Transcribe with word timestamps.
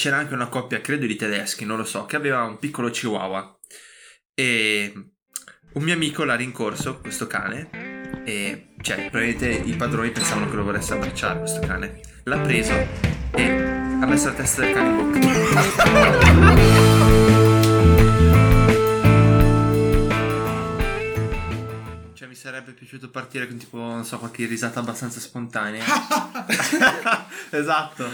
c'era 0.00 0.16
anche 0.16 0.32
una 0.32 0.48
coppia, 0.48 0.80
credo 0.80 1.04
di 1.04 1.14
tedeschi, 1.14 1.66
non 1.66 1.76
lo 1.76 1.84
so, 1.84 2.06
che 2.06 2.16
aveva 2.16 2.42
un 2.44 2.58
piccolo 2.58 2.88
chihuahua. 2.88 3.58
E 4.32 4.92
un 5.74 5.82
mio 5.82 5.92
amico 5.92 6.24
l'ha 6.24 6.36
rincorso, 6.36 7.00
questo 7.00 7.26
cane, 7.26 8.22
e 8.24 8.72
cioè, 8.80 9.10
probabilmente 9.10 9.50
i 9.50 9.76
padroni 9.76 10.10
pensavano 10.10 10.48
che 10.48 10.56
lo 10.56 10.64
volesse 10.64 10.94
abbracciare 10.94 11.40
questo 11.40 11.60
cane. 11.60 12.00
L'ha 12.24 12.38
preso 12.38 12.72
e 13.32 13.42
ha 13.42 14.06
messo 14.06 14.28
la 14.28 14.34
testa 14.34 14.62
del 14.62 14.72
cane 14.72 14.88
in 14.88 15.20
bocca. 15.20 16.88
sarebbe 22.40 22.72
piaciuto 22.72 23.10
partire 23.10 23.46
con 23.46 23.58
tipo, 23.58 23.76
non 23.76 24.02
so, 24.06 24.18
qualche 24.18 24.46
risata 24.46 24.80
abbastanza 24.80 25.20
spontanea. 25.20 25.84
esatto. 27.50 28.08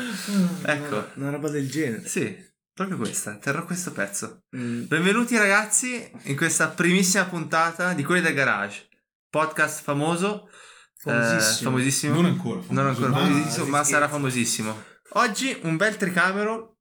Ecco. 0.64 1.10
Una 1.14 1.30
roba 1.30 1.48
del 1.48 1.70
genere. 1.70 2.08
Sì, 2.08 2.36
proprio 2.74 2.96
questa. 2.96 3.36
Terrò 3.36 3.64
questo 3.64 3.92
pezzo. 3.92 4.42
Mm. 4.56 4.86
Benvenuti 4.86 5.36
ragazzi 5.36 6.10
in 6.24 6.36
questa 6.36 6.66
primissima 6.70 7.24
puntata 7.26 7.92
di 7.92 8.02
Quelli 8.02 8.20
del 8.22 8.34
Garage, 8.34 8.88
podcast 9.30 9.80
famoso, 9.82 10.48
Famosissimo. 10.96 11.68
eh, 11.68 11.72
famosissimo. 11.72 12.14
Non 12.14 12.24
ancora. 12.24 12.60
Non 12.70 12.86
ancora 12.88 13.08
ma- 13.10 13.18
famosissimo, 13.18 13.66
ma 13.66 13.70
scherzi. 13.76 13.92
sarà 13.92 14.08
famosissimo. 14.08 14.84
Oggi 15.10 15.56
un 15.62 15.76
bel 15.76 15.96
tricamero 15.96 16.78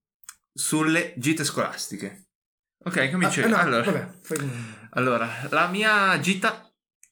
sulle 0.51 1.13
gite 1.15 1.43
scolastiche. 1.43 2.23
Ok, 2.85 3.11
comincio 3.11 3.43
Ah, 3.43 3.47
no, 3.47 3.57
allora, 3.57 3.83
vabbè, 3.83 4.07
fai- 4.21 4.49
allora, 4.91 5.29
la 5.49 5.67
mia 5.67 6.19
gita 6.19 6.64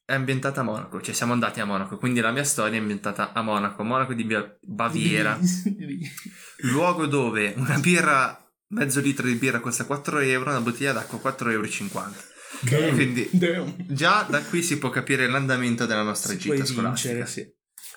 è 0.06 0.12
ambientata 0.12 0.60
a 0.60 0.64
Monaco, 0.64 1.00
cioè 1.00 1.14
siamo 1.14 1.32
andati 1.32 1.60
a 1.60 1.64
Monaco, 1.64 1.96
quindi 1.96 2.20
la 2.20 2.30
mia 2.30 2.44
storia 2.44 2.76
è 2.76 2.80
ambientata 2.80 3.32
a 3.32 3.40
Monaco, 3.42 3.82
Monaco 3.84 4.12
di 4.12 4.26
Baviera, 4.60 5.38
luogo 6.62 7.06
dove 7.06 7.54
una 7.56 7.78
birra, 7.78 8.38
mezzo 8.68 9.00
litro 9.00 9.26
di 9.26 9.34
birra 9.34 9.60
costa 9.60 9.86
4 9.86 10.18
euro, 10.18 10.50
una 10.50 10.60
bottiglia 10.60 10.92
d'acqua 10.92 11.18
4,50 11.18 11.50
euro. 11.50 11.70
Damn. 12.60 12.94
Quindi 12.94 13.28
Damn. 13.32 13.74
già 13.88 14.26
da 14.28 14.42
qui 14.42 14.62
si 14.62 14.78
può 14.78 14.90
capire 14.90 15.26
l'andamento 15.26 15.86
della 15.86 16.02
nostra 16.02 16.32
Si 16.32 16.38
gita 16.38 16.64
scolastica. 16.64 17.14
vincere, 17.14 17.26
sì. 17.26 17.52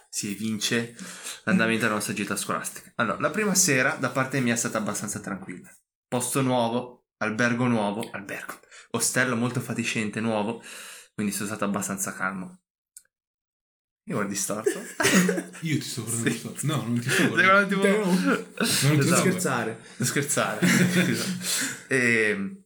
Si 0.10 0.34
vince 0.34 0.96
l'andamento 1.44 1.82
della 1.84 1.96
nostra 1.96 2.14
gita 2.14 2.36
scolastica. 2.36 2.92
Allora, 2.96 3.20
la 3.20 3.30
prima 3.30 3.54
sera 3.54 3.98
da 4.00 4.10
parte 4.10 4.40
mia 4.40 4.54
è 4.54 4.58
stata 4.58 4.78
abbastanza 4.78 5.20
tranquilla. 5.20 5.70
Posto 6.08 6.42
nuovo, 6.42 7.08
albergo 7.18 7.68
nuovo, 7.68 8.10
albergo, 8.12 8.60
ostello 8.92 9.36
molto 9.36 9.60
fatiscente, 9.60 10.20
nuovo, 10.22 10.64
quindi 11.18 11.34
sono 11.34 11.48
stato 11.48 11.66
abbastanza 11.66 12.14
calmo. 12.14 12.60
Mi 14.08 14.14
guardi 14.14 14.36
storto? 14.36 14.70
Io 15.62 15.80
ti 15.80 15.82
sto 15.82 16.04
guardando. 16.04 16.30
Sì. 16.30 16.38
storto. 16.38 16.66
No, 16.68 16.76
non 16.84 17.00
ti 17.00 17.10
sto 17.10 17.28
guardando 17.28 17.68
tipo- 17.82 17.88
Non 17.88 18.54
ti 19.00 19.00
Esatto. 19.00 19.20
scherzare. 19.22 19.80
Non 19.98 20.08
scherzare. 20.08 20.60
E, 21.90 22.64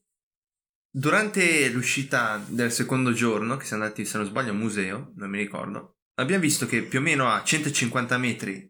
durante 0.90 1.70
l'uscita 1.70 2.44
del 2.48 2.72
secondo 2.74 3.14
giorno, 3.14 3.56
che 3.56 3.66
siamo 3.66 3.84
andati, 3.84 4.04
se 4.04 4.18
non 4.18 4.26
sbaglio, 4.26 4.50
a 4.50 4.54
un 4.54 4.58
museo, 4.60 5.14
non 5.16 5.30
mi 5.30 5.38
ricordo, 5.38 6.00
abbiamo 6.20 6.42
visto 6.42 6.66
che 6.66 6.84
più 6.84 7.00
o 7.00 7.02
meno 7.04 7.30
a 7.32 7.42
150 7.44 8.18
metri 8.18 8.70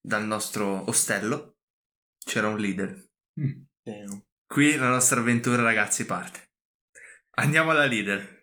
dal 0.00 0.24
nostro 0.24 0.88
ostello 0.88 1.58
c'era 2.24 2.48
un 2.48 2.58
leader. 2.58 3.08
Mm. 3.40 4.16
Qui 4.46 4.76
la 4.76 4.88
nostra 4.88 5.20
avventura, 5.20 5.62
ragazzi, 5.62 6.06
parte. 6.06 6.54
Andiamo 7.36 7.70
alla 7.70 7.86
leader. 7.86 8.41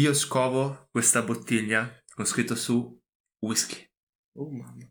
Io 0.00 0.14
scovo 0.14 0.88
questa 0.90 1.20
bottiglia 1.20 1.92
con 2.14 2.24
scritto 2.24 2.54
su 2.54 2.98
whisky. 3.40 3.76
Oh 4.38 4.48
mamma. 4.50 4.88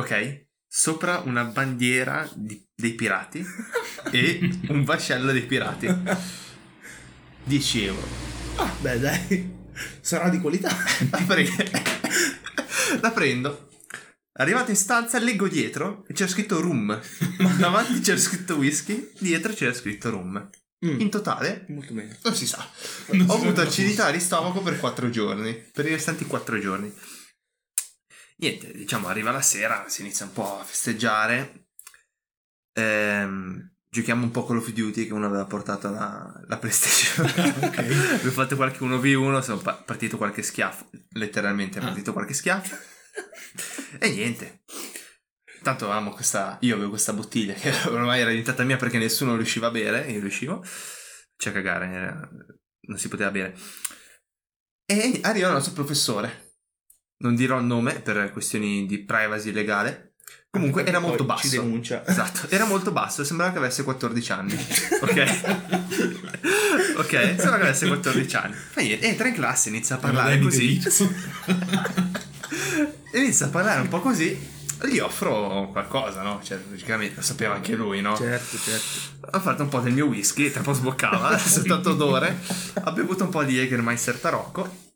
Ok? 0.00 0.46
Sopra 0.66 1.20
una 1.20 1.44
bandiera 1.44 2.28
di- 2.34 2.66
dei 2.74 2.94
pirati 2.94 3.44
e 4.10 4.58
un 4.70 4.82
vascello 4.82 5.30
dei 5.30 5.46
pirati. 5.46 5.86
10 7.44 7.84
euro. 7.84 8.06
Ah, 8.56 8.74
beh, 8.80 8.98
dai. 8.98 9.56
Sarà 10.00 10.28
di 10.28 10.40
qualità. 10.40 10.74
La, 11.10 11.22
pre- 11.24 11.46
La 13.00 13.10
prendo. 13.12 13.68
Arrivato 14.40 14.70
in 14.70 14.76
stanza, 14.76 15.18
leggo 15.20 15.46
dietro 15.48 16.04
e 16.08 16.14
c'è 16.14 16.26
scritto 16.26 16.60
rum. 16.60 17.00
Davanti 17.58 18.00
c'era 18.00 18.18
scritto 18.18 18.56
whisky, 18.56 19.12
dietro 19.20 19.52
c'era 19.52 19.72
scritto 19.72 20.10
rum. 20.10 20.50
Mm. 20.86 21.00
In 21.00 21.10
totale, 21.10 21.64
Molto 21.68 21.92
bene. 21.92 22.18
non 22.22 22.34
si 22.34 22.46
sa. 22.46 22.58
Non 23.12 23.26
si 23.26 23.32
Ho 23.32 23.36
sa 23.38 23.42
avuto 23.46 23.60
acidità 23.62 24.10
di 24.12 24.20
stomaco 24.20 24.60
per 24.62 24.78
4 24.78 25.10
giorni. 25.10 25.52
Per 25.54 25.84
i 25.86 25.90
restanti 25.90 26.24
4 26.24 26.58
giorni. 26.60 26.92
Niente, 28.36 28.70
diciamo, 28.72 29.08
arriva 29.08 29.32
la 29.32 29.42
sera, 29.42 29.86
si 29.88 30.02
inizia 30.02 30.24
un 30.26 30.32
po' 30.32 30.60
a 30.60 30.62
festeggiare. 30.64 31.66
Ehm, 32.74 33.72
giochiamo 33.90 34.22
un 34.24 34.30
po' 34.30 34.46
Call 34.46 34.58
of 34.58 34.68
Duty 34.70 35.06
che 35.06 35.12
uno 35.12 35.26
aveva 35.26 35.46
portato 35.46 35.90
la, 35.90 36.32
la 36.46 36.58
PlayStation. 36.58 37.26
Ok. 37.64 37.78
Abbiamo 38.18 38.30
fatto 38.30 38.54
qualche 38.54 38.84
1v1, 38.84 39.40
sono 39.40 39.58
pa- 39.58 39.74
partito 39.74 40.16
qualche 40.16 40.42
schiaffo. 40.42 40.88
Letteralmente 41.14 41.78
è 41.78 41.82
Ah. 41.82 41.86
partito 41.86 42.12
qualche 42.12 42.34
schiaffo. 42.34 42.76
e 43.98 44.10
niente. 44.10 44.60
Tanto 45.68 45.84
avevamo 45.84 46.12
questa. 46.12 46.56
Io 46.62 46.76
avevo 46.76 46.88
questa 46.88 47.12
bottiglia 47.12 47.52
che 47.52 47.70
ormai 47.92 48.20
era 48.20 48.30
diventata 48.30 48.64
mia 48.64 48.78
perché 48.78 48.96
nessuno 48.96 49.36
riusciva 49.36 49.66
a 49.66 49.70
bere. 49.70 50.10
Io 50.10 50.18
riuscivo. 50.18 50.64
C'è 51.36 51.50
a 51.50 51.52
cagare, 51.52 51.86
era- 51.88 52.26
non 52.86 52.96
si 52.96 53.08
poteva 53.08 53.30
bere. 53.30 53.54
E 54.86 55.20
arriva 55.24 55.48
il 55.48 55.52
nostro 55.52 55.74
professore. 55.74 56.54
Non 57.18 57.34
dirò 57.34 57.58
il 57.58 57.66
nome 57.66 58.00
per 58.00 58.32
questioni 58.32 58.86
di 58.86 59.04
privacy 59.04 59.52
legale. 59.52 60.14
Comunque 60.48 60.86
era 60.86 61.00
molto 61.00 61.26
Poi 61.26 61.36
Ci 61.36 61.48
basso. 61.48 61.60
denuncia. 61.60 62.06
Esatto, 62.06 62.48
era 62.48 62.64
molto 62.64 62.90
basso, 62.90 63.22
sembrava 63.22 63.52
che 63.52 63.58
avesse 63.58 63.84
14 63.84 64.32
anni. 64.32 64.54
Ok? 65.02 65.40
ok, 66.96 67.10
sembrava 67.10 67.56
che 67.58 67.62
avesse 67.64 67.88
14 67.88 68.36
anni. 68.36 68.56
Niente, 68.76 69.06
entra 69.06 69.28
in 69.28 69.34
classe, 69.34 69.68
inizia 69.68 69.96
a 69.96 69.98
parlare 69.98 70.38
così. 70.38 70.80
Inizia 73.12 73.46
a 73.46 73.50
parlare 73.50 73.82
un 73.82 73.88
po' 73.88 74.00
così. 74.00 74.56
Gli 74.86 74.98
offro 74.98 75.68
qualcosa, 75.72 76.22
no? 76.22 76.40
Cioè, 76.42 76.60
logicamente 76.70 77.16
lo 77.16 77.22
sapeva 77.22 77.54
anche 77.54 77.74
lui, 77.74 78.00
no? 78.00 78.16
Certo, 78.16 78.56
certo. 78.58 79.28
Ha 79.30 79.40
fatto 79.40 79.62
un 79.62 79.68
po' 79.68 79.80
del 79.80 79.92
mio 79.92 80.06
whisky, 80.06 80.50
tra 80.50 80.60
un 80.60 80.66
po' 80.66 80.72
sboccava, 80.72 81.36
soltanto 81.38 81.90
odore. 81.90 82.38
Ha 82.74 82.92
bevuto 82.92 83.24
un 83.24 83.30
po' 83.30 83.42
di 83.44 83.54
Jägermeister 83.54 84.16
Tarocco. 84.18 84.86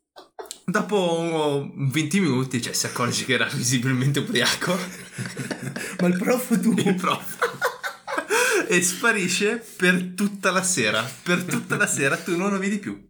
Dopo 0.65 1.19
un 1.19 1.89
20 1.89 2.19
minuti, 2.21 2.61
cioè, 2.61 2.71
si 2.73 2.85
accorge 2.85 3.25
che 3.25 3.33
era 3.33 3.45
visibilmente 3.51 4.19
ubriaco. 4.19 4.77
Ma 5.99 6.07
il 6.07 6.17
prof 6.17 6.59
tu. 6.61 6.73
il 6.77 6.95
prof. 6.95 7.37
e 8.69 8.81
sparisce 8.81 9.57
per 9.75 10.13
tutta 10.15 10.51
la 10.51 10.63
sera. 10.63 11.03
Per 11.23 11.43
tutta 11.43 11.75
la 11.75 11.87
sera 11.87 12.15
tu 12.15 12.37
non 12.37 12.51
lo 12.51 12.57
vedi 12.59 12.79
più. 12.79 13.05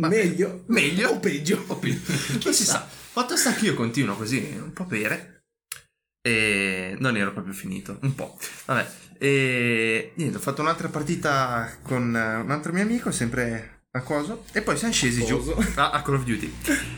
Vabbè. 0.00 0.14
Meglio. 0.24 0.64
Meglio 0.68 1.10
O 1.10 1.18
peggio. 1.18 1.64
o 1.66 1.76
più. 1.76 1.98
Non 2.44 2.54
si 2.54 2.64
sa. 2.64 2.86
Fatto 2.86 3.36
sta 3.36 3.52
che 3.54 3.64
io 3.64 3.74
continuo 3.74 4.14
così, 4.14 4.56
un 4.62 4.72
po' 4.72 4.84
bere. 4.84 5.35
E 6.26 6.96
non 6.98 7.16
ero 7.16 7.32
proprio 7.32 7.54
finito, 7.54 7.98
un 8.02 8.16
po'. 8.16 8.36
Vabbè. 8.64 8.90
E 9.16 10.10
niente, 10.16 10.38
ho 10.38 10.40
fatto 10.40 10.60
un'altra 10.60 10.88
partita 10.88 11.78
con 11.82 12.16
eh, 12.16 12.34
un 12.38 12.50
altro 12.50 12.72
mio 12.72 12.82
amico, 12.82 13.12
sempre 13.12 13.84
a 13.92 14.00
coso. 14.00 14.44
E 14.50 14.60
poi 14.60 14.76
siamo 14.76 14.92
scesi 14.92 15.24
giù. 15.24 15.36
Coso. 15.36 15.54
Ah, 15.78 15.90
a 15.90 16.02
Call 16.02 16.16
of 16.16 16.24
Duty. 16.24 16.52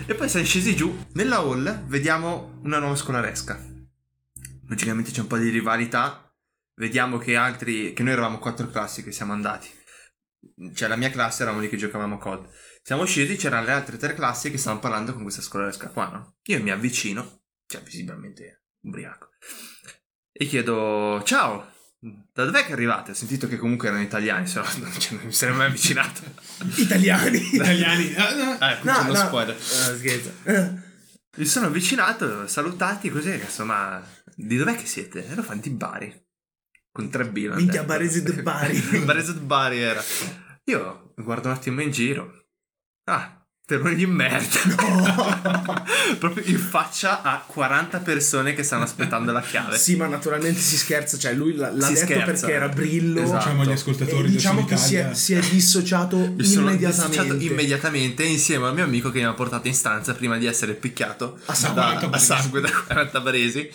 E 0.07 0.15
poi 0.15 0.31
siamo 0.31 0.47
scesi 0.47 0.75
giù. 0.75 1.05
Nella 1.13 1.41
hall 1.41 1.85
vediamo 1.89 2.59
una 2.63 2.79
nuova 2.79 2.97
scolaresca. 2.97 3.63
Logicamente 4.67 5.11
c'è 5.11 5.21
un 5.21 5.27
po' 5.27 5.37
di 5.37 5.51
rivalità. 5.51 6.35
Vediamo 6.77 7.19
che 7.19 7.37
altri. 7.37 7.93
che 7.93 8.03
noi 8.03 8.15
eravamo 8.15 8.39
quattro 8.39 8.71
classi 8.71 9.05
che 9.05 9.13
siamo 9.13 9.35
andati. 9.35 9.69
Cioè, 10.73 10.89
la 10.89 10.97
mia 10.97 11.11
classe 11.11 11.43
eravamo 11.43 11.63
lì 11.63 11.69
che 11.69 11.77
giocavamo 11.77 12.15
a 12.15 12.19
COD. 12.19 12.49
Siamo 12.83 13.05
scesi, 13.05 13.37
c'erano 13.37 13.67
le 13.67 13.73
altre 13.73 13.99
tre 13.99 14.15
classi 14.15 14.51
che 14.51 14.57
stavano 14.57 14.81
parlando 14.81 15.13
con 15.13 15.21
questa 15.21 15.43
scolaresca 15.43 15.89
qua, 15.89 16.09
no? 16.09 16.37
Io 16.45 16.63
mi 16.63 16.71
avvicino, 16.71 17.43
cioè 17.67 17.83
visibilmente 17.83 18.63
ubriaco, 18.83 19.31
e 20.33 20.47
chiedo: 20.47 21.23
Ciao, 21.25 21.71
da 22.01 22.45
dov'è 22.45 22.65
che 22.65 22.73
arrivate? 22.73 23.11
Ho 23.11 23.15
sentito 23.15 23.49
che 23.49 23.57
comunque 23.57 23.89
erano 23.89 24.03
italiani, 24.03 24.47
se 24.47 24.61
no 24.61 24.67
non, 24.79 24.91
non 25.11 25.21
mi 25.25 25.33
sarei 25.33 25.55
mai 25.57 25.67
avvicinato. 25.67 26.23
Italiani. 26.77 27.39
Italiani. 27.55 28.15
Ah, 28.15 28.35
no. 28.35 28.57
Ah, 28.59 28.71
ecco, 28.73 28.85
No, 28.87 28.93
c'è 28.99 29.07
no. 29.09 29.15
spoiler. 29.15 29.55
Ah, 29.57 29.97
scherzo. 29.97 30.33
Mi 31.37 31.45
sono 31.45 31.67
avvicinato, 31.67 32.47
salutati 32.49 33.11
così, 33.11 33.31
adesso, 33.31 33.65
ma 33.65 34.03
di 34.35 34.57
dov'è 34.57 34.75
che 34.77 34.87
siete? 34.87 35.25
Ero 35.27 35.43
fan 35.43 35.61
di 35.61 35.71
Bari. 35.71 36.27
Con 36.91 37.11
tre 37.11 37.29
B. 37.29 37.47
Minchia. 37.55 37.85
Barese 37.85 38.23
de 38.23 38.43
Bari. 38.43 38.81
Barese 39.05 39.35
de 39.35 39.41
Bari 39.41 39.79
era. 39.81 40.03
Io 40.65 41.13
guardo 41.17 41.49
un 41.49 41.55
attimo 41.55 41.81
in 41.81 41.93
giro. 41.93 42.47
Ah, 43.05 43.38
terroni 43.69 43.97
di 43.97 44.07
merda. 44.07 44.59
Proprio 46.19 46.43
in 46.47 46.59
faccia 46.59 47.21
a 47.21 47.43
40 47.47 47.99
persone 47.99 48.55
che 48.55 48.63
stanno 48.63 48.85
aspettando 48.85 49.31
la 49.31 49.43
chiave. 49.43 49.77
Sì, 49.77 49.95
ma 49.95 50.07
naturalmente 50.07 50.59
si 50.59 50.79
scherza, 50.79 51.19
cioè 51.19 51.35
lui 51.35 51.55
l'ha, 51.55 51.71
l'ha 51.71 51.87
Si 51.87 51.93
detto 51.93 52.07
scherza. 52.07 52.25
perché 52.47 52.53
era 52.53 52.69
Brillo. 52.71 53.21
Esatto. 53.21 53.37
Diciamo 53.39 53.63
agli 53.63 53.69
E 53.69 53.73
ascoltatori 53.73 54.31
diciamo 54.31 54.61
del 54.61 54.69
che 54.71 54.77
si 54.79 54.95
è, 54.97 55.13
si 55.13 55.35
è 55.35 55.41
dissociato 55.41 56.17
Mi 56.17 56.25
immediatamente. 56.25 56.87
dissociato 56.87 57.35
immediatamente 57.35 58.23
insieme 58.25 58.67
al 58.69 58.75
mio 58.75 58.85
amico 58.85 59.11
che 59.11 59.19
mi 59.19 59.27
ha 59.27 59.35
portato 59.35 59.69
in 59.69 59.75
stanza 59.75 60.15
prima 60.15 60.39
di 60.39 60.47
essere 60.47 60.73
picchiato 60.73 61.39
A 61.45 61.55
sangue. 61.55 61.75
da, 61.83 61.87
40 61.89 62.07
a 62.07 62.09
baresi. 62.09 62.27
sangue 62.27 62.61
da 62.63 62.71
40 62.87 63.21
baresi. 63.21 63.71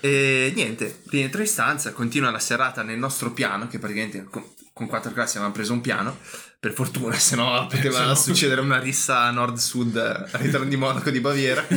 E 0.00 0.52
niente, 0.54 1.00
rientro 1.08 1.40
in 1.40 1.48
stanza, 1.48 1.90
continua 1.92 2.30
la 2.30 2.38
serata 2.38 2.82
nel 2.84 2.98
nostro 2.98 3.32
piano, 3.32 3.66
che 3.66 3.80
praticamente 3.80 4.24
con, 4.30 4.44
con 4.72 4.86
quattro 4.86 5.10
classi 5.12 5.32
avevamo 5.36 5.52
preso 5.54 5.72
un 5.72 5.80
piano, 5.80 6.18
per 6.58 6.72
fortuna, 6.72 7.14
se 7.18 7.36
no 7.36 7.66
poteva 7.70 7.98
se 8.00 8.04
no. 8.06 8.14
succedere 8.14 8.60
una 8.60 8.78
rissa 8.78 9.30
nord-sud 9.30 9.96
al 9.96 10.28
ritorno 10.40 10.68
di 10.68 10.76
Monaco 10.76 11.10
di 11.10 11.20
Baviera. 11.20 11.64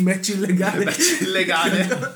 Match 0.00 0.28
illegale. 0.28 0.84
Match 0.84 1.20
illegale. 1.20 2.14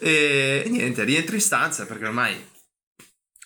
e 0.00 0.64
niente, 0.68 1.04
rientro 1.04 1.34
in 1.34 1.40
stanza 1.40 1.86
perché 1.86 2.06
ormai 2.06 2.34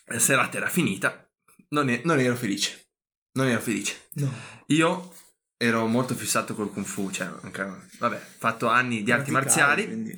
la 0.06 0.19
serata 0.19 0.56
era 0.56 0.69
finita, 0.69 1.29
non, 1.71 1.88
e- 1.91 2.03
non 2.05 2.21
ero 2.21 2.37
felice, 2.37 2.91
non 3.33 3.49
ero 3.49 3.61
felice. 3.61 4.09
No. 4.15 4.33
Io 4.67 5.12
ero 5.56 5.87
molto 5.87 6.15
fissato 6.15 6.55
col 6.55 6.71
Kung 6.71 6.87
Fu, 6.87 7.11
cioè, 7.11 7.29
anche- 7.43 7.88
vabbè, 7.99 8.21
fatto 8.38 8.69
anni 8.69 9.03
di 9.03 9.11
arti 9.11 9.31
marziali 9.31 9.87
quindi. 9.87 10.15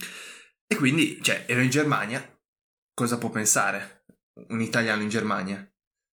e 0.66 0.76
quindi, 0.76 1.18
cioè, 1.22 1.44
ero 1.46 1.60
in 1.60 1.70
Germania. 1.70 2.22
Cosa 2.92 3.16
può 3.18 3.30
pensare 3.30 4.04
un 4.48 4.60
italiano 4.60 5.02
in 5.02 5.08
Germania? 5.08 5.64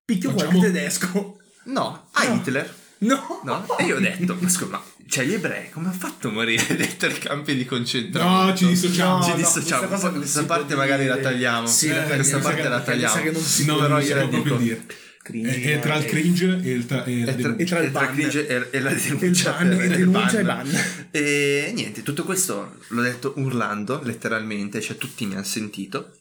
Picchio 0.06 0.30
Facciamo- 0.32 0.52
qualche 0.60 0.72
tedesco. 0.72 1.38
No, 1.66 2.08
a 2.12 2.24
No. 2.28 2.36
Hitler. 2.36 2.74
No. 3.00 3.42
No? 3.44 3.78
E 3.78 3.84
io 3.86 3.98
ho 3.98 4.00
detto, 4.00 4.38
ma 4.40 4.48
scusa, 4.48 4.72
ma 4.72 4.84
cioè 5.08 5.26
gli 5.26 5.34
ebrei 5.34 5.70
come 5.70 5.88
hanno 5.88 5.96
fatto 5.98 6.30
a 6.30 6.32
morire 6.32 6.64
dentro 6.78 7.10
i 7.10 7.18
campi 7.20 7.56
di 7.56 7.66
concentramento? 7.66 8.46
No, 8.46 8.56
ci 8.56 8.68
dissociamo. 8.68 9.18
No, 9.18 9.24
Ci 9.24 9.30
no, 9.32 9.36
dissociamo. 9.36 9.88
questa 9.88 10.10
non 10.10 10.18
questa 10.20 10.44
può 10.44 10.56
parte 10.56 10.76
magari 10.76 11.06
la 11.06 11.16
dire. 11.16 11.26
tagliamo. 11.30 11.68
Sì, 11.68 11.88
Eh, 11.88 11.90
la 11.90 11.96
tagliamo. 11.96 12.16
questa 12.16 12.38
parte 12.40 12.62
che- 12.62 12.68
la 12.70 12.82
tagliamo. 12.82 13.22
che 13.24 13.32
non 13.32 13.42
si 13.42 13.66
No, 13.66 13.78
però 13.78 13.98
la 13.98 14.04
proprio 14.28 14.42
dico. 14.44 14.56
dire. 14.58 14.86
Cringe, 15.26 15.60
È, 15.60 15.78
è 15.78 15.80
tra 15.80 15.96
il 15.96 16.06
cringe 16.06 16.60
e 16.64 16.70
il, 16.72 16.86
tra- 16.86 17.04
e 17.04 17.26
la 17.26 17.32
E 17.32 17.36
tra, 17.36 17.50
denuncia. 17.50 17.64
E 17.64 17.66
tra 17.66 17.80
il 17.80 17.90
ban. 17.90 18.14
cringe 18.14 18.48
e, 18.48 18.68
e 18.70 18.80
la 18.80 18.90
E 18.92 18.94
il 18.94 19.02
denuncia. 19.18 19.52
ban, 19.54 19.70
per- 19.70 19.82
e 19.82 19.88
denuncia 19.98 20.44
ban. 20.44 20.70
E 21.10 21.72
niente, 21.76 22.04
tutto 22.04 22.24
questo 22.24 22.76
l'ho 22.90 23.02
detto 23.02 23.34
urlando, 23.38 24.02
letteralmente, 24.04 24.80
cioè 24.82 24.98
tutti 24.98 25.26
mi 25.26 25.34
hanno 25.34 25.44
sentito. 25.44 26.12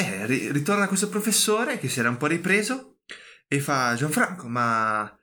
E 0.00 0.24
ri- 0.26 0.50
ritorna 0.50 0.88
questo 0.88 1.10
professore 1.10 1.78
che 1.78 1.88
si 1.90 2.00
era 2.00 2.08
un 2.08 2.16
po' 2.16 2.26
ripreso 2.26 3.00
e 3.46 3.60
fa 3.60 3.94
Gianfranco, 3.94 4.48
ma 4.48 5.14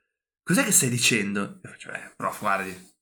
cos'è 0.44 0.62
che 0.62 0.70
stai 0.70 0.88
dicendo? 0.88 1.58
Io 1.64 1.70
faccio, 1.70 1.90
eh, 1.90 2.12
prof, 2.16 2.38
guardi, 2.38 2.92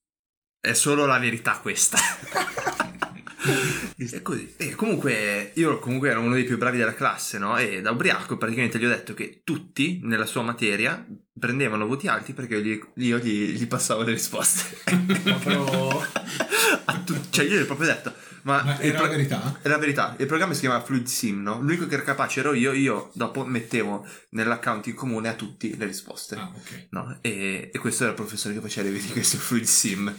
è 0.58 0.72
solo 0.72 1.04
la 1.04 1.18
verità 1.18 1.58
questa. 1.58 1.98
e 3.98 4.22
così. 4.22 4.54
E 4.56 4.74
comunque, 4.74 5.52
io 5.54 5.78
comunque 5.78 6.08
ero 6.08 6.20
uno 6.20 6.34
dei 6.34 6.44
più 6.44 6.56
bravi 6.56 6.78
della 6.78 6.94
classe, 6.94 7.36
no? 7.36 7.58
E 7.58 7.82
da 7.82 7.90
ubriaco 7.90 8.38
praticamente 8.38 8.78
gli 8.78 8.86
ho 8.86 8.88
detto 8.88 9.12
che 9.12 9.42
tutti 9.44 10.00
nella 10.02 10.26
sua 10.26 10.40
materia 10.42 11.06
prendevano 11.38 11.86
voti 11.86 12.08
alti 12.08 12.32
perché 12.32 12.56
io 12.56 12.62
gli, 12.94 13.04
io 13.04 13.18
gli- 13.18 13.50
gli 13.52 13.66
passavo 13.66 14.02
le 14.02 14.12
risposte. 14.12 14.78
Proprio- 15.22 16.00
tu- 17.04 17.20
cioè 17.28 17.44
io 17.44 17.58
gli 17.58 17.62
ho 17.62 17.66
proprio 17.66 17.88
detto, 17.88 18.14
ma, 18.46 18.62
Ma 18.62 18.78
era 18.80 18.98
pro- 18.98 19.06
la 19.06 19.10
verità? 19.10 19.58
è 19.60 19.68
la 19.68 19.78
verità, 19.78 20.14
il 20.18 20.26
programma 20.26 20.54
si 20.54 20.60
chiama 20.60 20.80
Fluid 20.80 21.06
Sim, 21.06 21.42
no? 21.42 21.60
L'unico 21.60 21.86
che 21.88 21.94
era 21.94 22.02
capace 22.04 22.38
ero 22.40 22.54
io, 22.54 22.72
io 22.72 23.10
dopo 23.12 23.44
mettevo 23.44 24.06
nell'account 24.30 24.86
in 24.86 24.94
comune 24.94 25.28
a 25.28 25.34
tutti 25.34 25.76
le 25.76 25.84
risposte. 25.84 26.36
Ah, 26.36 26.52
ok. 26.54 26.86
No? 26.90 27.18
E, 27.22 27.70
e 27.72 27.78
questo 27.78 28.04
era 28.04 28.12
il 28.12 28.16
professore 28.18 28.54
che 28.54 28.60
faceva 28.60 28.86
le 28.88 28.94
verifiche 28.94 29.22
su 29.24 29.36
Fluid 29.36 29.64
Sim. 29.64 30.16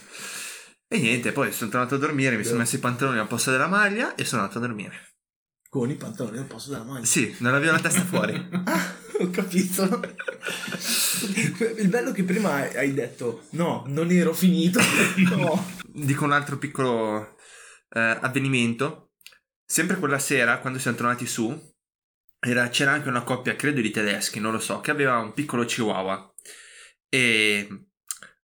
E 0.89 0.99
niente, 0.99 1.31
poi 1.31 1.51
sono 1.53 1.69
tornato 1.71 1.95
a 1.95 1.97
dormire, 1.97 2.35
mi 2.35 2.43
sono 2.43 2.59
messo 2.59 2.75
i 2.75 2.79
pantaloni 2.79 3.17
al 3.17 3.27
posto 3.27 3.51
della 3.51 3.67
maglia 3.67 4.13
e 4.15 4.25
sono 4.25 4.41
andato 4.41 4.59
a 4.59 4.67
dormire. 4.67 5.13
Con 5.69 5.89
i 5.89 5.95
pantaloni 5.95 6.37
al 6.37 6.45
posto 6.45 6.71
della 6.71 6.83
maglia. 6.83 7.05
Sì, 7.05 7.33
non 7.39 7.53
avevo 7.53 7.71
la 7.73 7.79
testa 7.79 8.01
fuori. 8.03 8.49
Ah, 8.65 8.93
ho 9.19 9.29
capito. 9.29 10.01
Il 11.77 11.87
bello 11.87 12.09
è 12.09 12.13
che 12.13 12.23
prima 12.23 12.55
hai 12.55 12.93
detto 12.93 13.43
no, 13.51 13.83
non 13.87 14.11
ero 14.11 14.33
finito. 14.33 14.79
No. 15.35 15.65
Dico 15.87 16.25
un 16.25 16.31
altro 16.31 16.57
piccolo 16.57 17.35
eh, 17.89 18.17
avvenimento. 18.21 19.11
Sempre 19.65 19.97
quella 19.97 20.19
sera, 20.19 20.59
quando 20.59 20.79
siamo 20.79 20.97
tornati 20.97 21.25
su, 21.25 21.75
era- 22.39 22.69
c'era 22.69 22.91
anche 22.91 23.09
una 23.09 23.23
coppia, 23.23 23.55
credo 23.55 23.81
di 23.81 23.91
tedeschi, 23.91 24.39
non 24.39 24.51
lo 24.53 24.59
so, 24.59 24.79
che 24.79 24.91
aveva 24.91 25.17
un 25.17 25.33
piccolo 25.33 25.65
chihuahua. 25.65 26.33
E 27.09 27.67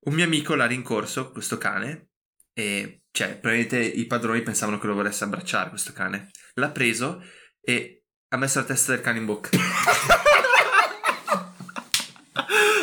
un 0.06 0.14
mio 0.14 0.26
amico 0.26 0.56
l'ha 0.56 0.66
rincorso, 0.66 1.32
questo 1.32 1.58
cane, 1.58 2.10
e 2.54 3.04
cioè, 3.12 3.38
probabilmente 3.38 3.80
i 3.80 4.06
padroni 4.06 4.42
pensavano 4.42 4.80
che 4.80 4.88
lo 4.88 4.96
volesse 4.96 5.24
abbracciare, 5.24 5.70
questo 5.70 5.94
cane. 5.94 6.32
L'ha 6.56 6.72
preso 6.72 7.24
e 7.62 8.04
ha 8.30 8.38
messo 8.38 8.60
la 8.60 8.66
testa 8.66 8.92
del 8.94 9.02
cane 9.02 9.20
in 9.20 9.26
bocca. 9.26 9.50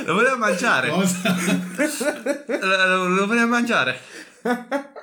lo 0.07 0.15
voleva 0.15 0.37
mangiare. 0.37 0.89
Cosa? 0.89 1.37
Lo, 2.47 2.57
lo- 2.87 3.09
lo 3.09 3.27
voleva 3.27 3.47
mangiare. 3.47 4.01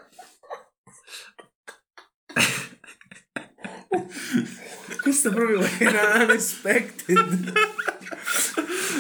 Questo 5.01 5.31
proprio 5.31 5.61
era 5.79 6.23
unexpected. 6.23 7.53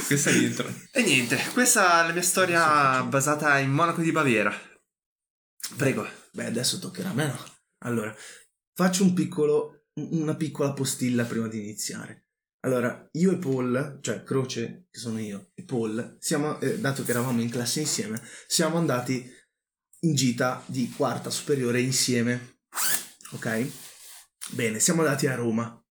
Questa 0.05 0.29
è 0.29 0.33
l'intro. 0.33 0.73
E 0.91 1.01
niente, 1.03 1.37
questa 1.53 2.03
è 2.03 2.07
la 2.07 2.13
mia 2.13 2.21
storia 2.21 3.03
basata 3.03 3.57
in 3.59 3.71
Monaco 3.71 4.01
di 4.01 4.11
Baviera. 4.11 4.53
Prego. 5.75 6.07
Beh, 6.31 6.45
adesso 6.45 6.79
toccherà 6.79 7.09
a 7.09 7.13
me, 7.13 7.27
no? 7.27 7.39
Allora, 7.79 8.15
faccio 8.73 9.03
un 9.03 9.13
piccolo, 9.13 9.87
una 9.95 10.35
piccola 10.35 10.73
postilla 10.73 11.25
prima 11.25 11.47
di 11.47 11.59
iniziare. 11.59 12.27
Allora, 12.61 13.07
io 13.13 13.31
e 13.31 13.37
Paul, 13.37 13.99
cioè 14.01 14.23
Croce, 14.23 14.87
che 14.89 14.99
sono 14.99 15.19
io, 15.19 15.51
e 15.55 15.63
Paul, 15.63 16.17
siamo, 16.19 16.59
eh, 16.59 16.79
dato 16.79 17.03
che 17.03 17.11
eravamo 17.11 17.41
in 17.41 17.49
classe 17.49 17.79
insieme, 17.79 18.21
siamo 18.45 18.77
andati 18.77 19.27
in 20.01 20.13
gita 20.13 20.63
di 20.67 20.91
quarta 20.95 21.29
superiore 21.29 21.81
insieme. 21.81 22.59
Ok? 23.31 23.71
Bene, 24.51 24.79
siamo 24.79 25.01
andati 25.01 25.27
a 25.27 25.35
Roma. 25.35 25.81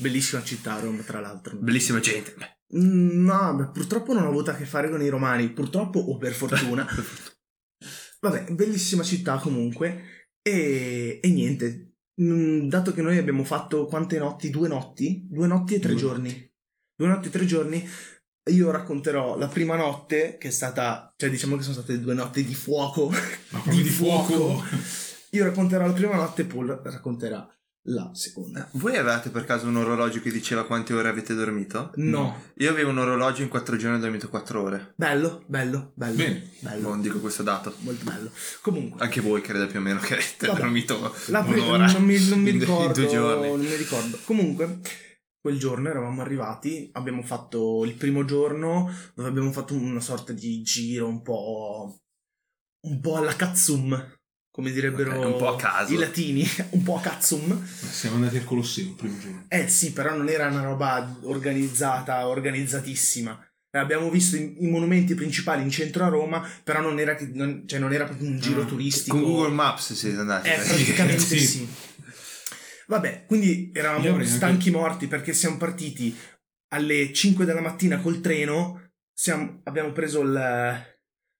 Bellissima 0.00 0.42
città 0.42 0.78
Roma, 0.78 1.02
tra 1.02 1.20
l'altro. 1.20 1.56
Bellissima 1.56 2.00
gente. 2.00 2.34
Mm, 2.76 3.24
No, 3.24 3.54
beh, 3.54 3.70
purtroppo 3.70 4.12
non 4.12 4.24
ho 4.24 4.28
avuto 4.28 4.50
a 4.50 4.54
che 4.54 4.64
fare 4.64 4.88
con 4.90 5.02
i 5.02 5.08
romani, 5.08 5.50
purtroppo 5.50 5.98
o 5.98 6.16
per 6.18 6.32
fortuna. 6.32 6.86
Vabbè, 8.20 8.52
bellissima 8.52 9.02
città 9.02 9.38
comunque. 9.38 10.28
E, 10.42 11.20
e 11.22 11.28
niente, 11.30 11.90
Mm, 12.20 12.68
dato 12.68 12.92
che 12.92 13.00
noi 13.00 13.16
abbiamo 13.16 13.44
fatto 13.44 13.86
quante 13.86 14.18
notti? 14.18 14.50
Due 14.50 14.68
notti? 14.68 15.26
Due 15.30 15.46
notti 15.46 15.74
e 15.74 15.78
tre 15.78 15.92
Due 15.92 16.00
giorni. 16.00 16.52
Due 16.94 17.08
notti 17.08 17.28
e 17.28 17.30
tre 17.30 17.46
giorni. 17.46 17.88
Io 18.50 18.70
racconterò 18.70 19.38
la 19.38 19.48
prima 19.48 19.74
notte, 19.74 20.36
che 20.38 20.48
è 20.48 20.50
stata, 20.50 21.14
cioè 21.16 21.30
diciamo 21.30 21.56
che 21.56 21.62
sono 21.62 21.76
state 21.76 21.98
due 21.98 22.12
notti 22.12 22.44
di 22.44 22.54
fuoco. 22.54 23.08
Ma 23.08 23.60
proprio 23.60 23.80
di 23.82 23.88
fuoco. 23.88 24.62
Io 25.30 25.44
racconterò 25.44 25.86
la 25.86 25.92
prima 25.94 26.16
notte 26.16 26.42
e 26.42 26.44
Paul 26.44 26.66
racconterà 26.82 27.48
la 27.84 28.10
seconda. 28.12 28.68
Voi 28.74 28.96
avevate 28.96 29.30
per 29.30 29.44
caso 29.44 29.66
un 29.66 29.76
orologio 29.76 30.20
che 30.20 30.30
diceva 30.30 30.66
quante 30.66 30.92
ore 30.92 31.08
avete 31.08 31.34
dormito? 31.34 31.92
No. 31.96 32.42
Io 32.56 32.70
avevo 32.70 32.90
un 32.90 32.98
orologio 32.98 33.42
in 33.42 33.48
4 33.48 33.76
giorni 33.76 33.96
ho 33.96 34.00
dormito 34.00 34.28
4 34.28 34.62
ore. 34.62 34.92
Bello, 34.96 35.44
bello, 35.46 35.92
bello. 35.94 36.16
Bene. 36.16 36.50
Bello. 36.60 36.88
Non 36.88 37.00
dico 37.00 37.18
questo 37.20 37.42
dato. 37.42 37.74
Molto 37.80 38.04
bello. 38.04 38.30
Comunque. 38.60 39.00
Anche 39.02 39.20
voi 39.20 39.40
credo 39.40 39.66
più 39.66 39.78
o 39.78 39.82
meno 39.82 39.98
che 40.00 40.14
avete 40.14 40.46
Vabbè. 40.46 40.60
dormito 40.60 41.14
La 41.28 41.42
pri- 41.42 41.58
un'ora. 41.60 41.86
non, 41.90 42.02
mi, 42.04 42.28
non 42.28 42.40
mi 42.40 42.48
in- 42.50 42.54
in 42.56 42.60
ricordo. 42.60 42.92
due 43.00 43.06
giorni. 43.08 43.48
Non 43.48 43.60
mi 43.60 43.74
ricordo. 43.76 44.18
Comunque, 44.24 44.80
quel 45.40 45.58
giorno 45.58 45.88
eravamo 45.88 46.20
arrivati. 46.20 46.90
Abbiamo 46.92 47.22
fatto 47.22 47.84
il 47.86 47.94
primo 47.94 48.24
giorno 48.26 48.90
dove 49.14 49.28
abbiamo 49.28 49.52
fatto 49.52 49.74
una 49.74 50.00
sorta 50.00 50.32
di 50.34 50.60
giro 50.62 51.08
un 51.08 51.22
po'. 51.22 51.98
un 52.82 53.00
po' 53.00 53.16
alla 53.16 53.34
Katsum. 53.34 54.18
Come 54.52 54.72
direbbero 54.72 55.16
Ok, 55.16 55.24
un 55.26 55.36
po' 55.38 55.48
a 55.48 55.56
caso. 55.56 55.92
i 55.92 55.96
latini, 55.96 56.44
un 56.70 56.82
po' 56.82 56.96
a 56.96 57.00
Katsum. 57.00 57.64
Siamo 57.66 58.16
andati 58.16 58.36
al 58.38 58.44
Colosseo 58.44 58.84
il 58.84 58.94
primo 58.94 59.16
giorno. 59.18 59.44
Eh 59.48 59.68
sì, 59.68 59.92
però 59.92 60.14
non 60.16 60.28
era 60.28 60.48
una 60.48 60.62
roba 60.64 61.18
organizzata, 61.22 62.26
organizzatissima. 62.26 63.44
Abbiamo 63.72 64.10
visto 64.10 64.34
i, 64.36 64.56
i 64.64 64.66
monumenti 64.66 65.14
principali 65.14 65.62
in 65.62 65.70
centro 65.70 66.04
a 66.04 66.08
Roma, 66.08 66.44
però 66.64 66.80
non 66.80 66.98
era, 66.98 67.14
che- 67.14 67.30
non- 67.32 67.62
cioè 67.68 67.78
non 67.78 67.92
era 67.92 68.04
proprio 68.04 68.28
un 68.28 68.40
giro 68.40 68.62
Ah, 68.62 68.64
turistico. 68.64 69.16
Con 69.16 69.24
Google 69.30 69.54
Maps 69.54 69.92
siete 69.92 70.18
andati. 70.18 70.48
Eh, 70.48 70.54
praticamente 70.56 71.20
Sì. 71.24 71.38
sì. 71.38 71.68
Vabbè, 72.88 73.26
quindi 73.26 73.70
eravamo 73.72 74.24
stanchi 74.24 74.70
morti 74.72 75.06
perché 75.06 75.32
siamo 75.32 75.56
partiti 75.58 76.12
alle 76.72 77.12
5 77.12 77.44
della 77.44 77.60
mattina 77.60 77.98
col 78.00 78.20
treno. 78.20 78.90
Siamo- 79.12 79.60
abbiamo 79.64 79.92
preso 79.92 80.22
il. 80.22 80.88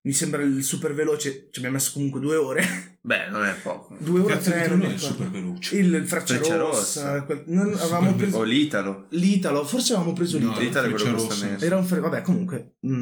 Mi 0.03 0.13
sembra 0.15 0.43
il 0.43 0.63
super 0.65 0.95
veloce. 0.95 1.49
Ci 1.51 1.59
abbiamo 1.59 1.77
messo 1.77 1.93
comunque 1.93 2.21
due 2.21 2.37
ore. 2.37 2.99
Beh, 3.03 3.29
non 3.29 3.45
è 3.45 3.55
poco. 3.55 3.97
Due 3.99 4.21
ore 4.21 4.33
e 4.33 4.37
Cazzo 4.37 4.51
tre. 4.51 4.67
non 4.69 4.81
è 4.83 4.85
ricordo. 4.87 5.07
super 5.07 5.31
veloce. 5.31 5.77
Il, 5.79 5.93
il 5.95 6.07
Freccia, 6.07 6.35
Freccia 6.37 6.57
Rossa. 6.57 7.03
Rossa. 7.13 7.23
quel- 7.25 7.43
non- 7.47 7.73
avevamo 7.75 8.15
preso 8.15 8.39
O 8.39 8.43
l'Italo. 8.43 9.07
l'Italo. 9.11 9.65
Forse 9.67 9.93
avevamo 9.93 10.15
preso 10.15 10.39
No, 10.39 10.47
l'Italo. 10.59 10.65
L'Italo 10.65 10.87
è 10.87 10.91
quello 10.91 11.05
Freccia 11.05 11.17
che 11.17 11.27
costa 11.29 11.35
Rossa. 11.35 11.47
meno. 11.53 11.65
Era 11.65 11.77
un 11.77 11.85
fre- 11.85 12.01
Vabbè, 12.01 12.23
comunque. 12.23 12.75
mm, 12.87 12.93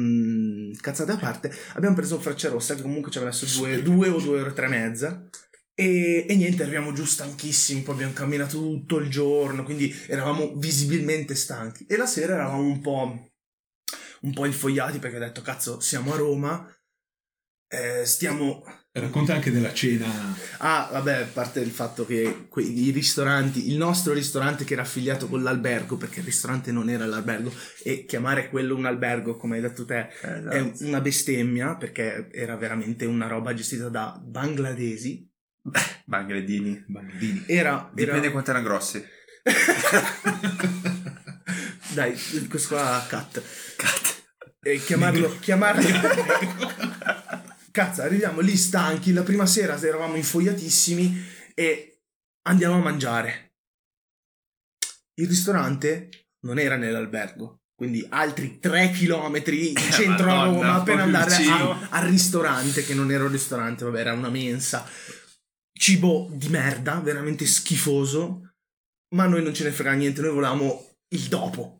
ehm, 0.71 0.73
cazzate 0.81 1.11
a 1.13 1.17
parte, 1.17 1.53
abbiamo 1.73 1.95
preso 1.95 2.15
il 2.15 2.21
Frecciarossa 2.21 2.75
che 2.75 2.81
comunque 2.81 3.11
ci 3.11 3.17
aveva 3.17 3.31
messo 3.33 3.59
due, 3.59 3.81
due 3.81 4.09
o 4.09 4.19
due 4.19 4.39
ore 4.41 4.49
e 4.49 4.53
tre 4.53 4.65
e 4.65 4.69
mezza. 4.69 5.29
E, 5.73 6.25
e 6.27 6.35
niente, 6.35 6.63
arriviamo 6.63 6.91
giù 6.91 7.05
stanchissimi, 7.05 7.81
poi 7.81 7.93
abbiamo 7.95 8.11
camminato 8.13 8.57
tutto 8.57 8.97
il 8.97 9.09
giorno, 9.09 9.63
quindi 9.63 9.93
eravamo 10.07 10.53
visibilmente 10.57 11.33
stanchi. 11.35 11.85
E 11.87 11.95
la 11.95 12.05
sera 12.05 12.33
eravamo 12.33 12.61
un 12.63 12.81
po', 12.81 13.29
un 14.21 14.33
po' 14.33 14.45
infogliati 14.45 14.99
perché 14.99 15.15
ho 15.15 15.19
detto, 15.21 15.41
cazzo, 15.41 15.79
siamo 15.79 16.13
a 16.13 16.17
Roma, 16.17 16.69
eh, 17.69 18.05
stiamo 18.05 18.63
Racconta 18.91 19.35
anche 19.35 19.51
della 19.51 19.71
cena. 19.71 20.07
Ah, 20.57 20.89
vabbè, 20.91 21.21
a 21.21 21.27
parte 21.31 21.59
il 21.59 21.69
fatto 21.69 22.07
che 22.07 22.47
que- 22.49 22.63
i 22.63 22.89
ristoranti, 22.89 23.69
il 23.69 23.77
nostro 23.77 24.13
ristorante 24.13 24.65
che 24.65 24.73
era 24.73 24.81
affiliato 24.81 25.27
con 25.27 25.43
l'albergo, 25.43 25.95
perché 25.95 26.21
il 26.21 26.25
ristorante 26.25 26.71
non 26.71 26.89
era 26.89 27.05
l'albergo, 27.05 27.53
e 27.83 28.05
chiamare 28.05 28.49
quello 28.49 28.75
un 28.75 28.85
albergo, 28.85 29.37
come 29.37 29.57
hai 29.57 29.61
detto 29.61 29.85
te, 29.85 30.09
Eh, 30.21 30.43
è 30.43 30.71
una 30.79 31.01
bestemmia, 31.01 31.75
perché 31.75 32.29
era 32.31 32.57
veramente 32.57 33.05
una 33.05 33.27
roba 33.27 33.53
gestita 33.53 33.89
da 33.89 34.19
bangladesi. 34.21 35.29
Bangladini. 36.05 36.83
Bambini. 36.87 37.43
Era... 37.45 37.91
Dipende 37.93 38.21
era... 38.21 38.31
quanto 38.31 38.49
erano 38.49 38.65
grossi. 38.65 39.05
Dai, 41.93 42.17
questo 42.49 42.75
qua 42.75 43.05
cut. 43.07 43.41
Cut. 43.77 44.23
E 44.61 44.79
chiamarlo... 44.79 45.37
chiamarlo... 45.39 45.87
Cazzo, 47.79 48.01
arriviamo 48.01 48.41
lì 48.41 48.57
stanchi, 48.57 49.13
la 49.13 49.23
prima 49.23 49.45
sera 49.45 49.79
eravamo 49.79 50.17
infogliatissimi 50.17 51.23
e 51.53 52.01
andiamo 52.49 52.75
a 52.75 52.79
mangiare. 52.79 53.53
Il 55.13 55.29
ristorante 55.29 56.09
non 56.45 56.59
era 56.59 56.75
nell'albergo, 56.75 57.61
quindi 57.73 58.05
altri 58.09 58.59
3 58.59 58.91
km 58.91 59.41
in 59.53 59.75
centro 59.93 60.29
a 60.29 60.35
Madonna, 60.35 60.67
Roma 60.67 60.83
per 60.83 60.99
andare 60.99 61.35
a- 61.35 61.87
al 61.91 62.05
ristorante, 62.09 62.83
che 62.83 62.93
non 62.93 63.13
era 63.13 63.23
un 63.23 63.31
ristorante, 63.31 63.85
vabbè, 63.85 63.99
era 64.01 64.11
una 64.11 64.29
mensa. 64.29 64.85
Cibo 65.71 66.27
di 66.33 66.49
merda, 66.49 66.99
veramente 66.99 67.45
schifoso, 67.45 68.55
ma 69.15 69.23
a 69.23 69.27
noi 69.27 69.41
non 69.41 69.53
ce 69.53 69.63
ne 69.63 69.71
frega 69.71 69.93
niente, 69.93 70.19
noi 70.19 70.33
volevamo 70.33 70.95
il 71.15 71.27
dopo. 71.29 71.78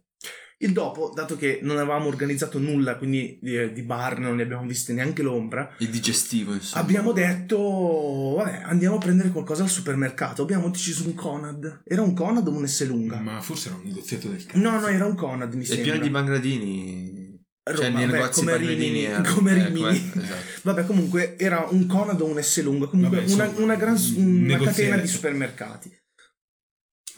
Il 0.62 0.74
dopo, 0.74 1.14
dato 1.16 1.38
che 1.38 1.60
non 1.64 1.78
avevamo 1.78 2.08
organizzato 2.08 2.60
nulla, 2.60 2.98
quindi 2.98 3.40
di, 3.42 3.72
di 3.72 3.82
bar 3.82 4.20
non 4.20 4.36
ne 4.36 4.44
abbiamo 4.44 4.68
viste 4.68 4.92
neanche 4.92 5.22
l'ombra, 5.22 5.74
Il 5.78 5.90
digestivo, 5.90 6.54
insomma. 6.54 6.84
Abbiamo 6.84 7.14
detto, 7.14 8.34
vabbè, 8.36 8.64
andiamo 8.66 8.96
a 8.96 9.00
prendere 9.00 9.30
qualcosa 9.30 9.64
al 9.64 9.70
supermercato. 9.70 10.42
Abbiamo 10.42 10.70
deciso 10.70 11.06
un 11.06 11.14
Conad. 11.14 11.84
Era 11.86 12.02
un 12.02 12.14
Conad 12.14 12.46
o 12.46 12.52
un 12.52 12.68
S 12.68 12.86
lunga? 12.86 13.20
Ma 13.20 13.40
forse 13.40 13.70
era 13.70 13.78
un 13.78 13.84
negoziato 13.86 14.28
del 14.28 14.46
cazzo. 14.46 14.60
No, 14.60 14.80
no, 14.82 14.88
era 14.88 15.06
un 15.06 15.16
Conad, 15.16 15.54
mi 15.54 15.64
È 15.64 15.66
sembra. 15.66 15.84
pieno 15.86 16.00
di 16.02 16.10
bangladini. 16.10 17.18
Roma, 17.64 17.78
cioè, 17.82 17.90
nei 17.92 18.06
beh, 18.08 18.12
negozi 18.12 18.40
come. 18.40 18.58
Rimini, 18.58 19.06
eh, 19.06 19.22
come 19.34 19.52
eh, 19.52 19.66
Rimini. 19.66 20.12
esatto. 20.16 20.38
Vabbè, 20.64 20.86
comunque 20.86 21.38
era 21.38 21.68
un 21.70 21.86
Conad 21.86 22.20
o 22.20 22.26
un 22.26 22.42
S 22.42 22.62
lunga. 22.64 22.88
Comunque 22.88 23.20
Vabbè, 23.20 23.32
una, 23.32 23.50
una 23.58 23.76
gran 23.76 23.96
un 24.16 24.44
una 24.44 24.58
catena 24.58 24.98
di 24.98 25.08
supermercati. 25.08 25.98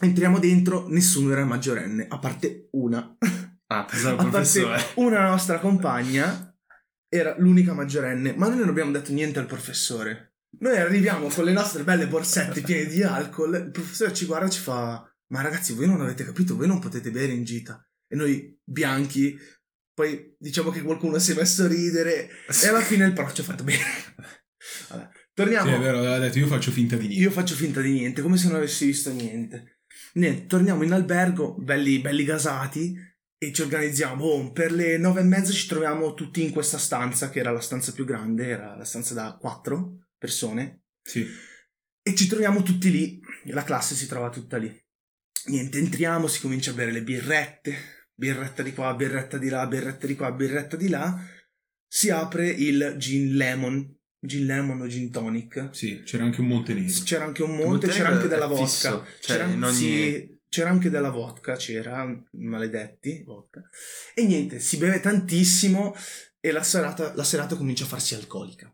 Entriamo 0.04 0.40
dentro, 0.40 0.88
nessuno 0.88 1.30
era 1.30 1.44
maggiorenne, 1.44 2.06
a 2.08 2.18
parte 2.18 2.68
una. 2.72 3.16
Ah, 3.68 3.84
pensavo 3.84 4.16
A 4.20 4.28
parte 4.28 4.30
professore. 4.30 4.82
una 4.96 5.28
nostra 5.28 5.60
compagna 5.60 6.52
era 7.08 7.36
l'unica 7.38 7.72
maggiorenne, 7.72 8.34
ma 8.34 8.48
noi 8.48 8.58
non 8.58 8.68
abbiamo 8.68 8.90
detto 8.90 9.12
niente 9.12 9.38
al 9.38 9.46
professore. 9.46 10.34
Noi 10.58 10.76
arriviamo 10.76 11.28
con 11.28 11.44
le 11.44 11.52
nostre 11.52 11.84
belle 11.84 12.08
borsette 12.08 12.62
piene 12.62 12.86
di 12.86 13.04
alcol, 13.04 13.54
il 13.54 13.70
professore 13.70 14.12
ci 14.12 14.26
guarda 14.26 14.48
e 14.48 14.50
ci 14.50 14.58
fa: 14.58 15.08
Ma 15.28 15.40
ragazzi, 15.40 15.72
voi 15.72 15.86
non 15.86 16.00
avete 16.00 16.24
capito, 16.24 16.56
voi 16.56 16.66
non 16.66 16.80
potete 16.80 17.12
bere 17.12 17.32
in 17.32 17.44
gita. 17.44 17.80
E 18.08 18.16
noi 18.16 18.58
bianchi, 18.64 19.38
poi 19.94 20.34
diciamo 20.36 20.70
che 20.70 20.82
qualcuno 20.82 21.20
si 21.20 21.30
è 21.30 21.36
messo 21.36 21.62
a 21.62 21.68
ridere, 21.68 22.28
e 22.62 22.66
alla 22.66 22.80
fine 22.80 23.06
il 23.06 23.12
prof 23.12 23.32
ci 23.32 23.42
ha 23.42 23.44
fatto 23.44 23.62
bene. 23.62 23.84
Vabbè, 24.88 25.08
torniamo. 25.32 25.70
Sì, 25.70 25.76
è 25.76 25.78
vero, 25.78 25.98
aveva 25.98 26.18
detto 26.18 26.40
io 26.40 26.48
faccio 26.48 26.72
finta 26.72 26.96
di 26.96 27.06
niente. 27.06 27.22
Io 27.22 27.30
faccio 27.30 27.54
finta 27.54 27.80
di 27.80 27.92
niente, 27.92 28.20
come 28.20 28.36
se 28.36 28.48
non 28.48 28.56
avessi 28.56 28.86
visto 28.86 29.12
niente. 29.12 29.78
Niente, 30.14 30.46
torniamo 30.46 30.82
in 30.82 30.92
albergo, 30.92 31.54
belli, 31.54 32.00
belli 32.00 32.24
gasati, 32.24 32.94
e 33.42 33.52
ci 33.52 33.62
organizziamo. 33.62 34.24
Oh, 34.24 34.52
per 34.52 34.70
le 34.70 34.98
nove 34.98 35.20
e 35.20 35.24
mezza 35.24 35.52
ci 35.52 35.66
troviamo 35.66 36.14
tutti 36.14 36.44
in 36.44 36.52
questa 36.52 36.78
stanza, 36.78 37.28
che 37.28 37.40
era 37.40 37.50
la 37.50 37.60
stanza 37.60 37.92
più 37.92 38.04
grande, 38.04 38.46
era 38.46 38.76
la 38.76 38.84
stanza 38.84 39.14
da 39.14 39.36
quattro 39.40 40.06
persone. 40.16 40.84
Sì. 41.02 41.26
E 42.02 42.14
ci 42.14 42.28
troviamo 42.28 42.62
tutti 42.62 42.90
lì, 42.90 43.20
la 43.46 43.64
classe 43.64 43.96
si 43.96 44.06
trova 44.06 44.30
tutta 44.30 44.58
lì. 44.58 44.72
Niente, 45.46 45.78
entriamo, 45.78 46.28
si 46.28 46.40
comincia 46.40 46.70
a 46.70 46.74
bere 46.74 46.92
le 46.92 47.02
birrette, 47.02 48.08
birretta 48.14 48.62
di 48.62 48.72
qua, 48.72 48.94
birretta 48.94 49.38
di 49.38 49.48
là, 49.48 49.66
birretta 49.66 50.06
di 50.06 50.14
qua, 50.14 50.30
birretta 50.30 50.76
di 50.76 50.88
là. 50.88 51.20
Si 51.84 52.10
apre 52.10 52.48
il 52.48 52.94
gin 52.98 53.34
lemon, 53.34 53.98
gin 54.24 54.46
lemon 54.46 54.80
o 54.80 54.86
gin 54.86 55.10
tonic. 55.10 55.68
Sì, 55.72 56.02
c'era 56.04 56.24
anche 56.24 56.40
un 56.40 56.46
Montenegro. 56.46 57.02
C'era 57.04 57.24
anche 57.24 57.42
un 57.42 57.56
monte, 57.56 57.88
c'era 57.88 58.08
anche 58.08 58.28
della 58.28 58.46
vodka. 58.46 58.64
fisso, 58.64 59.04
cioè, 59.20 59.36
c'era, 59.36 59.44
in 59.48 59.62
ogni- 59.62 59.74
sì, 59.74 60.38
c'era 60.48 60.70
anche 60.70 60.90
della 60.90 61.10
vodka, 61.10 61.56
c'era, 61.56 62.24
maledetti, 62.32 63.22
vodka. 63.24 63.68
E 64.14 64.24
niente, 64.24 64.58
si 64.60 64.76
beve 64.76 65.00
tantissimo 65.00 65.94
e 66.40 66.52
la 66.52 66.62
serata, 66.62 67.14
la 67.14 67.24
serata 67.24 67.56
comincia 67.56 67.84
a 67.84 67.88
farsi 67.88 68.14
alcolica. 68.14 68.72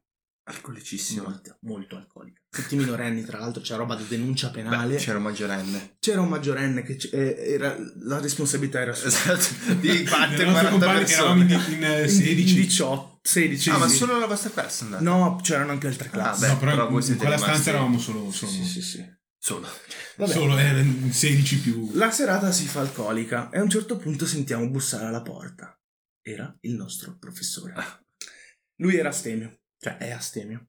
Alcolicissimo. 0.48 1.24
Molto, 1.24 1.58
molto 1.60 1.96
alcolica. 1.96 2.40
Tutti 2.48 2.74
minorenni, 2.76 3.22
tra 3.24 3.38
l'altro, 3.38 3.60
c'è 3.62 3.76
roba 3.76 3.94
di 3.94 4.06
denuncia 4.08 4.48
penale. 4.50 4.94
Beh, 4.94 5.00
c'era 5.00 5.18
un 5.18 5.24
maggiorenne. 5.24 5.96
C'era 5.98 6.20
un 6.22 6.28
maggiorenne 6.28 6.82
che 6.82 6.96
eh, 7.12 7.52
era, 7.52 7.76
la 8.00 8.18
responsabilità 8.18 8.80
era 8.80 8.94
sua. 8.94 9.08
Esatto. 9.08 9.74
Di 9.78 9.88
nostro 9.88 10.08
40 10.08 10.68
compagno 10.70 11.00
eravamo 11.06 11.44
persone. 11.44 11.72
in, 11.72 11.72
in, 11.74 11.84
eh, 11.84 12.02
In- 12.04 12.08
16. 12.08 12.54
in 12.54 12.60
18, 12.62 13.20
16. 13.22 13.70
Ah, 13.70 13.76
ma 13.78 13.88
solo 13.88 14.18
la 14.18 14.26
vostra 14.26 14.50
classe 14.50 14.84
andata? 14.84 15.02
No, 15.02 15.38
c'erano 15.42 15.72
anche 15.72 15.86
altre 15.86 16.08
Ah, 16.08 16.12
classi. 16.12 16.40
beh, 16.40 16.48
no, 16.48 16.58
però, 16.58 16.70
però 16.72 16.86
voi 16.88 16.96
in 16.96 17.02
siete 17.02 17.18
quella 17.20 17.34
rimasti- 17.34 17.52
stanza 17.54 17.70
eravamo 17.70 17.98
solo, 17.98 18.30
solo, 18.30 18.50
sì, 18.52 18.64
sì, 18.64 18.82
sì. 18.82 19.16
Solo. 19.40 19.68
Vabbè. 20.16 20.32
solo 20.32 20.58
eh, 20.58 20.84
16 21.10 21.58
più. 21.60 21.90
La 21.94 22.10
serata 22.10 22.50
si 22.52 22.66
fa 22.66 22.80
alcolica 22.80 23.50
e 23.50 23.58
a 23.58 23.62
un 23.62 23.68
certo 23.70 23.96
punto 23.98 24.26
sentiamo 24.26 24.68
bussare 24.68 25.04
alla 25.04 25.22
porta. 25.22 25.78
Era 26.22 26.56
il 26.62 26.72
nostro 26.74 27.16
professore. 27.18 27.74
Lui 28.76 28.96
era 28.96 29.08
astemio, 29.10 29.60
cioè 29.78 29.96
è 29.98 30.10
astemio. 30.10 30.68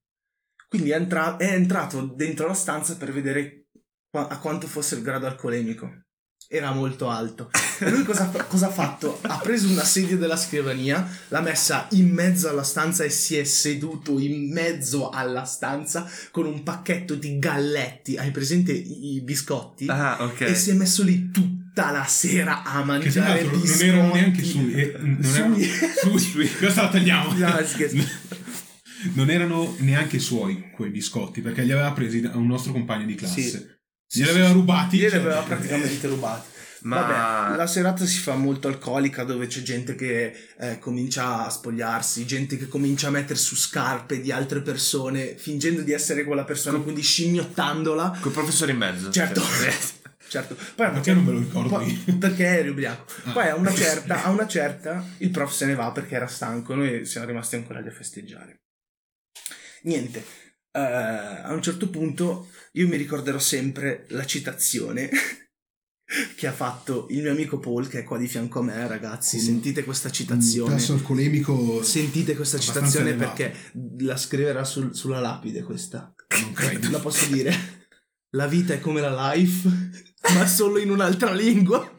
Quindi 0.68 0.92
è, 0.92 0.96
entra- 0.96 1.38
è 1.38 1.52
entrato 1.54 2.02
dentro 2.06 2.48
la 2.48 2.54
stanza 2.54 2.96
per 2.96 3.12
vedere 3.12 3.66
qua- 4.10 4.28
a 4.28 4.38
quanto 4.40 4.68
fosse 4.68 4.96
il 4.96 5.02
grado 5.02 5.26
alcolemico. 5.26 6.04
Era 6.52 6.72
molto 6.72 7.10
alto. 7.10 7.50
E 7.80 7.90
lui 7.92 8.04
cosa, 8.04 8.26
cosa 8.48 8.68
ha 8.68 8.72
fatto? 8.72 9.20
Ha 9.22 9.38
preso 9.38 9.70
una 9.70 9.84
sedia 9.84 10.18
della 10.18 10.36
scrivania, 10.38 11.08
l'ha 11.28 11.42
messa 11.42 11.88
in 11.92 12.12
mezzo 12.12 12.50
alla 12.50 12.64
stanza 12.64 13.04
e 13.04 13.10
si 13.12 13.36
è 13.38 13.44
seduto 13.44 14.18
in 14.20 14.52
mezzo 14.52 15.10
alla 15.10 15.44
stanza 15.44 16.10
con 16.32 16.46
un 16.48 16.64
pacchetto 16.64 17.14
di 17.16 17.38
galletti. 17.38 18.18
Hai 18.18 18.32
presente 18.32 18.72
i 18.72 19.16
i 19.16 19.22
biscotti? 19.22 19.86
Ah, 19.90 20.24
ok. 20.24 20.42
e 20.42 20.56
si 20.56 20.72
è 20.72 20.74
messo 20.74 21.04
lì 21.04 21.30
tutta 21.30 21.92
la 21.92 22.06
sera 22.06 22.64
a 22.64 22.80
Che 22.80 22.86
mangiare 22.86 23.44
l'altro 23.44 23.58
non 23.58 23.82
erano 23.82 24.14
neanche 24.14 24.44
sui. 24.44 24.74
eh, 24.74 24.96
non 24.98 25.20
erano, 25.36 25.56
Sui. 25.56 26.18
sui. 26.20 26.50
Questa 26.56 26.82
la 26.84 26.90
tagliamo. 26.90 27.34
No, 27.34 27.64
scherzo. 27.66 27.98
Non 29.14 29.30
erano 29.30 29.76
neanche 29.80 30.20
suoi 30.20 30.70
quei 30.72 30.90
biscotti 30.90 31.42
perché 31.42 31.64
li 31.64 31.72
aveva 31.72 31.92
presi 31.92 32.22
da 32.22 32.32
un 32.36 32.48
nostro 32.48 32.72
compagno 32.72 33.06
di 33.06 33.16
classe. 33.16 33.42
Sì. 34.06 34.20
Glieli 34.20 34.30
aveva 34.32 34.52
rubati. 34.52 34.98
Glieli 34.98 35.10
cioè- 35.12 35.20
aveva 35.20 35.42
praticamente 35.42 36.08
rubati. 36.08 36.48
Ma 36.82 37.02
Vabbè, 37.02 37.58
la 37.58 37.68
serata 37.68 38.06
si 38.06 38.20
fa 38.20 38.36
molto 38.36 38.70
alcolica 38.70 39.26
dove 39.26 39.48
c'è 39.48 39.62
gente 39.62 39.96
che 39.96 40.34
eh, 40.58 40.80
comincia 40.80 41.46
a 41.46 41.50
spogliarsi, 41.50 42.26
gente 42.26 42.56
che 42.58 42.70
comincia 42.70 43.08
a 43.08 43.12
mettere 43.12 43.38
su 43.38 43.58
scarpe 43.58 44.22
di 44.22 44.32
altre 44.32 44.62
persone 44.62 45.36
fingendo 45.38 45.82
di 45.82 45.92
essere 45.92 46.24
quella 46.24 46.46
persona, 46.46 46.76
Com- 46.76 46.84
quindi 46.84 47.02
scimmiottandola. 47.02 48.20
col 48.22 48.32
professore 48.32 48.72
in 48.72 48.78
mezzo. 48.78 49.10
Certo. 49.12 49.42
Cioè, 49.42 49.78
Certo, 50.30 50.56
poi 50.76 50.92
Perché 50.92 51.12
non 51.14 51.24
me 51.24 51.32
lo 51.32 51.40
ricordo 51.40 51.70
Poi- 51.70 52.02
io? 52.06 52.18
perché 52.18 52.46
eri 52.46 52.70
ubriaco. 52.70 53.04
Ah. 53.24 53.32
Poi 53.32 53.48
a 53.50 53.56
una, 53.56 53.74
certa, 53.74 54.24
a 54.24 54.30
una 54.30 54.46
certa 54.48 55.04
il 55.18 55.32
prof 55.32 55.52
se 55.52 55.66
ne 55.66 55.74
va 55.76 55.92
perché 55.92 56.16
era 56.16 56.28
stanco, 56.28 56.76
noi 56.76 57.04
siamo 57.04 57.26
rimasti 57.26 57.56
ancora 57.56 57.80
lì 57.80 57.88
a 57.88 57.92
festeggiare. 57.92 58.60
Niente, 59.84 60.24
eh, 60.72 60.80
a 60.80 61.52
un 61.54 61.62
certo 61.62 61.90
punto 61.90 62.50
io 62.74 62.88
mi 62.88 62.98
ricorderò 62.98 63.40
sempre 63.40 64.06
la 64.10 64.26
citazione 64.26 65.10
che 66.36 66.48
ha 66.48 66.52
fatto 66.52 67.08
il 67.12 67.22
mio 67.22 67.32
amico 67.32 67.60
Paul 67.60 67.88
che 67.88 68.00
è 68.00 68.04
qua 68.04 68.18
di 68.18 68.28
fianco 68.28 68.60
a 68.60 68.64
me, 68.64 68.88
ragazzi. 68.88 69.38
Con 69.38 69.46
Sentite 69.46 69.84
questa 69.84 70.08
Un 70.08 70.14
citazione. 70.14 70.76
tasso 70.76 70.94
alcolemico 70.94 71.84
Sentite 71.84 72.36
questa 72.36 72.58
citazione 72.60 73.10
elevato. 73.12 73.36
perché 73.36 73.58
la 74.00 74.18
scriverà 74.18 74.64
sul- 74.64 74.96
sulla 74.96 75.20
lapide 75.20 75.64
questa. 75.64 76.14
Non 76.42 76.54
credo. 76.54 76.90
La 76.92 77.00
posso 77.00 77.26
dire? 77.32 77.78
La 78.32 78.48
vita 78.48 78.74
è 78.76 78.80
come 78.80 79.02
la 79.02 79.34
life, 79.34 79.68
ma 80.36 80.46
solo 80.46 80.78
in 80.78 80.92
un'altra 80.92 81.34
lingua. 81.34 81.92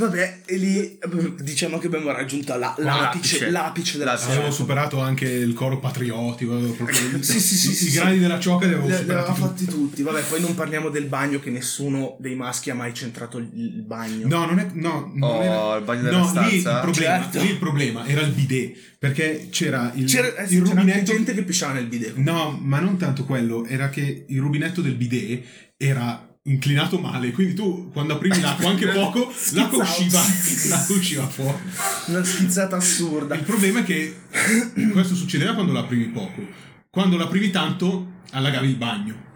Vabbè, 0.00 0.40
e 0.46 0.56
lì 0.56 0.98
eh, 0.98 0.98
diciamo 1.42 1.78
che 1.78 1.86
abbiamo 1.86 2.10
raggiunto 2.10 2.56
la- 2.56 2.74
l'apice, 2.78 3.38
l'apice. 3.38 3.50
l'apice 3.50 3.98
della. 3.98 4.12
Avevo 4.12 4.30
serata. 4.32 4.50
superato 4.50 5.00
anche 5.00 5.26
il 5.28 5.52
coro 5.52 5.78
patriottico. 5.78 6.56
proprio- 6.76 7.22
Sì, 7.22 7.38
sì, 7.40 7.54
sì, 7.56 7.70
i, 7.70 7.74
sì, 7.74 7.86
i 7.86 7.90
sì. 7.90 7.98
gradi 7.98 8.18
della 8.18 8.38
ciocca 8.40 8.66
li 8.66 8.72
avevo 8.72 8.88
Li, 8.88 8.94
avevamo 8.94 9.34
fatti 9.34 9.64
tutti. 9.66 10.02
Vabbè, 10.02 10.22
poi 10.22 10.40
non 10.40 10.54
parliamo 10.54 10.88
del 10.88 11.04
bagno 11.06 11.38
che 11.40 11.50
nessuno 11.50 12.16
dei 12.18 12.34
maschi 12.34 12.70
ha 12.70 12.74
mai 12.74 12.94
centrato 12.94 13.38
il, 13.38 13.82
bagno. 13.86 14.26
No, 14.26 14.46
non 14.46 14.58
è. 14.58 14.68
No, 14.72 15.10
non 15.14 15.30
Oh, 15.30 15.42
era- 15.42 15.76
il 15.76 15.84
bagno 15.84 16.02
della 16.02 16.18
no, 16.18 16.40
lì 16.48 16.54
il, 16.54 16.60
stanza? 16.60 16.80
problema, 16.80 17.20
Certo. 17.22 17.40
lì 17.42 17.50
il 17.50 17.58
problema 17.58 18.06
era 18.06 18.20
il 18.22 18.32
bidet. 18.32 18.88
Perché 18.98 19.48
c'era 19.50 19.92
il, 19.94 20.04
C'era, 20.06 20.34
eh 20.36 20.46
sì, 20.46 20.56
il 20.56 20.62
c'era 20.62 20.80
rubinetto. 20.80 21.12
gente 21.12 21.32
che 21.34 21.42
pisciava 21.42 21.72
nel 21.74 21.86
bidet. 21.86 22.16
No, 22.16 22.58
ma 22.62 22.80
non 22.80 22.96
tanto 22.98 23.24
quello. 23.24 23.64
Era 23.66 23.88
che 23.88 24.24
il 24.28 24.40
rubinetto 24.40 24.82
del 24.82 24.94
bidet 24.94 25.42
era 25.76 26.29
inclinato 26.44 26.98
male. 26.98 27.32
Quindi 27.32 27.54
tu, 27.54 27.90
quando 27.92 28.14
aprivi 28.14 28.40
l'acqua, 28.40 28.70
anche 28.70 28.88
poco, 28.92 29.32
l'acqua 29.52 29.82
usciva, 29.82 30.20
l'acqua 30.68 30.94
usciva 30.96 31.28
fuori. 31.28 31.58
Una 32.06 32.24
schizzata 32.24 32.76
assurda. 32.76 33.34
Il 33.34 33.42
problema 33.42 33.80
è 33.80 33.84
che 33.84 34.20
questo 34.92 35.14
succedeva 35.14 35.54
quando 35.54 35.72
l'aprivi 35.72 36.04
poco. 36.06 36.46
Quando 36.88 37.16
l'aprivi 37.16 37.50
tanto, 37.50 38.22
allagavi 38.30 38.68
il 38.68 38.76
bagno. 38.76 39.28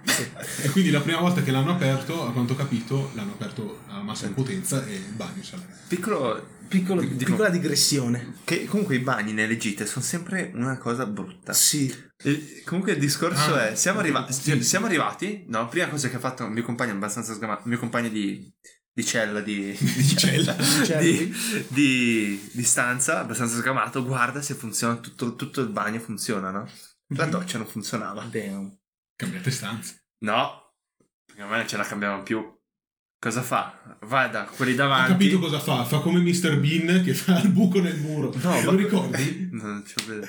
E 0.63 0.69
quindi 0.71 0.91
la 0.91 1.01
prima 1.01 1.19
volta 1.19 1.43
che 1.43 1.51
l'hanno 1.51 1.71
aperto, 1.71 2.27
a 2.27 2.33
quanto 2.33 2.53
ho 2.53 2.57
capito, 2.57 3.11
l'hanno 3.15 3.33
aperto 3.33 3.81
alla 3.89 4.03
massima 4.03 4.33
potenza 4.33 4.85
e 4.87 4.95
il 4.95 5.15
bagno 5.15 5.43
si. 5.43 5.55
Piccolo, 5.89 6.47
Piccolo- 6.69 7.07
piccola 7.07 7.49
digressione. 7.49 8.35
Che 8.45 8.65
comunque 8.67 8.97
i 8.97 9.01
bagni 9.01 9.33
nelle 9.33 9.57
gite 9.57 9.87
sono 9.87 10.05
sempre 10.05 10.51
una 10.55 10.77
cosa 10.79 11.07
brutta. 11.07 11.53
Sì. 11.53 11.93
E 12.27 12.63
comunque 12.65 12.93
il 12.93 12.99
discorso 12.99 13.55
Ah, 13.55 13.69
è: 13.69 13.75
siamo, 13.75 14.01
arriva- 14.01 14.31
sì. 14.31 14.63
siamo 14.63 14.87
arrivati. 14.87 15.45
No, 15.49 15.69
prima 15.69 15.89
cosa 15.89 16.09
che 16.09 16.17
ha 16.17 16.21
fatto 16.21 16.45
un 16.45 16.53
mio 16.53 16.63
compagno 16.63 16.93
abbastanza 16.93 17.35
sgamato. 17.35 17.63
Il 17.65 17.69
mio 17.69 17.79
compagno 17.79 18.09
di, 18.09 18.51
di 18.93 19.05
cella, 19.05 19.41
di, 19.41 19.77
di 19.79 20.17
cella. 20.17 20.53
di, 21.01 21.33
di- 21.69 22.51
di 22.53 22.63
stanza, 22.65 23.21
abbastanza 23.21 23.57
sgamato. 23.57 24.05
Guarda 24.05 24.41
se 24.43 24.55
funziona 24.55 24.97
tutto, 24.97 25.37
tutto 25.37 25.61
il 25.61 25.69
bagno, 25.69 25.99
funziona, 26.01 26.51
no? 26.51 26.69
La 27.09 27.27
doccia 27.27 27.59
non 27.59 27.67
funzionava. 27.67 28.23
Damn. 28.25 28.69
Cambiate 29.17 29.51
stanze. 29.51 30.07
No, 30.25 30.73
perché 31.27 31.43
a 31.43 31.47
me 31.47 31.59
non 31.59 31.69
ce 31.69 31.77
la 31.77 31.85
cambiamo 31.85 32.23
più. 32.23 32.43
Cosa 33.19 33.43
fa? 33.43 33.97
Va 34.03 34.27
da 34.29 34.45
quelli 34.45 34.75
davanti. 34.75 35.13
capito 35.13 35.39
cosa 35.39 35.59
fa? 35.59 35.85
Fa 35.85 36.01
come 36.01 36.21
Mr. 36.21 36.59
Bean 36.59 37.03
che 37.05 37.15
fa 37.15 37.41
il 37.41 37.51
buco 37.51 37.81
nel 37.81 37.99
muro. 37.99 38.33
No, 38.43 38.61
lo 38.63 38.73
ma- 38.73 38.77
ricordi? 38.79 39.49
No, 39.53 39.63
non 39.69 39.85
ci 39.87 39.95
vedo. 40.07 40.27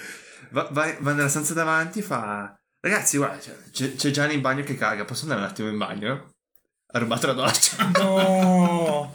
Va, 0.56 0.70
va- 0.72 0.96
va 1.00 1.12
nella 1.12 1.28
stanza 1.28 1.54
davanti 1.54 2.02
fa... 2.02 2.56
Ragazzi, 2.80 3.18
guarda, 3.18 3.38
c'è- 3.72 3.96
c'è, 3.96 4.12
Gianni 4.12 4.36
in 4.36 4.42
bagno 4.42 4.64
che 4.64 4.78
caga. 4.78 5.04
Posso 5.04 5.24
andare 5.24 5.42
un 5.42 5.48
attimo 5.48 5.68
in 5.68 5.78
bagno? 5.78 6.30
Ha 6.94 7.00
rubato 7.00 7.28
la 7.28 7.34
doccia. 7.34 7.92
No. 8.00 9.14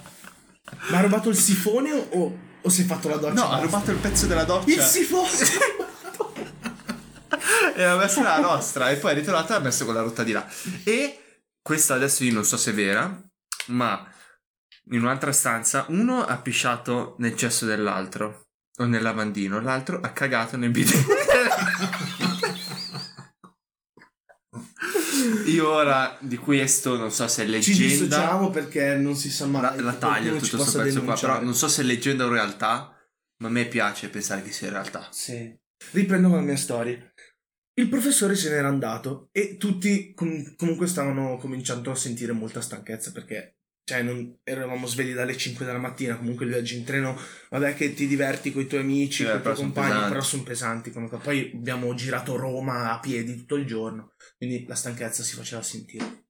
Ma 0.90 0.98
ha 0.98 1.00
rubato 1.00 1.30
il 1.30 1.36
sifone 1.36 1.90
o, 1.92 2.38
o 2.60 2.68
si 2.68 2.82
è 2.82 2.84
fatto 2.84 3.08
la 3.08 3.16
doccia? 3.16 3.32
No, 3.32 3.50
ha 3.50 3.58
rubato 3.58 3.90
il 3.90 3.96
pezzo 3.96 4.26
della 4.26 4.44
doccia. 4.44 4.70
il 4.70 4.80
sifone. 4.82 5.30
e 7.74 7.82
l'ha 7.84 7.96
messa 7.96 8.22
la 8.22 8.38
nostra. 8.38 8.90
E 8.90 8.96
poi 8.96 9.12
è 9.12 9.14
ritornata 9.14 9.54
e 9.54 9.58
l'ha 9.58 9.64
messa 9.64 9.86
con 9.86 9.94
la 9.94 10.02
rotta 10.02 10.22
di 10.22 10.32
là. 10.32 10.46
E 10.84 11.42
questa 11.62 11.94
adesso 11.94 12.22
io 12.22 12.34
non 12.34 12.44
so 12.44 12.58
se 12.58 12.72
è 12.72 12.74
vera, 12.74 13.18
ma 13.68 14.06
in 14.90 15.00
un'altra 15.00 15.32
stanza 15.32 15.86
uno 15.88 16.22
ha 16.22 16.36
pisciato 16.36 17.14
nel 17.18 17.34
cesso 17.34 17.64
dell'altro. 17.64 18.42
O 18.78 18.84
nel 18.84 19.02
lavandino. 19.02 19.60
L'altro 19.60 20.00
ha 20.00 20.10
cagato 20.10 20.56
nel 20.56 20.70
bidet. 20.70 21.04
Io 25.46 25.68
ora 25.68 26.16
di 26.20 26.36
questo 26.36 26.96
non 26.96 27.10
so 27.10 27.26
se 27.28 27.42
è 27.42 27.46
Ci 27.46 27.50
leggenda. 27.50 28.06
dissociamo 28.06 28.50
perché 28.50 28.94
non 28.96 29.16
si 29.16 29.30
sa 29.30 29.46
mai. 29.46 29.62
La, 29.62 29.80
la 29.82 29.94
taglio 29.94 30.34
ci 30.40 30.50
tutto 30.50 30.62
questo 30.62 30.82
pezzo 30.82 31.02
qua, 31.02 31.18
però 31.18 31.42
non 31.42 31.54
so 31.54 31.68
se 31.68 31.82
è 31.82 31.84
leggenda 31.84 32.24
o 32.24 32.28
realtà, 32.28 32.94
ma 33.42 33.48
a 33.48 33.50
me 33.50 33.66
piace 33.66 34.08
pensare 34.08 34.42
che 34.42 34.52
sia 34.52 34.70
realtà. 34.70 35.08
Sì. 35.10 35.54
Riprendo 35.92 36.28
con 36.28 36.38
la 36.38 36.44
mia 36.44 36.56
storia. 36.56 36.98
Il 37.74 37.88
professore 37.88 38.34
se 38.34 38.50
n'era 38.50 38.68
andato 38.68 39.28
e 39.32 39.56
tutti 39.56 40.12
com- 40.12 40.54
comunque 40.56 40.86
stavano 40.86 41.36
cominciando 41.38 41.90
a 41.90 41.94
sentire 41.96 42.32
molta 42.32 42.60
stanchezza 42.60 43.12
perché 43.12 43.59
cioè 43.90 44.02
non 44.02 44.38
eravamo 44.44 44.86
svegli 44.86 45.12
dalle 45.12 45.36
5 45.36 45.66
della 45.66 45.78
mattina, 45.78 46.16
comunque 46.16 46.44
il 46.44 46.52
viaggio 46.52 46.76
in 46.76 46.84
treno, 46.84 47.18
vabbè 47.50 47.74
che 47.74 47.92
ti 47.92 48.06
diverti 48.06 48.52
con 48.52 48.62
i 48.62 48.68
tuoi 48.68 48.82
amici, 48.82 49.24
con 49.24 49.38
i 49.38 49.42
tuoi 49.42 49.54
compagni, 49.56 50.08
però 50.08 50.20
sono 50.20 50.44
pesanti 50.44 50.92
cosa. 50.92 51.16
Poi 51.16 51.50
abbiamo 51.52 51.92
girato 51.94 52.36
Roma 52.36 52.92
a 52.92 53.00
piedi 53.00 53.34
tutto 53.34 53.56
il 53.56 53.66
giorno, 53.66 54.12
quindi 54.36 54.64
la 54.68 54.76
stanchezza 54.76 55.24
si 55.24 55.34
faceva 55.34 55.60
sentire. 55.62 56.26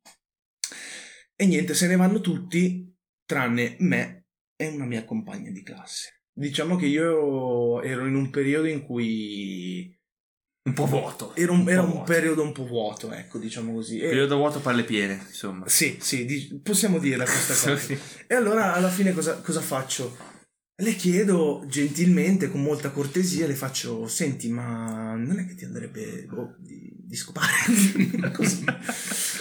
E 1.37 1.47
niente, 1.47 1.75
se 1.75 1.87
ne 1.87 1.97
vanno 1.97 2.23
tutti 2.23 2.97
tranne 3.27 3.77
me 3.81 4.25
e 4.57 4.69
una 4.69 4.87
mia 4.87 5.05
compagna 5.05 5.51
di 5.51 5.63
classe. 5.63 6.23
Diciamo 6.33 6.77
che 6.77 6.87
io 6.87 7.83
ero 7.83 8.07
in 8.07 8.15
un 8.15 8.31
periodo 8.31 8.69
in 8.69 8.83
cui 8.87 10.00
Un 10.63 10.75
po' 10.75 10.85
vuoto. 10.87 11.35
era 11.37 11.53
un, 11.53 11.65
po' 11.65 11.71
era 11.71 11.81
un 11.83 11.91
vuoto. 11.91 12.05
periodo 12.05 12.43
un 12.43 12.53
po' 12.53 12.67
vuoto, 12.67 13.13
ecco, 13.13 13.39
diciamo 13.39 13.73
così. 13.73 13.99
E- 13.99 14.09
Periodo 14.09 14.37
vuoto 14.37 14.61
palle 14.61 14.85
piene, 14.85 15.19
insomma. 15.27 15.67
sì, 15.69 15.97
sì, 16.01 16.27
di- 16.27 16.61
possiamo 16.63 16.99
dirla 16.99 17.25
questa 17.25 17.55
cosa. 17.73 17.95
E 18.27 18.35
allora 18.35 18.75
alla 18.75 18.91
fine 18.91 19.13
cosa, 19.15 19.37
cosa 19.41 19.61
faccio? 19.61 20.17
Le 20.83 20.95
chiedo 20.97 21.65
gentilmente, 21.67 22.51
con 22.51 22.63
molta 22.63 22.91
cortesia, 22.91 23.47
le 23.47 23.55
faccio: 23.55 24.07
Senti, 24.07 24.49
ma 24.51 25.15
non 25.15 25.39
è 25.39 25.47
che 25.47 25.55
ti 25.55 25.65
andrebbe 25.65 26.27
boh, 26.29 26.55
di, 26.59 26.91
di 26.95 27.17
scopare? 27.17 27.51
Così. 28.33 28.65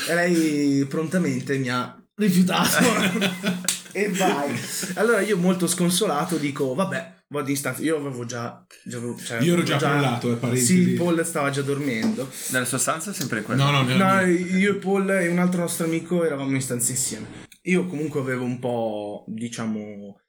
E 0.10 0.14
lei 0.16 0.86
prontamente 0.86 1.58
mi 1.58 1.70
ha 1.70 2.02
rifiutato. 2.16 2.78
e 3.92 4.10
vai. 4.10 4.58
Allora 4.96 5.22
io, 5.22 5.38
molto 5.38 5.68
sconsolato, 5.68 6.38
dico: 6.38 6.74
Vabbè, 6.74 7.14
vado 7.28 7.50
in 7.50 7.56
stanza. 7.58 7.82
Io 7.82 7.98
avevo 7.98 8.26
già. 8.26 8.66
già 8.84 8.98
avevo- 8.98 9.18
cioè, 9.18 9.40
Io 9.42 9.54
ero 9.54 9.64
già 9.64 9.78
crollato, 9.78 10.32
eh, 10.32 10.36
parentesi. 10.36 10.84
Sì, 10.84 10.92
Paul 10.94 11.26
stava 11.26 11.50
già 11.50 11.62
dormendo. 11.62 12.30
Nella 12.52 12.66
sua 12.66 12.78
stanza 12.78 13.14
sempre 13.14 13.42
quella? 13.42 13.64
No, 13.66 13.72
no, 13.72 13.82
No, 13.84 13.96
mia. 13.96 14.22
io 14.22 14.72
e 14.72 14.76
Paul 14.76 15.10
e 15.10 15.28
un 15.28 15.40
altro 15.40 15.62
nostro 15.62 15.86
amico 15.86 16.24
eravamo 16.26 16.54
in 16.56 16.62
stanza 16.62 16.92
insieme. 16.92 17.48
Io 17.64 17.86
comunque 17.88 18.20
avevo 18.20 18.46
un 18.46 18.58
po', 18.60 19.26
diciamo, 19.28 20.20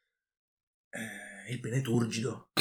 eh, 0.90 1.53
il 1.53 1.61
pene 1.61 1.81
turgido. 1.81 2.49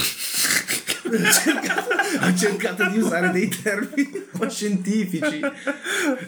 cercato, 1.43 1.95
ho 2.22 2.36
cercato 2.36 2.89
di 2.89 2.98
usare 2.98 3.32
dei 3.32 3.48
termini 3.48 4.10
un 4.13 4.39
po' 4.39 4.50
scientifici. 4.50 5.39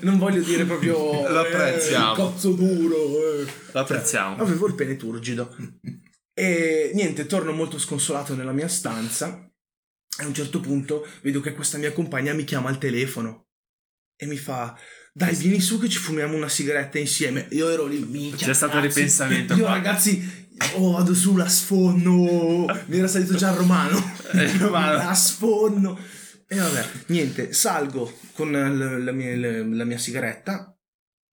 Non 0.02 0.18
voglio 0.18 0.42
dire 0.42 0.66
proprio... 0.66 1.28
Lo 1.28 1.40
apprezziamo. 1.40 2.14
Eh, 2.14 2.16
cazzo 2.16 2.52
duro. 2.52 3.42
eh. 3.42 3.46
Lo 3.72 3.80
apprezziamo. 3.80 4.36
Avevo 4.42 4.68
il 4.68 4.76
pene 4.76 4.96
turgido. 4.96 5.56
E 6.34 6.92
niente, 6.94 7.26
torno 7.26 7.52
molto 7.52 7.78
sconsolato 7.78 8.36
nella 8.36 8.52
mia 8.54 8.68
stanza. 8.68 9.46
E 10.20 10.24
a 10.24 10.28
un 10.28 10.34
certo 10.34 10.60
punto 10.60 11.08
vedo 11.22 11.40
che 11.40 11.54
questa 11.54 11.78
mia 11.78 11.92
compagna 11.92 12.34
mi 12.34 12.44
chiama 12.44 12.70
al 12.70 12.78
telefono 12.78 13.48
e 14.18 14.26
mi 14.26 14.38
fa: 14.38 14.78
Dai, 15.14 15.36
vieni 15.36 15.60
su 15.60 15.80
che 15.80 15.90
ci 15.90 15.98
fumiamo 15.98 16.36
una 16.36 16.50
sigaretta 16.50 17.00
insieme. 17.00 17.48
Io 17.52 17.70
ero 17.70 17.86
lì, 17.86 18.00
minchia. 18.00 18.48
C'è 18.48 18.54
stato 18.54 18.80
ripensamento 18.80 19.54
Io, 19.54 19.64
qua. 19.64 19.72
ragazzi, 19.74 20.50
oh, 20.76 20.92
vado 20.92 21.14
su, 21.14 21.36
la 21.36 21.48
sfonno. 21.50 22.66
Mi 22.88 22.98
era 22.98 23.08
salito 23.08 23.36
già 23.36 23.52
il 23.52 23.58
romano. 23.58 23.98
Eh, 24.34 24.58
romano. 24.58 24.94
La 25.04 25.14
sfonno. 25.14 25.98
E 26.48 26.58
vabbè, 26.58 26.86
niente, 27.08 27.54
salgo 27.54 28.12
con 28.34 28.52
l- 28.52 29.04
la 29.04 29.12
mia, 29.14 29.36
la 29.64 29.86
mia 29.86 29.98
sigaretta, 29.98 30.76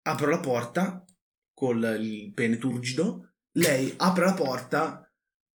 apro 0.03 0.31
la 0.31 0.39
porta 0.39 1.05
col 1.53 1.97
il 2.01 2.33
pene 2.33 2.57
turgido, 2.57 3.33
lei 3.59 3.93
apre 3.97 4.27
la 4.27 4.35
porta, 4.35 5.03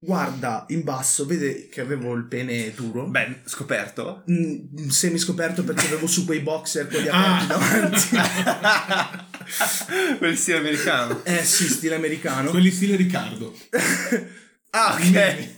guarda 0.05 0.65
in 0.71 0.83
basso, 0.83 1.27
vede 1.27 1.69
che 1.69 1.81
avevo 1.81 2.13
il 2.15 2.27
pene 2.27 2.73
duro, 2.75 3.07
Beh, 3.07 3.43
scoperto. 3.45 4.25
mm, 4.29 4.89
semi 4.89 5.19
scoperto 5.19 5.63
perché 5.63 5.87
avevo 5.87 6.09
su 6.09 6.25
quei 6.25 6.41
boxer 6.41 6.89
con 6.89 7.01
gli 7.01 7.09
Ah. 7.09 7.47
aperti 7.47 8.09
davanti. 8.17 9.31
Quel 10.19 10.37
stile 10.37 10.59
americano. 10.59 11.25
Eh 11.25 11.45
sì, 11.45 11.69
stile 11.69 11.95
americano. 11.95 12.51
Quelli 12.51 12.71
stile 12.71 12.97
Riccardo. 12.97 13.55
Ah, 14.75 14.99
Eh, 14.99 15.51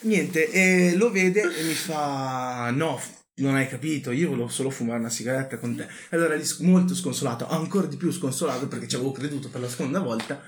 Niente, 0.00 0.50
e 0.50 0.96
lo 0.96 1.10
vede 1.10 1.42
e 1.42 1.62
mi 1.62 1.74
fa: 1.74 2.70
No, 2.72 3.00
non 3.36 3.54
hai 3.54 3.68
capito, 3.68 4.10
io 4.10 4.30
volevo 4.30 4.48
solo 4.48 4.70
fumare 4.70 4.98
una 4.98 5.10
sigaretta 5.10 5.58
con 5.58 5.76
te. 5.76 5.82
E 5.84 6.16
allora 6.16 6.34
lì 6.34 6.44
molto 6.60 6.94
sconsolato, 6.94 7.48
ancora 7.48 7.86
di 7.86 7.96
più 7.96 8.10
sconsolato 8.12 8.66
perché 8.68 8.88
ci 8.88 8.96
avevo 8.96 9.12
creduto 9.12 9.48
per 9.48 9.60
la 9.60 9.68
seconda 9.68 10.00
volta. 10.00 10.40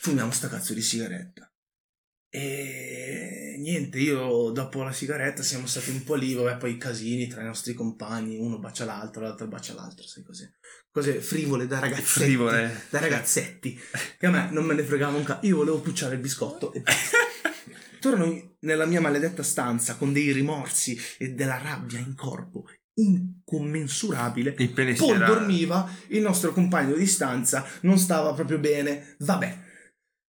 Fumiamo 0.00 0.30
sta 0.30 0.48
cazzo 0.48 0.74
di 0.74 0.82
sigaretta. 0.82 1.50
E 2.28 3.56
niente, 3.58 3.98
io 3.98 4.50
dopo 4.50 4.82
la 4.82 4.92
sigaretta 4.92 5.42
siamo 5.42 5.66
stati 5.66 5.90
un 5.90 6.04
po' 6.04 6.14
lì, 6.14 6.34
vabbè, 6.34 6.56
poi 6.58 6.76
casini 6.76 7.26
tra 7.26 7.42
i 7.42 7.46
nostri 7.46 7.72
compagni, 7.72 8.36
uno 8.36 8.58
bacia 8.58 8.84
l'altro, 8.84 9.22
l'altro 9.22 9.46
bacia 9.46 9.74
l'altro, 9.74 10.06
sai 10.06 10.22
così. 10.22 10.48
Cose 10.90 11.20
frivole 11.20 11.66
da 11.66 11.78
ragazzetti. 11.78 12.20
Frivole. 12.24 12.84
Da 12.90 13.00
ragazzetti. 13.00 13.78
Che 14.18 14.26
a 14.26 14.30
me 14.30 14.48
non 14.50 14.64
me 14.64 14.74
ne 14.74 14.82
fregava 14.82 15.16
un 15.16 15.24
cazzo. 15.24 15.46
Io 15.46 15.56
volevo 15.56 15.80
pucciare 15.80 16.14
il 16.14 16.20
biscotto 16.20 16.72
e. 16.72 16.82
Torno 18.00 18.56
nella 18.60 18.84
mia 18.84 19.00
maledetta 19.00 19.42
stanza 19.42 19.96
con 19.96 20.12
dei 20.12 20.30
rimorsi 20.30 20.98
e 21.18 21.30
della 21.30 21.58
rabbia 21.58 21.98
in 21.98 22.14
corpo 22.14 22.66
incommensurabile. 22.96 24.54
Era- 24.56 25.26
dormiva, 25.26 25.90
il 26.08 26.22
nostro 26.22 26.52
compagno 26.52 26.94
di 26.94 27.06
stanza 27.06 27.66
non 27.82 27.98
stava 27.98 28.32
proprio 28.32 28.58
bene. 28.58 29.16
Vabbè, 29.18 29.64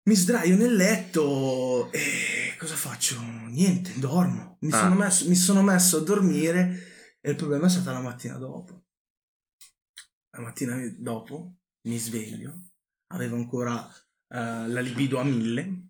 Mi 0.08 0.16
sdraio 0.16 0.56
nel 0.56 0.74
letto 0.74 1.92
e 1.92 2.56
cosa 2.58 2.76
faccio? 2.76 3.22
Niente, 3.50 3.92
dormo. 4.00 4.56
Mi, 4.62 4.72
Ah. 4.72 4.80
sono, 4.80 4.96
messo, 4.96 5.28
mi 5.28 5.36
sono 5.36 5.62
messo 5.62 5.98
a 5.98 6.02
dormire 6.02 7.18
e 7.20 7.30
il 7.32 7.36
problema 7.36 7.66
è 7.68 7.70
stata 7.70 7.92
la 7.92 8.00
mattina 8.00 8.38
dopo. 8.38 8.86
La 10.32 10.44
mattina 10.44 10.78
dopo 10.98 11.56
mi 11.90 11.98
sveglio, 11.98 12.70
avevo 13.08 13.36
ancora 13.36 13.86
eh, 14.30 14.68
la 14.70 14.80
libido 14.80 15.20
a 15.20 15.26
mille 15.26 15.90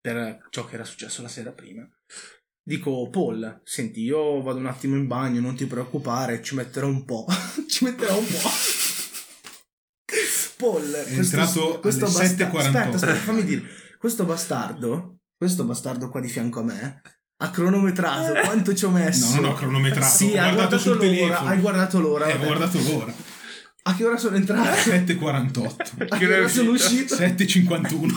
per 0.00 0.48
ciò 0.50 0.64
che 0.66 0.74
era 0.74 0.84
successo 0.84 1.22
la 1.22 1.28
sera 1.28 1.52
prima. 1.52 1.88
Dico, 2.64 3.10
Paul, 3.10 3.60
senti, 3.62 4.00
io 4.00 4.42
vado 4.42 4.58
un 4.58 4.66
attimo 4.66 4.96
in 4.96 5.06
bagno, 5.06 5.40
non 5.40 5.54
ti 5.54 5.66
preoccupare, 5.66 6.42
ci 6.42 6.56
metterò 6.56 6.88
un 6.88 7.04
po'. 7.04 7.26
ci 7.68 7.84
metterò 7.84 8.18
un 8.18 8.26
po'. 8.26 8.81
Paul, 10.70 10.90
È 10.92 11.12
entrato 11.18 11.80
alle 11.82 11.96
basta- 11.98 12.06
7.48. 12.24 12.56
Aspetta, 12.58 12.88
aspetta, 12.94 13.14
fammi 13.14 13.44
dire. 13.44 13.62
Questo 13.98 14.24
bastardo, 14.24 15.16
questo 15.36 15.64
bastardo 15.64 16.08
qua 16.08 16.20
di 16.20 16.28
fianco 16.28 16.60
a 16.60 16.62
me, 16.64 17.00
ha 17.36 17.50
cronometrato 17.50 18.32
quanto 18.44 18.74
ci 18.74 18.84
ho 18.84 18.90
messo. 18.90 19.34
No, 19.34 19.40
non 19.40 19.50
ho 19.50 19.54
cronometrato, 19.54 20.14
Sì, 20.16 20.24
ho 20.24 20.28
hai 20.28 20.52
guardato 20.54 20.54
guardato 20.54 20.78
sul 20.78 20.92
l'ora, 20.96 21.06
telefono. 21.08 21.48
hai 21.48 21.58
guardato 21.58 22.00
l'ora. 22.00 22.26
Eh, 22.26 22.32
ho 22.34 22.38
guardato 22.44 22.78
l'ora. 22.80 23.12
A 23.84 23.94
che 23.96 24.04
ora 24.04 24.16
sono 24.16 24.36
entrato? 24.36 24.68
7.48. 24.90 26.06
A 26.08 26.16
che 26.16 26.26
ora 26.26 26.46
sono 26.48 26.70
uscito? 26.70 27.16
7.51. 27.16 28.14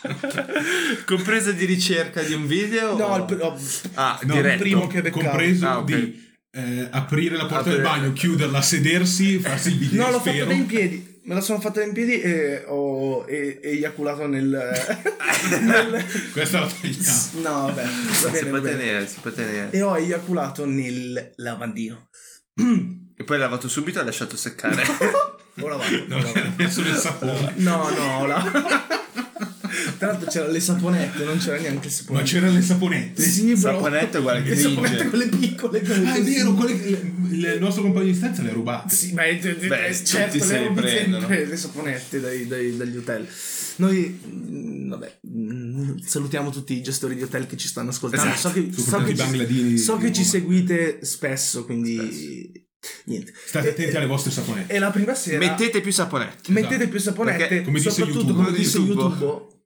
Compresa 1.06 1.52
di 1.52 1.64
ricerca 1.64 2.22
di 2.22 2.32
un 2.34 2.46
video? 2.46 2.96
No, 2.96 3.04
o- 3.06 3.16
il, 3.16 3.24
pr- 3.24 3.42
oh, 3.42 3.56
Ah, 3.94 4.18
No, 4.24 4.34
diretto. 4.34 4.54
il 4.54 4.60
primo 4.70 4.86
che 4.86 5.00
beccavo. 5.02 5.22
compreso 5.22 5.66
Ah, 5.66 5.78
ok. 5.78 5.84
di 5.84 6.28
eh, 6.52 6.88
aprire 6.90 7.36
la 7.36 7.42
porta 7.46 7.58
Aprire- 7.60 7.76
del 7.76 7.84
bagno, 7.86 8.12
chiuderla, 8.12 8.60
sedersi, 8.62 9.38
farsi 9.38 9.68
il 9.70 9.76
bidet 9.76 9.98
No, 9.98 10.10
l'ho 10.10 10.18
spero. 10.20 10.44
fatta 10.46 10.52
in 10.56 10.66
piedi. 10.66 11.09
Me 11.22 11.34
la 11.34 11.40
sono 11.40 11.60
fatta 11.60 11.82
in 11.82 11.92
piedi 11.92 12.20
e 12.20 12.64
ho 12.66 13.26
e- 13.26 13.60
eiaculato 13.62 14.26
nel, 14.26 14.48
nel- 15.60 16.04
Questa 16.32 16.60
la 16.60 16.66
tagliamo. 16.66 17.30
No, 17.48 17.66
vabbè, 17.66 17.82
va 17.84 17.90
si 18.12 18.30
bene, 18.30 18.48
può 18.48 18.50
va 18.50 18.60
bene. 18.60 18.76
tenere, 18.78 19.06
si 19.06 19.18
può 19.20 19.30
tenere. 19.30 19.70
E 19.70 19.82
ho 19.82 19.96
eiaculato 19.96 20.64
nel 20.64 21.32
lavandino. 21.36 22.08
E 23.16 23.24
poi 23.24 23.36
l'ha 23.38 23.44
lavato 23.44 23.68
subito 23.68 23.98
e 23.98 24.00
l'ha 24.00 24.06
lasciato 24.08 24.36
seccare. 24.36 24.82
Ho 25.60 25.68
lavato. 25.68 26.04
No, 26.06 26.16
ho 26.16 26.22
lavato. 26.22 26.52
messo 26.56 26.80
nel 26.80 26.94
sapone. 26.96 27.52
No, 27.56 27.88
no, 27.90 28.18
ho 28.20 28.26
lavato. 28.26 28.99
Tra 30.00 30.12
l'altro 30.12 30.30
c'erano 30.30 30.52
le 30.52 30.60
saponette, 30.60 31.24
non 31.24 31.36
c'era 31.36 31.58
neanche 31.60 31.88
il 31.88 31.92
sapone. 31.92 32.18
Ma 32.20 32.24
c'erano 32.24 32.54
le 32.54 32.62
saponette. 32.62 33.20
Sì, 33.22 33.48
bro. 33.48 33.56
Saponette 33.56 34.16
uguale 34.16 34.42
che 34.42 34.48
Le 34.48 34.56
saponette 34.56 35.08
quelle 35.10 35.28
piccole. 35.28 35.80
quelle 35.82 36.08
Ah, 36.08 36.14
è 36.14 36.22
vero, 36.22 36.54
quelle 36.54 36.80
che- 36.80 37.12
il, 37.32 37.56
nostro 37.60 37.82
compagno 37.82 38.06
di 38.06 38.14
stanza 38.14 38.40
le 38.40 38.48
ha 38.48 38.52
rubate. 38.54 38.94
Sì, 38.94 39.12
ma 39.12 39.24
è, 39.24 39.38
è- 39.38 39.54
Beh, 39.66 39.94
certo, 40.02 40.42
se 40.42 40.58
le 40.58 40.66
rubi 40.68 40.80
prendono. 40.80 41.28
le 41.28 41.56
saponette 41.56 42.18
dai- 42.18 42.46
dai- 42.46 42.76
dagli 42.78 42.96
hotel. 42.96 43.28
Noi, 43.76 44.18
mm, 44.26 44.88
vabbè, 44.88 45.18
mm, 45.28 45.96
salutiamo 45.98 46.50
tutti 46.50 46.72
i 46.74 46.82
gestori 46.82 47.14
di 47.14 47.22
hotel 47.22 47.46
che 47.46 47.58
ci 47.58 47.68
stanno 47.68 47.90
ascoltando. 47.90 48.32
Esatto. 48.32 48.48
So 48.48 48.52
che, 48.54 48.72
so 48.72 49.02
che 49.04 49.14
ci, 49.14 49.76
so 49.78 49.96
che 49.98 50.12
ci 50.14 50.24
seguite 50.24 51.04
spesso, 51.04 51.66
quindi 51.66 52.66
niente. 53.04 53.34
State 53.44 53.68
E- 53.68 53.70
attenti 53.72 53.96
alle 53.96 54.06
vostre 54.06 54.30
saponette. 54.30 54.72
E 54.72 54.78
la 54.78 54.90
prima 54.90 55.14
sera 55.14 55.36
Mettete 55.38 55.82
più 55.82 55.92
saponette. 55.92 56.50
mettete 56.52 56.74
esatto. 56.76 56.88
più 56.88 56.98
saponette, 57.00 57.38
Perché, 57.38 57.62
come 57.64 57.78
soprattutto 57.80 58.18
YouTube, 58.20 58.44
come 58.44 58.56
disse 58.56 58.78
YouTube. 58.78 59.02
YouTube. 59.02 59.58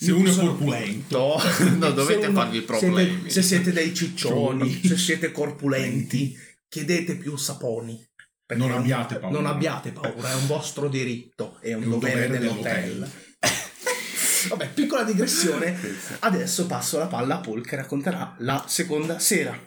Se 0.00 0.12
uno 0.12 0.30
è 0.30 0.34
corpulento. 0.34 1.34
No, 1.76 1.90
dovete 1.90 2.20
Se 2.22 2.26
uno- 2.28 2.40
farvi 2.40 2.60
problemi. 2.62 3.28
se 3.30 3.42
siete 3.42 3.72
dei 3.72 3.92
ciccioni, 3.92 4.70
Cioni. 4.70 4.88
se 4.88 4.96
siete 4.96 5.32
corpulenti, 5.32 6.36
chiedete 6.68 7.16
più 7.16 7.36
saponi. 7.36 8.00
Non 8.54 8.70
abbiate 8.70 9.16
paura. 9.18 9.36
Non 9.36 9.46
abbiate 9.46 9.90
paura, 9.90 10.30
è 10.30 10.34
un 10.34 10.46
vostro 10.46 10.88
diritto, 10.88 11.58
è 11.60 11.74
un, 11.74 11.82
È 11.82 11.84
un 11.84 11.90
dovere, 11.90 12.26
dovere 12.28 12.38
dell'hotel. 12.38 12.90
dell'hotel. 12.92 13.10
Vabbè, 14.50 14.68
piccola 14.70 15.02
digressione. 15.02 15.76
Adesso 16.20 16.66
passo 16.66 16.98
la 16.98 17.08
palla 17.08 17.34
a 17.36 17.40
Paul 17.40 17.66
che 17.66 17.76
racconterà 17.76 18.36
la 18.38 18.64
seconda 18.68 19.18
sera. 19.18 19.58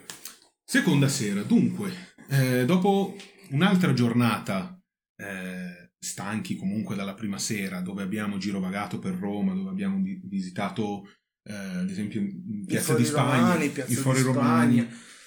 Seconda 0.64 1.08
sera, 1.08 1.42
dunque, 1.42 2.14
eh, 2.30 2.64
dopo 2.64 3.14
un'altra 3.50 3.92
giornata, 3.92 4.76
eh, 5.16 5.81
stanchi 6.04 6.56
comunque 6.56 6.96
dalla 6.96 7.14
prima 7.14 7.38
sera, 7.38 7.80
dove 7.80 8.02
abbiamo 8.02 8.36
girovagato 8.36 8.98
per 8.98 9.14
Roma, 9.14 9.54
dove 9.54 9.70
abbiamo 9.70 10.00
vi- 10.02 10.20
visitato, 10.24 11.08
eh, 11.44 11.54
ad 11.54 11.88
esempio, 11.88 12.20
Piazza 12.66 12.94
di 12.94 13.04
Spagna, 13.04 13.36
Romani, 13.52 13.68
Piazza 13.68 13.92
i 13.92 13.94
Fori 13.94 14.20
Romani, 14.22 14.78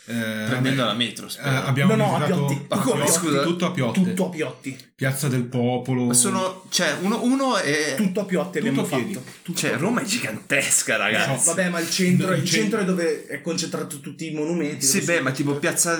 eh, 0.07 0.13
Prendendo 0.47 0.83
vabbè, 0.83 0.91
la 0.91 0.93
metro, 0.93 1.27
eh, 1.27 1.31
abbiamo 1.49 1.95
No, 1.95 2.05
no, 2.05 2.15
a 2.15 2.19
visitato 2.19 2.45
Piotti. 2.45 2.65
a 2.67 2.77
Piotti, 2.81 3.11
scusa? 3.11 3.41
tutto 3.43 3.65
a 3.65 3.71
Piotti, 3.71 4.03
Tutto 4.03 4.25
a 4.25 4.29
Piotti. 4.29 4.77
Piazza 4.93 5.27
del 5.29 5.45
Popolo. 5.45 6.05
Ma 6.05 6.13
sono... 6.13 6.65
Cioè, 6.69 6.97
uno, 7.01 7.23
uno 7.23 7.57
è... 7.57 7.95
Tutto 7.95 8.19
a 8.19 8.25
Piotti 8.25 8.59
Tutto 8.59 8.69
abbiamo 8.69 8.87
piedi. 8.87 9.13
fatto. 9.15 9.25
Tutto 9.41 9.57
Cioè, 9.57 9.77
Roma 9.77 10.01
è 10.01 10.05
gigantesca, 10.05 10.97
ragazzi. 10.97 11.45
Vabbè, 11.45 11.69
ma 11.69 11.79
il 11.79 11.89
centro, 11.89 12.33
il 12.33 12.43
centro- 12.45 12.81
è 12.81 12.85
dove 12.85 13.25
è 13.25 13.41
concentrato 13.41 13.99
tutti 13.99 14.29
i 14.29 14.35
monumenti. 14.35 14.85
Sì, 14.85 14.99
beh, 15.01 15.21
ma 15.21 15.31
tipo 15.31 15.55
Piazza... 15.55 15.97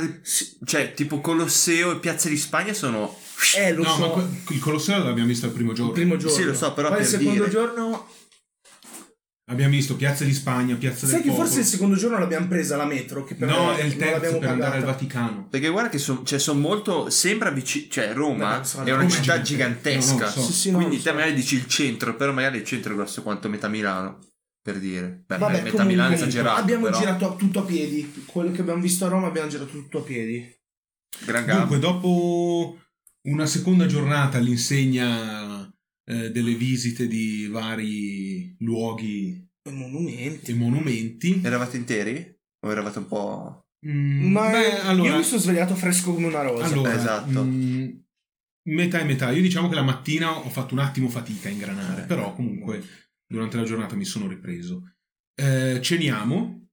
Cioè, 0.63 0.93
tipo 0.93 1.19
Colosseo 1.21 1.93
e 1.93 1.99
Piazza 1.99 2.27
di 2.29 2.37
Spagna 2.37 2.73
sono... 2.73 3.17
Eh, 3.57 3.73
lo 3.73 3.83
No, 3.83 3.89
so. 3.93 3.99
ma 3.99 4.07
que- 4.09 4.53
il 4.55 4.59
Colosseo 4.59 5.03
l'abbiamo 5.03 5.27
visto 5.27 5.45
il 5.45 5.51
primo 5.51 5.73
giorno. 5.73 5.91
Il 5.91 5.97
primo 5.99 6.17
giorno. 6.17 6.35
Sì, 6.35 6.43
lo 6.43 6.53
so, 6.53 6.73
però 6.73 6.89
Poi 6.89 7.01
il 7.01 7.03
per 7.03 7.11
secondo 7.19 7.39
dire. 7.45 7.49
giorno. 7.49 8.07
Abbiamo 9.47 9.71
visto 9.73 9.95
Piazza 9.95 10.23
di 10.23 10.33
Spagna, 10.33 10.73
Piazza 10.75 11.05
Sai 11.05 11.17
del 11.17 11.21
che 11.21 11.27
Popolo. 11.27 11.45
forse 11.45 11.59
il 11.59 11.65
secondo 11.67 11.95
giorno 11.95 12.17
l'abbiamo 12.17 12.47
presa 12.47 12.77
la 12.77 12.85
metro? 12.85 13.23
Che 13.23 13.35
però 13.35 13.65
No, 13.65 13.75
è 13.75 13.83
il 13.83 13.95
terzo 13.95 14.13
l'abbiamo 14.13 14.39
per 14.39 14.49
andare 14.49 14.77
al 14.77 14.79
pagata. 14.81 14.91
Vaticano. 14.93 15.47
Perché 15.51 15.69
guarda 15.69 15.89
che 15.89 15.99
sono 15.99 16.23
cioè, 16.23 16.39
son 16.39 16.59
molto... 16.59 17.11
Sembra 17.11 17.51
vicino... 17.51 17.85
Cioè, 17.91 18.13
Roma 18.13 18.57
Beh, 18.57 18.65
so- 18.65 18.79
è 18.79 18.89
una 18.91 18.95
Roma 19.01 19.09
città 19.09 19.39
gigante. 19.43 19.91
gigantesca. 19.91 20.13
No, 20.15 20.19
no, 20.21 20.29
so. 20.31 20.41
Sì, 20.41 20.51
sì, 20.53 20.71
no, 20.71 20.77
Quindi 20.77 20.95
te 20.97 21.09
so. 21.09 21.13
magari 21.13 21.33
dici 21.35 21.55
il 21.55 21.67
centro, 21.67 22.15
però 22.15 22.33
magari 22.33 22.57
il 22.57 22.63
centro 22.63 22.93
è 22.93 22.95
grosso 22.95 23.21
quanto 23.21 23.47
metà 23.47 23.67
Milano. 23.67 24.17
Per 24.63 24.79
dire. 24.79 25.23
Beh, 25.27 25.37
Vabbè, 25.37 25.61
metà 25.61 25.83
Milano 25.83 26.09
è 26.09 26.15
esagerato, 26.15 26.59
abbiamo 26.61 26.85
però. 26.85 26.97
girato 26.97 27.35
tutto 27.37 27.59
a 27.59 27.63
piedi. 27.63 28.23
Quello 28.25 28.49
che 28.49 28.61
abbiamo 28.61 28.81
visto 28.81 29.05
a 29.05 29.09
Roma 29.09 29.27
abbiamo 29.27 29.47
girato 29.47 29.69
tutto 29.69 29.99
a 29.99 30.01
piedi. 30.01 30.51
Gran. 31.23 31.45
Dunque, 31.45 31.77
dopo 31.77 32.79
una 33.25 33.45
seconda 33.45 33.85
giornata 33.85 34.37
all'insegna 34.37 35.71
eh, 36.07 36.31
delle 36.31 36.53
visite 36.55 37.07
di 37.07 37.47
vari 37.47 38.55
luoghi 38.59 39.47
E 39.63 39.71
monumenti. 39.71 40.51
e 40.51 40.53
monumenti, 40.55 41.41
Eravate 41.43 41.77
interi? 41.77 42.33
O 42.65 42.71
eravate 42.71 42.99
un 42.99 43.07
po'... 43.07 43.67
mm, 43.87 44.31
Ma 44.31 44.49
beh, 44.51 44.79
allora, 44.81 45.09
io 45.11 45.17
mi 45.17 45.23
sono 45.23 45.41
svegliato 45.41 45.75
fresco 45.75 46.13
come 46.13 46.27
una 46.27 46.41
rosa. 46.41 46.65
allora, 46.65 46.93
Esatto. 46.93 47.43
mm, 47.43 47.89
metà 48.69 48.99
e 48.99 49.03
metà. 49.05 49.31
Io 49.31 49.41
diciamo 49.41 49.69
che 49.69 49.75
la 49.75 49.83
mattina 49.83 50.37
ho 50.37 50.49
fatto 50.49 50.73
un 50.73 50.79
attimo 50.79 51.09
fatica 51.09 51.47
a 51.47 51.51
ingranare, 51.51 52.03
Eh. 52.03 52.05
però 52.05 52.33
comunque 52.33 52.83
durante 53.27 53.57
la 53.57 53.63
giornata 53.63 53.95
mi 53.95 54.05
sono 54.05 54.27
ripreso. 54.27 54.93
Eh, 55.35 55.79
ceniamo, 55.81 56.64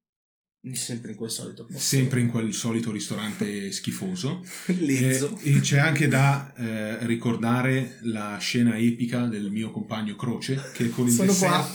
Sempre 0.72 1.10
in 1.10 1.16
quel 1.16 1.30
solito 1.30 1.64
posto. 1.64 1.80
sempre 1.80 2.20
in 2.20 2.28
quel 2.28 2.52
solito 2.54 2.92
ristorante 2.92 3.72
schifoso. 3.72 4.44
Lezzo. 4.78 5.36
Eh, 5.42 5.56
e 5.56 5.60
c'è 5.60 5.78
anche 5.78 6.06
da 6.06 6.52
eh, 6.56 7.04
ricordare 7.06 7.98
la 8.02 8.36
scena 8.38 8.76
epica 8.78 9.26
del 9.26 9.50
mio 9.50 9.72
compagno 9.72 10.14
Croce 10.14 10.70
che 10.72 10.88
con 10.90 11.06
il 11.08 11.12
Sono 11.12 11.32
dessert 11.32 11.68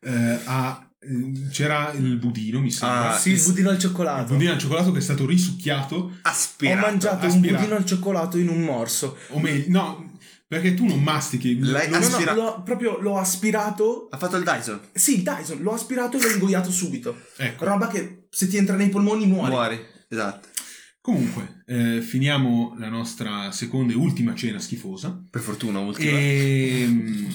eh, 0.00 0.38
ha- 0.44 0.88
eh, 1.00 1.32
c'era 1.50 1.92
il 1.92 2.16
budino 2.16 2.60
mi 2.60 2.70
sembra 2.70 3.14
Ah, 3.14 3.18
sì, 3.18 3.32
il 3.32 3.42
budino 3.42 3.68
al 3.68 3.74
il 3.74 3.80
cioccolato. 3.82 4.32
budino 4.32 4.52
al 4.52 4.58
cioccolato 4.58 4.90
che 4.90 4.98
è 4.98 5.02
stato 5.02 5.26
risucchiato 5.26 5.94
Ho 5.96 6.12
Aspirato. 6.22 6.80
mangiato 6.80 7.26
un 7.26 7.30
aspirato. 7.32 7.58
budino 7.58 7.76
al 7.76 7.84
cioccolato 7.84 8.38
in 8.38 8.48
un 8.48 8.60
morso. 8.62 9.18
o 9.28 9.38
meglio 9.38 9.64
no 9.68 10.12
perché 10.60 10.74
tu 10.74 10.86
non 10.86 11.02
mastichi 11.02 11.58
L'hai 11.58 11.88
non- 11.90 12.00
No, 12.00 12.06
no, 12.08 12.14
Aspira- 12.14 12.34
l'ho- 12.34 12.62
proprio 12.62 12.98
l'ho 13.00 13.18
aspirato. 13.18 14.08
Ha 14.10 14.16
fatto 14.18 14.36
il 14.36 14.44
Dyson. 14.44 14.80
Sì, 14.92 15.22
Dyson, 15.22 15.60
l'ho 15.62 15.72
aspirato 15.72 16.16
e 16.16 16.22
l'ho 16.22 16.30
ingoiato 16.30 16.70
subito. 16.70 17.16
ecco 17.36 17.64
Roba 17.64 17.88
che 17.88 18.26
se 18.30 18.46
ti 18.48 18.56
entra 18.56 18.76
nei 18.76 18.88
polmoni 18.88 19.26
muori. 19.26 19.50
Muori. 19.50 19.78
Esatto. 20.08 20.48
comunque 21.00 21.62
eh, 21.66 22.00
finiamo 22.00 22.74
la 22.78 22.88
nostra 22.88 23.50
seconda 23.52 23.92
e 23.92 23.96
ultima 23.96 24.34
cena 24.34 24.58
schifosa 24.58 25.22
Per 25.30 25.40
fortuna, 25.40 25.78
ultima. 25.80 26.10
e 26.16 26.84
mm, 26.86 27.26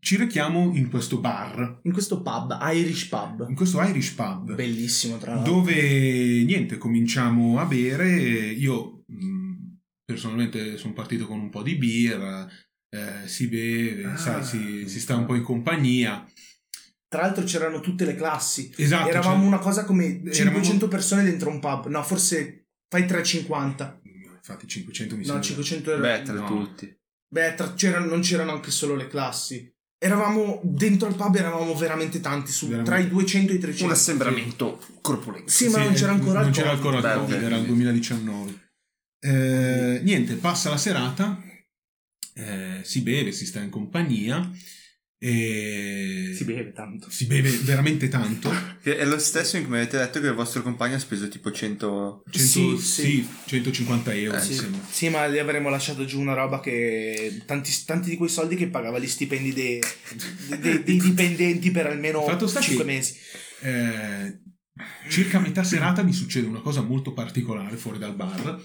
ci 0.00 0.16
rechiamo 0.16 0.72
in 0.74 0.88
questo 0.90 1.18
bar 1.18 1.80
In 1.82 1.92
questo 1.92 2.22
pub, 2.22 2.56
Irish 2.72 3.06
pub. 3.08 3.46
in 3.48 3.54
questo 3.56 3.80
Irish 3.82 4.10
pub 4.12 4.54
Bellissimo, 4.54 5.16
tra 5.18 5.34
l'altro. 5.34 5.52
dove 5.54 6.44
niente 6.44 6.76
cominciamo 6.78 7.58
a 7.58 7.64
bere 7.64 8.16
io 8.52 8.97
personalmente 10.12 10.78
sono 10.78 10.94
partito 10.94 11.26
con 11.26 11.38
un 11.38 11.50
po' 11.50 11.62
di 11.62 11.76
birra 11.76 12.48
eh, 12.90 13.26
si 13.28 13.46
beve 13.48 14.04
Ah. 14.06 14.16
sai 14.16 14.42
si, 14.42 14.88
si 14.88 15.00
sta 15.00 15.14
un 15.14 15.26
po' 15.26 15.34
in 15.34 15.42
compagnia 15.42 16.24
Tra 17.06 17.22
l'altro 17.22 17.44
c'erano 17.44 17.80
tutte 17.80 18.06
le 18.06 18.14
classi. 18.14 18.72
esatto 18.76 19.08
Eravamo 19.10 19.36
cioè- 19.36 19.46
una 19.46 19.58
cosa 19.58 19.84
come 19.84 20.22
500 20.30 20.40
Eravamo- 20.40 20.88
persone 20.88 21.22
dentro 21.24 21.50
un 21.50 21.58
pub. 21.60 21.86
No, 21.88 22.02
forse 22.02 22.68
fai 22.88 23.06
350. 23.06 24.00
infatti 24.36 24.66
500 24.66 25.14
mi 25.16 25.20
No, 25.20 25.26
sembra 25.26 25.42
500 25.44 25.92
era... 25.92 26.00
Beh, 26.00 26.22
tra 26.22 26.34
no. 26.34 26.46
tutti. 26.46 26.96
Beh, 27.30 27.54
tra- 27.54 27.74
c'erano- 27.74 28.06
non 28.06 28.20
c'erano 28.22 28.52
anche 28.52 28.70
solo 28.70 28.94
le 28.94 29.08
classi. 29.08 29.70
Eravamo 30.00 30.60
dentro 30.64 31.08
al 31.08 31.16
pub, 31.16 31.34
eravamo 31.34 31.74
veramente 31.74 32.20
tanti, 32.20 32.50
su, 32.52 32.66
Veramente. 32.68 32.90
tra 32.90 33.00
i 33.00 33.08
200 33.08 33.52
e 33.52 33.56
i 33.56 33.58
300. 33.58 33.84
Un 33.84 33.90
assembramento 33.90 34.80
corpulento. 35.02 35.50
Sì, 35.50 35.68
ma 35.68 35.82
non 35.82 35.92
c'era 35.92 36.12
ancora 36.12 36.40
non 36.40 36.48
il 36.50 36.54
c'era 36.54 36.70
Covid. 36.76 36.84
ancora 36.94 37.12
il 37.14 37.18
Covid, 37.20 37.42
era 37.42 37.56
il 37.56 37.66
2019 37.66 38.67
Eh, 39.20 40.00
niente 40.04 40.34
passa 40.34 40.70
la 40.70 40.76
serata 40.76 41.42
eh, 42.34 42.80
si 42.84 43.00
beve 43.02 43.32
si 43.32 43.46
sta 43.46 43.60
in 43.60 43.68
compagnia 43.68 44.48
E 45.20 46.32
Si 46.36 46.44
beve 46.44 46.70
tanto. 46.72 47.10
si 47.10 47.26
beve 47.26 47.50
veramente 47.64 48.06
tanto. 48.06 48.48
Che 48.80 48.96
è 48.96 49.04
lo 49.04 49.18
stesso 49.18 49.56
in 49.56 49.64
cui 49.64 49.72
mi 49.72 49.78
avete 49.78 49.98
detto 49.98 50.20
che 50.20 50.28
il 50.28 50.34
vostro 50.34 50.62
compagno 50.62 50.94
ha 50.94 51.00
speso 51.00 51.26
tipo 51.26 51.50
100... 51.50 52.22
100, 52.30 52.38
Sì, 52.46 52.76
sì, 52.78 53.02
sì. 53.02 53.28
150 53.46 54.14
euro, 54.14 54.36
Eh, 54.36 54.40
Sì, 54.40 54.60
sì, 54.88 55.08
ma 55.08 55.26
gli 55.26 55.38
avremmo 55.38 55.68
lasciato 55.70 56.04
giù 56.04 56.20
una 56.20 56.34
roba 56.34 56.60
che. 56.60 57.42
Tanti, 57.44 57.72
tanti 57.84 58.10
di 58.10 58.16
quei 58.16 58.28
soldi 58.28 58.54
che 58.54 58.68
pagava 58.68 59.00
gli 59.00 59.08
stipendi 59.08 59.52
dei, 59.52 59.80
dei- 60.60 60.82
dei 60.86 60.96
dipendenti 61.00 61.72
per 61.72 61.86
almeno 61.86 62.22
Fatto 62.22 62.46
sta 62.46 62.60
5 62.60 62.84
che- 62.84 62.90
mesi. 62.92 63.16
Eh, 63.62 64.38
circa 65.08 65.38
a 65.38 65.40
metà 65.40 65.64
serata 65.64 66.04
mi 66.04 66.12
succede 66.12 66.46
una 66.46 66.60
cosa 66.60 66.82
molto 66.82 67.12
particolare 67.12 67.76
fuori 67.76 67.98
dal 67.98 68.14
bar. 68.14 68.62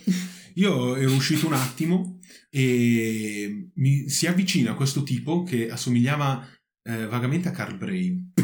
Io 0.55 0.95
ero 0.95 1.13
uscito 1.13 1.47
un 1.47 1.53
attimo 1.53 2.19
e 2.49 3.69
mi 3.75 4.09
si 4.09 4.27
avvicina 4.27 4.73
questo 4.73 5.03
tipo 5.03 5.43
che 5.43 5.69
assomigliava 5.69 6.47
eh, 6.87 7.07
vagamente 7.07 7.47
a 7.47 7.51
Carl 7.51 7.77
Brave. 7.77 8.31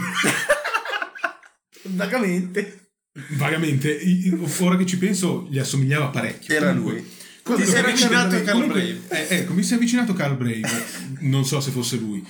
Vagamente. 1.84 2.92
Vagamente, 3.38 4.00
ora 4.60 4.78
che 4.78 4.86
ci 4.86 4.98
penso, 4.98 5.48
gli 5.50 5.58
assomigliava 5.60 6.08
parecchio. 6.10 6.56
Era 6.56 6.70
Comunque- 6.70 6.94
lui. 6.94 7.18
Ti 7.56 7.66
sei 7.66 7.80
avvicinato 7.80 8.36
a 8.36 8.42
Carl 8.42 8.68
Brave. 8.68 9.02
eh, 9.10 9.38
ecco, 9.38 9.54
mi 9.54 9.64
si 9.64 9.74
è 9.74 9.76
avvicinato 9.76 10.14
Carl 10.14 10.38
Brave. 10.38 10.70
Non 11.22 11.46
so 11.46 11.60
se 11.60 11.72
fosse 11.72 11.98
lui. 11.98 12.24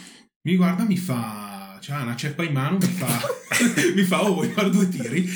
Mi 0.47 0.55
guarda, 0.55 0.85
mi 0.85 0.95
fa. 0.97 1.38
C'ha 1.81 2.01
una 2.01 2.15
ceppa 2.15 2.43
in 2.43 2.53
mano, 2.53 2.77
mi 2.77 2.87
fa. 2.87 3.19
mi 3.95 4.03
fa, 4.03 4.23
oh, 4.23 4.33
vuoi 4.33 4.49
fare 4.49 4.69
due 4.69 4.87
tiri? 4.89 5.27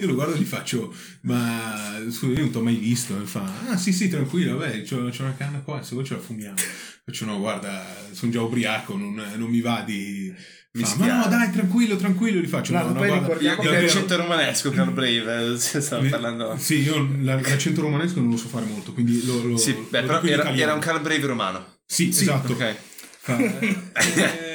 Io 0.00 0.06
lo 0.06 0.14
guardo 0.14 0.34
e 0.34 0.38
gli 0.38 0.44
faccio, 0.44 0.94
ma 1.22 1.98
scusa, 2.10 2.32
io 2.32 2.40
non 2.40 2.50
ti 2.50 2.56
ho 2.56 2.62
mai 2.62 2.76
visto. 2.76 3.14
Mi 3.14 3.26
fa, 3.26 3.44
ah, 3.68 3.76
sì, 3.76 3.92
sì, 3.92 4.08
tranquillo, 4.08 4.56
vabbè, 4.58 4.82
c'ho, 4.82 5.08
c'ho 5.10 5.22
una 5.22 5.34
canna 5.36 5.60
qua, 5.60 5.82
se 5.82 5.94
vuoi 5.94 6.04
ce 6.06 6.14
la 6.14 6.20
fumiamo. 6.20 6.56
Faccio, 7.04 7.24
no, 7.24 7.38
guarda, 7.38 7.84
sono 8.12 8.30
già 8.32 8.40
ubriaco, 8.42 8.96
non, 8.96 9.14
non 9.36 9.48
mi 9.50 9.60
va 9.60 9.82
di. 9.86 10.32
Mi 10.72 10.84
Fa, 10.84 10.94
ma 10.98 11.22
no, 11.22 11.26
dai, 11.28 11.50
tranquillo, 11.50 11.96
tranquillo, 11.96 12.40
gli 12.40 12.46
faccio. 12.46 12.72
No, 12.72 12.78
No, 12.82 12.86
no, 12.88 12.92
poi 12.94 13.08
guarda, 13.08 13.26
ricordiamo 13.26 13.62
davvero- 13.62 13.82
l'accento 13.86 14.16
romanesco 14.16 14.70
Carl 14.70 14.92
Brave, 14.92 15.52
eh, 15.54 15.58
stavo 15.58 16.08
parlando... 16.08 16.56
Sì, 16.58 16.82
io 16.82 17.08
la- 17.22 17.34
l'accento 17.40 17.80
romanesco 17.80 18.20
non 18.20 18.30
lo 18.30 18.36
so 18.36 18.46
fare 18.46 18.66
molto, 18.66 18.92
quindi 18.92 19.24
lo, 19.26 19.42
lo, 19.42 19.56
Sì, 19.56 19.72
lo 19.72 19.86
beh, 19.90 20.02
però 20.02 20.20
dico 20.20 20.26
in 20.32 20.40
era, 20.40 20.54
era 20.54 20.74
un 20.74 20.78
Carl 20.78 21.00
Brave 21.00 21.26
romano. 21.26 21.78
Sì, 21.84 22.12
Sì, 22.12 22.22
esatto. 22.22 22.52
Ok. 22.52 22.76
Fa, 23.22 23.36
eh, 23.42 24.49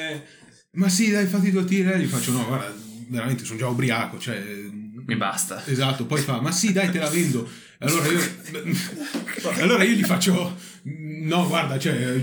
ma 0.76 0.88
sì, 0.88 1.10
dai, 1.10 1.26
fatti 1.26 1.50
due 1.50 1.64
tiri. 1.64 1.90
E 1.90 1.98
gli 2.00 2.06
faccio, 2.06 2.32
no, 2.32 2.46
guarda, 2.46 2.74
veramente 3.08 3.44
sono 3.44 3.58
già 3.58 3.68
ubriaco, 3.68 4.18
cioè... 4.18 4.42
Mi 5.06 5.16
basta. 5.16 5.64
Esatto, 5.66 6.06
poi 6.06 6.20
fa, 6.20 6.40
ma 6.40 6.50
sì, 6.50 6.72
dai, 6.72 6.90
te 6.90 6.98
la 6.98 7.08
vendo. 7.08 7.48
Allora 7.78 8.08
io, 8.08 8.20
allora 9.60 9.84
io 9.84 9.94
gli 9.94 10.02
faccio, 10.02 10.56
no, 10.82 11.46
guarda, 11.46 11.78
cioè, 11.78 12.20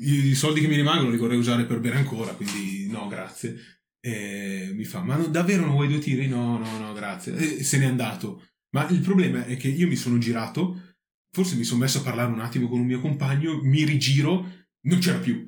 i 0.00 0.34
soldi 0.34 0.60
che 0.60 0.66
mi 0.66 0.76
rimangono 0.76 1.10
li 1.10 1.16
vorrei 1.16 1.36
usare 1.36 1.64
per 1.64 1.78
bere 1.78 1.96
ancora, 1.96 2.32
quindi 2.32 2.88
no, 2.90 3.06
grazie. 3.06 3.56
E 4.00 4.70
mi 4.74 4.84
fa, 4.84 5.00
ma 5.00 5.16
no, 5.16 5.26
davvero 5.26 5.64
non 5.64 5.74
vuoi 5.74 5.88
due 5.88 5.98
tiri? 5.98 6.26
No, 6.26 6.58
no, 6.58 6.78
no, 6.78 6.92
grazie. 6.92 7.36
E 7.36 7.62
se 7.62 7.78
n'è 7.78 7.84
andato. 7.84 8.42
Ma 8.70 8.88
il 8.88 9.00
problema 9.00 9.44
è 9.44 9.56
che 9.56 9.68
io 9.68 9.86
mi 9.86 9.96
sono 9.96 10.18
girato, 10.18 10.96
forse 11.30 11.56
mi 11.56 11.64
sono 11.64 11.80
messo 11.80 11.98
a 11.98 12.02
parlare 12.02 12.32
un 12.32 12.40
attimo 12.40 12.68
con 12.68 12.80
un 12.80 12.86
mio 12.86 13.00
compagno, 13.00 13.60
mi 13.62 13.84
rigiro, 13.84 14.66
non 14.82 14.98
c'era 14.98 15.18
più. 15.18 15.46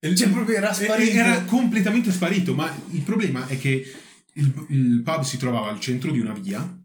Cioè, 0.00 0.28
proprio 0.30 0.56
era 0.56 0.72
sparito. 0.72 1.10
Era 1.10 1.42
completamente 1.44 2.12
sparito, 2.12 2.54
ma 2.54 2.72
il 2.90 3.00
problema 3.02 3.46
è 3.46 3.58
che 3.58 3.92
il, 4.34 4.66
il 4.68 5.02
pub 5.02 5.22
si 5.22 5.36
trovava 5.36 5.68
al 5.70 5.80
centro 5.80 6.10
di 6.10 6.20
una 6.20 6.32
via 6.32 6.78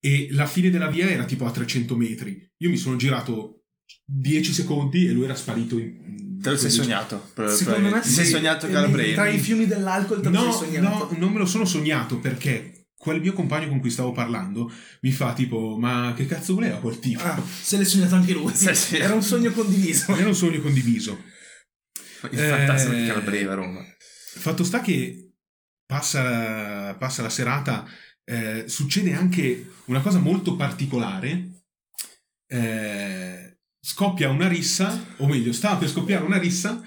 e 0.00 0.28
la 0.30 0.46
fine 0.46 0.70
della 0.70 0.88
via 0.88 1.08
era 1.10 1.24
tipo 1.24 1.44
a 1.44 1.50
300 1.50 1.96
metri. 1.96 2.48
Io 2.58 2.70
mi 2.70 2.76
sono 2.76 2.96
girato 2.96 3.64
10 4.04 4.52
secondi 4.52 5.06
e 5.06 5.10
lui 5.12 5.24
era 5.24 5.34
sparito. 5.34 5.78
In, 5.78 6.38
Te 6.40 6.50
lo 6.50 6.56
sei 6.56 6.70
sognato? 6.70 7.30
Secondo 7.48 7.88
me. 7.90 8.00
Ti 8.00 8.08
sei 8.08 8.26
sognato 8.26 8.66
E 8.66 8.70
nei- 8.70 9.14
Tra 9.14 9.28
i 9.28 9.38
fiumi 9.38 9.66
dell'alcol 9.66 10.20
te 10.20 10.28
lo 10.28 10.40
No, 10.44 10.52
sei 10.52 10.72
sognato. 10.72 11.08
no, 11.12 11.18
non 11.18 11.32
me 11.32 11.38
lo 11.38 11.46
sono 11.46 11.64
sognato 11.64 12.18
perché 12.20 12.86
quel 12.96 13.20
mio 13.20 13.32
compagno 13.32 13.68
con 13.68 13.80
cui 13.80 13.90
stavo 13.90 14.12
parlando 14.12 14.72
mi 15.02 15.10
fa 15.10 15.32
tipo, 15.32 15.76
ma 15.78 16.14
che 16.16 16.26
cazzo 16.26 16.54
voleva 16.54 16.76
quel 16.78 16.98
tipo? 17.00 17.22
Ah, 17.22 17.40
se 17.60 17.76
l'è 17.76 17.84
sognato 17.84 18.14
anche 18.14 18.32
lui. 18.32 18.52
Sì, 18.54 18.72
sì. 18.74 18.96
Era 18.98 19.14
un 19.14 19.22
sogno 19.22 19.50
condiviso. 19.50 20.14
Era 20.16 20.28
un 20.28 20.34
sogno 20.34 20.60
condiviso. 20.60 21.22
Il 22.30 22.38
fantasma 22.38 22.94
Eh, 22.94 23.00
di 23.02 23.06
Carl 23.08 23.22
Brave 23.22 23.48
a 23.48 23.54
Roma. 23.54 23.80
Fatto 24.34 24.64
sta 24.64 24.80
che 24.80 25.32
passa, 25.86 26.94
passa 26.94 27.22
la 27.22 27.30
serata, 27.30 27.86
eh, 28.24 28.64
succede 28.66 29.14
anche 29.14 29.70
una 29.86 30.00
cosa 30.00 30.18
molto 30.18 30.56
particolare. 30.56 31.46
eh, 32.50 33.58
scoppia 33.80 34.28
una 34.30 34.48
rissa, 34.48 35.14
o 35.18 35.26
meglio, 35.26 35.52
stava 35.52 35.76
per 35.76 35.88
scoppiare 35.88 36.24
una 36.24 36.38
rissa 36.38 36.80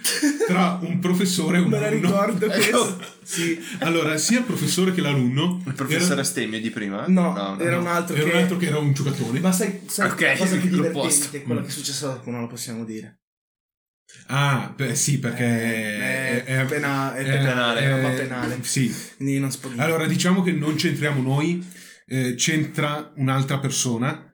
tra 0.47 0.79
un 0.81 0.99
professore 0.99 1.57
e 1.57 1.61
un 1.61 1.69
Me 1.69 1.79
la 1.79 1.87
alunno. 1.87 2.07
ricordo 2.07 2.45
questo. 2.49 3.03
Sì. 3.23 3.59
Allora, 3.79 4.17
sia 4.17 4.39
il 4.39 4.45
professore 4.45 4.91
che 4.93 5.01
l'alunno. 5.01 5.61
Il 5.65 5.73
professore 5.73 6.13
era, 6.13 6.23
Stemmio 6.23 6.59
di 6.59 6.69
prima? 6.71 7.05
No, 7.07 7.59
era 7.59 7.79
un 7.79 7.87
altro 7.87 8.15
era 8.15 8.25
che... 8.25 8.31
un 8.31 8.37
altro 8.41 8.57
che 8.57 8.65
era 8.67 8.77
un 8.79 8.93
giocatore. 8.93 9.39
Ma 9.39 9.51
sai, 9.51 9.81
sai 9.87 10.09
Ok, 10.09 10.21
la 10.21 10.37
cosa 10.37 10.57
più 10.57 10.69
l'opposto. 10.75 11.25
divertente? 11.29 11.41
Quella 11.43 11.61
Mm. 11.61 11.63
che 11.63 11.69
è 11.69 11.73
successa 11.73 12.07
dopo 12.07 12.29
non 12.31 12.41
lo 12.41 12.47
possiamo 12.47 12.83
dire. 12.85 13.20
Ah, 14.27 14.73
beh, 14.75 14.95
sì, 14.95 15.19
perché 15.19 15.43
è, 15.45 16.43
è, 16.43 16.65
pena- 16.65 17.13
è 17.15 17.23
penale, 17.23 17.79
è- 17.81 18.13
è 18.13 18.15
penale. 18.21 18.59
Sì. 18.63 18.93
Non 19.19 19.51
spogliamo. 19.51 19.81
Allora, 19.83 20.05
diciamo 20.07 20.41
che 20.41 20.51
non 20.51 20.75
c'entriamo 20.75 21.21
noi, 21.21 21.63
eh, 22.05 22.35
c'entra 22.35 23.11
un'altra 23.17 23.59
persona. 23.59 24.25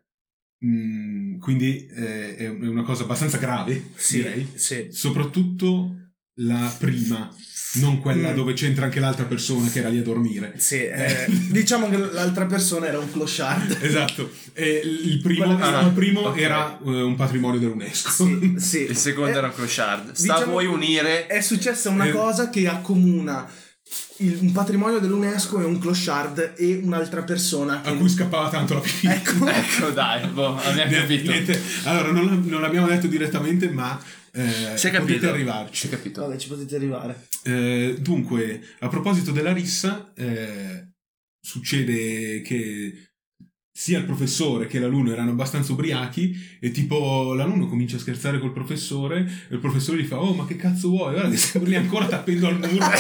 mm, 0.66 1.40
quindi 1.40 1.86
eh, 1.88 2.36
è 2.36 2.48
una 2.50 2.84
cosa 2.84 3.04
abbastanza 3.04 3.38
grave, 3.38 3.92
sì, 3.96 4.18
direi. 4.18 4.48
sì. 4.56 4.88
Soprattutto 4.92 5.96
la 6.40 6.76
prima, 6.80 7.32
non 7.76 8.00
quella 8.00 8.32
Mm. 8.32 8.36
dove 8.36 8.54
c'entra 8.54 8.86
anche 8.86 9.00
l'altra 9.00 9.26
persona 9.26 9.70
che 9.70 9.80
era 9.80 9.90
lì 9.90 10.00
a 10.00 10.02
dormire. 10.04 10.54
Sì, 10.58 10.76
eh, 10.84 11.26
diciamo 11.50 11.90
che 11.90 11.98
l'altra 11.98 12.46
persona 12.46 12.88
era 12.88 12.98
un 13.00 13.12
clochard. 13.12 13.78
Esatto. 13.82 14.32
E 14.54 14.82
il 14.84 15.20
primo, 15.22 15.56
Quella- 15.56 15.82
il 15.82 15.92
primo 15.92 16.22
ok. 16.22 16.38
era 16.40 16.80
eh, 16.84 17.02
un 17.02 17.16
patrimonio 17.16 17.60
dell'UNESco. 17.60 18.10
Sì, 18.10 18.56
sì. 18.60 18.82
Il 18.90 18.98
secondo 18.98 19.32
Eh, 19.32 19.38
era 19.38 19.48
un 19.48 19.54
clochard. 19.54 20.14
Sta 20.14 20.34
diciamo- 20.34 20.42
a 20.42 20.46
voi 20.46 20.66
unire... 20.66 21.28
È 21.28 21.42
successa 21.42 21.90
una 21.90 22.06
Eh. 22.06 22.12
cosa 22.12 22.50
che 22.50 22.68
accomuna 22.68 23.48
il- 24.18 24.38
un 24.42 24.52
patrimonio 24.52 25.00
dell'UNESCO 25.00 25.62
e 25.62 25.64
un 25.66 25.78
clochard 25.80 26.54
e 26.58 26.80
un'altra 26.84 27.22
persona 27.24 27.82
che... 27.82 27.90
A 27.90 27.94
cui 27.94 28.10
scappava 28.10 28.50
tanto 28.50 28.74
la 28.74 28.80
pipì. 28.80 29.08
Ecco. 29.08 29.46
Ecco 29.48 29.90
dai, 29.92 30.26
boh, 30.28 30.58
abbiamo 30.58 30.92
capito. 30.92 31.32
niente. 31.32 31.62
Allora, 31.84 32.12
non, 32.12 32.44
non 32.48 32.62
l'abbiamo 32.62 32.88
detto 32.88 33.08
direttamente, 33.08 33.70
ma 33.70 34.00
eh, 34.38 34.78
Si 34.78 34.88
è 34.88 34.92
capito. 34.92 35.00
potete 35.02 35.20
Si 35.20 35.26
è 35.26 35.30
arrivarci. 35.30 35.90
capito. 35.90 36.22
Vabbè, 36.22 36.38
ci 36.38 36.48
potete 36.48 36.76
arrivare. 36.76 37.28
Eh, 37.44 37.96
dunque, 38.00 38.62
a 38.80 38.88
proposito 38.88 39.32
della 39.32 39.54
rissa, 39.54 40.12
eh, 40.16 40.90
succede 41.40 42.42
che 42.42 43.02
sia 43.72 44.00
il 44.00 44.06
professore 44.06 44.66
che 44.66 44.80
l'alunno 44.80 45.12
erano 45.12 45.30
abbastanza 45.32 45.72
ubriachi 45.72 46.36
e 46.60 46.72
tipo 46.72 47.34
l'alunno 47.36 47.68
comincia 47.68 47.98
a 47.98 48.00
scherzare 48.00 48.40
col 48.40 48.52
professore 48.52 49.20
e 49.50 49.54
il 49.54 49.60
professore 49.60 50.02
gli 50.02 50.06
fa 50.06 50.20
oh 50.20 50.34
ma 50.34 50.48
che 50.48 50.56
cazzo 50.56 50.90
vuoi? 50.90 51.14
Guarda 51.14 51.30
che 51.30 51.38
sei 51.38 51.64
lì 51.64 51.76
ancora 51.76 52.08
tappendo 52.08 52.48
al 52.48 52.58
muro. 52.58 52.86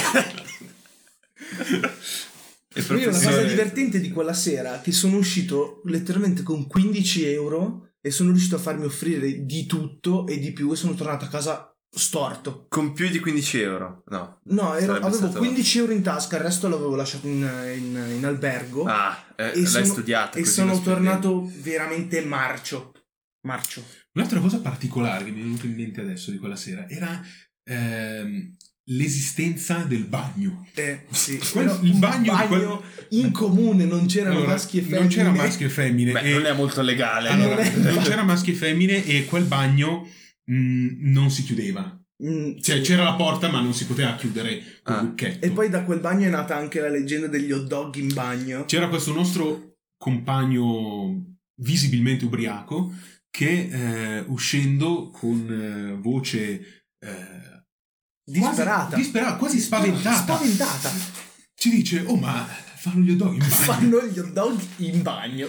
Il 2.75 2.83
Io 2.89 2.95
la 2.97 3.05
cosa 3.05 3.19
professore... 3.19 3.47
divertente 3.47 3.99
di 3.99 4.11
quella 4.11 4.33
sera 4.33 4.81
che 4.81 4.91
sono 4.91 5.17
uscito 5.17 5.81
letteralmente 5.85 6.43
con 6.43 6.67
15 6.67 7.25
euro 7.25 7.86
e 8.07 8.11
sono 8.11 8.31
riuscito 8.31 8.55
a 8.55 8.59
farmi 8.59 8.85
offrire 8.85 9.45
di 9.45 9.65
tutto 9.65 10.25
e 10.27 10.39
di 10.39 10.51
più 10.51 10.71
e 10.71 10.75
sono 10.75 10.93
tornato 10.95 11.25
a 11.25 11.29
casa 11.29 11.71
storto. 11.89 12.65
Con 12.69 12.93
più 12.93 13.09
di 13.09 13.19
15 13.19 13.59
euro. 13.61 14.03
No. 14.07 14.39
No, 14.45 14.75
ero- 14.75 14.93
avevo 14.95 15.11
stato- 15.13 15.37
15 15.39 15.77
euro 15.79 15.91
in 15.93 16.01
tasca, 16.03 16.35
il 16.37 16.43
resto 16.43 16.67
l'avevo 16.67 16.95
lasciato 16.95 17.27
in, 17.27 17.47
in- 17.75 18.13
in 18.17 18.25
albergo 18.25 18.83
Ah, 18.85 19.25
eh, 19.35 19.51
e 19.51 19.55
l'hai 19.55 19.65
sono, 19.65 19.85
studiata. 19.85 20.37
e 20.37 20.45
sono 20.45 20.79
tornato 20.81 21.49
veramente 21.61 22.21
marcio. 22.23 22.91
Marcio. 23.47 23.83
Un'altra 24.13 24.39
cosa 24.39 24.59
particolare 24.59 25.23
che 25.25 25.31
mi 25.31 25.39
è 25.39 25.43
venuta 25.43 25.65
in 25.67 25.75
mente 25.75 26.01
adesso 26.01 26.31
di 26.31 26.37
quella 26.37 26.55
sera 26.55 26.87
era 26.89 27.21
ehm, 27.63 28.55
l'esistenza 28.89 29.79
del 29.87 30.03
bagno. 30.05 30.65
Eh, 30.73 31.01
sì. 31.11 31.37
Quel- 31.37 31.65
Però 31.65 31.79
il 31.81 31.93
bagno 31.97 32.33
bagno 32.33 32.83
in 33.09 33.31
comune, 33.31 33.85
non 33.85 34.05
c'erano 34.05 34.37
Allora, 34.37 34.51
maschi 34.53 34.77
e 34.77 34.81
femmine. 34.81 34.99
Non 34.99 35.07
c'era 35.09 35.31
maschi 35.31 35.63
e 35.63 35.69
femmine. 35.69 36.11
Beh, 36.13 36.21
e- 36.21 36.33
non 36.33 36.45
è 36.45 36.53
molto 36.53 36.81
legale. 36.81 37.29
Allora, 37.29 37.55
Non 37.55 37.85
è- 37.87 37.91
non 37.93 38.03
c'era 38.03 38.23
maschi 38.23 38.51
e 38.51 38.55
femmine 38.55 39.05
e 39.05 39.25
quel 39.25 39.43
bagno 39.45 40.07
mh, 40.45 40.87
non 41.11 41.29
si 41.29 41.43
chiudeva. 41.43 41.99
Mm, 42.23 42.57
Cioè 42.59 42.77
sì. 42.77 42.81
c'era 42.81 43.03
la 43.03 43.13
porta 43.15 43.49
ma 43.49 43.59
non 43.61 43.73
si 43.73 43.85
poteva 43.85 44.15
chiudere 44.15 44.63
Ah. 44.83 45.01
lucchetto. 45.01 45.45
E 45.45 45.51
poi 45.51 45.69
da 45.69 45.83
quel 45.83 45.99
bagno 45.99 46.25
è 46.25 46.29
nata 46.29 46.55
anche 46.55 46.79
la 46.79 46.89
leggenda 46.89 47.27
degli 47.27 47.51
hot 47.51 47.67
dog 47.67 47.95
in 47.97 48.11
bagno. 48.13 48.65
C'era 48.65 48.87
questo 48.87 49.13
nostro 49.13 49.73
compagno 49.97 51.35
visibilmente 51.61 52.25
ubriaco 52.25 52.93
che 53.29 53.69
eh, 53.71 54.23
uscendo 54.27 55.09
con 55.09 55.47
eh, 55.49 56.01
voce 56.01 56.83
eh, 56.99 57.56
Disperata. 58.29 58.87
quasi, 58.87 58.95
disperata, 59.03 59.35
quasi 59.37 59.59
spaventata, 59.59 60.17
Spaventata. 60.35 60.91
ci 61.55 61.69
dice 61.69 62.03
oh 62.05 62.17
ma 62.17 62.45
fanno 62.75 62.99
gli 63.05 63.11
hot 63.11 63.17
dog 63.17 63.31
in 63.33 63.39
bagno 63.39 63.49
Fanno 63.55 64.05
gli 64.05 64.19
hot 64.19 64.31
dog 64.33 64.59
in 64.77 65.01
bagno. 65.01 65.47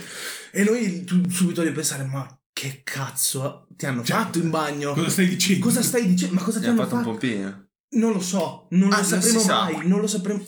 E 0.53 0.63
noi 0.63 1.05
tu- 1.05 1.29
subito 1.29 1.63
di 1.63 1.73
pensare, 1.73 2.05
ma 2.05 2.27
che 2.53 2.83
cazzo 2.85 3.67
ti 3.77 3.85
hanno 3.87 4.05
Cioè, 4.05 4.17
fatto 4.17 4.39
in 4.39 4.51
bagno? 4.51 4.93
cosa 4.95 5.11
stai 5.11 5.27
dicendo? 5.29 5.65
Cosa 5.67 5.83
stai 5.83 6.07
dicendo? 6.07 6.35
Ma 6.35 6.43
cosa 6.43 6.59
Mi 6.59 6.65
ti 6.65 6.69
ha 6.71 6.73
hanno 6.73 6.83
fatto 6.83 6.95
un 6.95 7.01
fatto? 7.03 7.11
pompino. 7.19 7.67
Non 7.97 8.13
lo 8.13 8.21
so, 8.21 8.67
non 8.71 8.93
Ah, 8.93 8.99
lo 8.99 9.05
sapremo 9.05 9.39
si 9.39 9.45
sa. 9.45 9.63
mai, 9.65 9.87
non 9.89 10.01
lo 10.01 10.07
sapremo... 10.07 10.47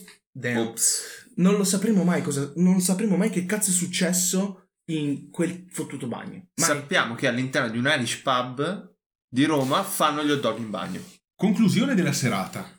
Non 1.36 1.56
lo 1.56 1.64
sapremo 1.64 2.04
mai 2.04 2.22
cosa... 2.22 2.52
Non 2.56 2.80
sapremo 2.80 3.16
mai 3.16 3.30
che 3.30 3.44
cazzo 3.46 3.70
è 3.70 3.72
successo 3.72 4.68
in 4.90 5.30
quel 5.30 5.66
fottuto 5.70 6.06
bagno. 6.06 6.32
Mai. 6.54 6.66
Sappiamo 6.66 7.14
che 7.14 7.26
all'interno 7.28 7.68
di 7.70 7.78
un 7.78 7.86
Irish 7.92 8.16
pub 8.18 8.94
di 9.28 9.44
Roma 9.44 9.82
fanno 9.82 10.24
gli 10.24 10.30
hot 10.30 10.40
dog 10.40 10.58
in 10.58 10.70
bagno. 10.70 11.00
Conclusione 11.40 11.94
della 11.94 12.12
serata. 12.12 12.70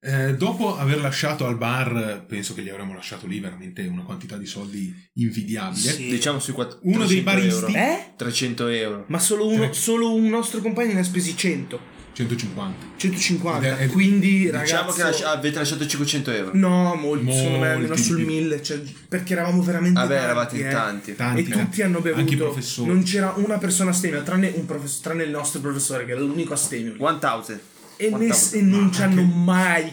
Eh, 0.00 0.36
dopo 0.36 0.78
aver 0.78 1.00
lasciato 1.00 1.44
al 1.44 1.56
bar, 1.56 2.24
penso 2.28 2.54
che 2.54 2.62
gli 2.62 2.68
avremmo 2.68 2.94
lasciato 2.94 3.26
lì 3.26 3.40
veramente 3.40 3.84
una 3.88 4.02
quantità 4.02 4.36
di 4.36 4.46
soldi 4.46 4.94
invidiabile. 5.14 5.90
Sì. 5.90 6.06
Diciamo 6.10 6.38
sui 6.38 6.52
400 6.52 6.96
Uno 6.96 7.04
dei 7.08 7.20
baristi- 7.22 7.48
euro. 7.64 7.66
Eh? 7.74 8.12
300 8.16 8.66
euro. 8.68 9.04
Ma 9.08 9.18
solo, 9.18 9.48
uno, 9.48 9.64
Tre- 9.64 9.72
solo 9.72 10.14
un 10.14 10.28
nostro 10.28 10.60
compagno 10.60 10.92
ne 10.92 11.00
ha 11.00 11.02
spesi 11.02 11.36
100. 11.36 11.80
150. 12.12 12.86
150. 12.96 13.66
Ed 13.66 13.72
è- 13.76 13.82
ed- 13.82 13.90
quindi, 13.90 14.38
Diciamo 14.44 14.52
ragazzi... 14.60 14.96
che 14.98 15.02
lascia- 15.02 15.30
avete 15.32 15.58
lasciato 15.58 15.84
500 15.84 16.30
euro. 16.30 16.50
No, 16.54 16.94
molti, 16.94 17.24
secondo 17.32 17.58
me 17.58 17.58
Molti 17.58 17.72
almeno 17.74 17.96
sul 17.96 18.16
più. 18.18 18.26
1000, 18.26 18.62
cioè, 18.62 18.80
perché 19.08 19.32
eravamo 19.32 19.62
veramente 19.64 19.98
Vabbè, 19.98 20.14
tanti, 20.14 20.24
eravate 20.24 20.56
in 20.58 20.66
eh. 20.66 20.70
tanti. 20.70 21.14
Tanti, 21.16 21.40
E 21.40 21.48
tutti 21.48 21.82
hanno 21.82 22.00
bevuto. 22.00 22.20
Anche 22.20 22.34
i 22.34 22.36
professori. 22.36 22.88
Non 22.88 23.02
c'era 23.02 23.32
una 23.34 23.58
persona 23.58 23.90
astemia, 23.90 24.22
tranne, 24.22 24.52
un 24.54 24.64
profes- 24.64 25.00
tranne 25.00 25.24
il 25.24 25.30
nostro 25.30 25.58
professore, 25.58 26.04
che 26.04 26.12
era 26.12 26.20
l'unico 26.20 26.52
astemio. 26.52 26.92
1000. 26.96 27.74
E, 27.96 28.10
ness- 28.10 28.54
e 28.54 28.60
non 28.62 28.92
ci 28.92 29.02
hanno 29.02 29.22
mai 29.22 29.92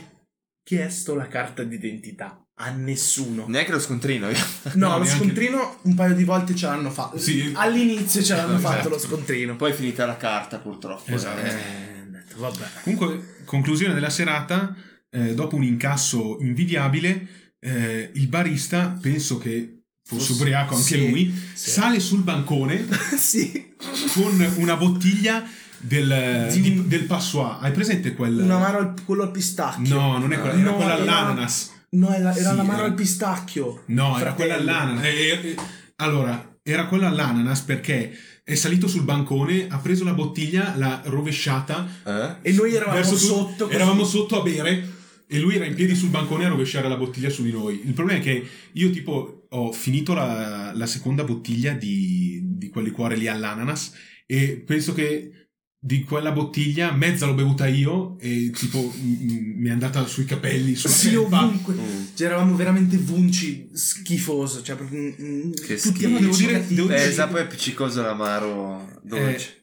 chiesto 0.63 1.16
la 1.16 1.28
carta 1.28 1.63
d'identità. 1.63 2.38
A 2.58 2.70
nessuno. 2.70 3.46
Neanche 3.48 3.72
lo 3.72 3.80
scontrino. 3.80 4.30
io. 4.30 4.38
No, 4.74 4.88
No, 4.89 4.98
lo 4.98 5.04
neanche- 5.04 5.24
scontrino 5.24 5.78
un 5.84 5.96
paio 5.96 6.13
di 6.16 6.24
volte 6.24 6.56
ce 6.56 6.66
l'hanno 6.68 6.92
fatto. 6.92 7.18
Sì. 7.18 7.52
All'inizio 7.56 8.22
ce 8.22 8.36
l'hanno 8.36 8.58
Esatto. 8.58 8.74
fatto 8.76 8.89
lo 8.89 9.00
scontrino. 9.00 9.56
Poi 9.56 9.72
è 9.72 9.74
finita 9.74 10.06
la 10.06 10.18
carta, 10.18 10.60
purtroppo. 10.60 11.12
Esatto. 11.12 11.42
Eh, 11.42 11.50
Eh, 11.50 12.04
detto, 12.10 12.38
vabbè. 12.39 12.66
Comunque, 12.84 13.42
conclusione 13.46 13.94
della 13.94 14.10
serata, 14.12 14.76
eh, 15.10 15.34
dopo 15.34 15.56
un 15.56 15.63
incasso 15.63 16.38
invidiabile, 16.42 17.28
eh, 17.60 18.12
il 18.13 18.28
barista, 18.28 18.98
penso 19.02 19.38
che 19.39 19.80
fosse 20.06 20.26
Fosse- 20.28 20.34
ubriaco 20.34 20.76
anche 20.76 20.86
sì, 20.98 21.10
lui, 21.10 21.34
sì. 21.54 21.70
sale 21.72 22.00
sul 22.00 22.22
bancone 22.24 22.86
sì. 23.18 23.74
con 24.13 24.54
una 24.58 24.76
bottiglia 24.78 25.44
del, 25.84 26.48
Di- 26.52 26.62
di- 26.62 26.88
del 26.88 27.04
passoir. 27.04 27.58
Hai 27.62 27.72
presente 27.72 28.13
quel... 28.13 28.38
Un 28.38 28.52
amaro 28.52 28.78
al, 28.80 28.93
quello 29.06 29.24
al 29.24 29.32
pistacchio. 29.32 29.93
No, 29.96 30.17
non 30.17 30.32
è 30.34 30.39
quella, 30.39 30.56
No, 30.56 30.62
era 30.62 30.72
quella 30.72 30.93
era- 30.93 31.02
all'ananas. 31.04 31.72
No, 31.91 32.10
era, 32.13 32.34
era 32.36 32.50
Sì, 32.52 32.56
l'amaro 32.56 32.80
era- 32.80 32.88
al 32.88 32.93
pistacchio. 32.96 33.84
No, 33.88 34.17
era 34.17 34.34
fratello. 34.34 34.36
quella 34.36 34.56
all'ananas. 34.56 35.04
Eh, 35.06 35.30
eh, 35.30 35.56
allora, 35.98 36.58
era 36.63 36.88
quella 36.88 37.08
all'ananas 37.10 37.62
perché 37.62 38.12
è 38.43 38.56
salito 38.56 38.88
sul 38.88 39.04
bancone, 39.04 39.67
ha 39.69 39.78
preso 39.78 40.04
la 40.04 40.13
bottiglia, 40.13 40.74
l'ha 40.76 41.02
rovesciata 41.06 41.88
eh? 42.06 42.50
E 42.50 42.52
noi 42.54 42.74
eravamo 42.74 43.04
sotto. 43.04 43.65
così. 43.65 43.76
eravamo 43.76 44.04
sotto 44.04 44.39
a 44.39 44.43
bere 44.43 44.91
e 45.28 45.39
lui 45.39 45.56
era 45.56 45.65
in 45.65 45.74
piedi 45.76 45.96
sul 45.96 46.10
bancone 46.10 46.46
a 46.46 46.50
rovesciare 46.50 46.88
la 46.89 46.98
bottiglia 46.98 47.30
su 47.30 47.43
di 47.43 47.52
noi. 47.52 47.82
Il 47.86 47.93
problema 47.93 48.19
è 48.19 48.24
che 48.24 48.46
io 48.74 48.89
tipo 48.89 49.46
ho 49.50 49.72
finito 49.72 50.13
la, 50.13 50.72
la 50.74 50.86
seconda 50.86 51.24
bottiglia 51.24 51.74
di, 51.74 52.41
di 52.43 52.69
quel 52.69 52.84
liquore 52.86 53.15
lì 53.15 53.28
all'ananas 53.28 53.93
e 54.26 54.62
penso 54.65 54.93
che 54.93 55.42
di 55.86 56.04
quella 56.06 56.32
bottiglia 56.32 56.93
mezza 56.93 57.26
l'ho 57.26 57.34
bevuta 57.34 57.67
io 57.67 58.17
e 58.19 58.52
tipo 58.52 58.80
m- 58.80 59.10
m- 59.26 59.54
mi 59.60 59.67
è 59.67 59.72
andata 59.72 60.06
sui 60.06 60.24
capelli, 60.24 60.76
sulla 60.76 60.93
Sì, 60.93 61.10
felpa. 61.10 61.43
ovunque. 61.43 61.74
Mm. 61.74 62.06
Cioè, 62.15 62.28
eravamo 62.28 62.56
veramente 62.56 62.96
vunci, 62.96 63.67
schifoso. 63.74 64.63
Cioè, 64.63 64.78
proprio, 64.78 65.02
mm, 65.02 65.52
Che 65.52 65.76
tutti 65.76 65.78
schifo. 66.06 66.19
devo 66.19 66.36
dire, 66.36 66.65
devo 66.67 66.88
dire- 66.88 67.04
Pesa, 67.04 67.28
poi 67.28 67.41
è 67.41 67.43
appiccicoso 67.43 68.02
l'amaro 68.02 68.98
dolce. 69.04 69.58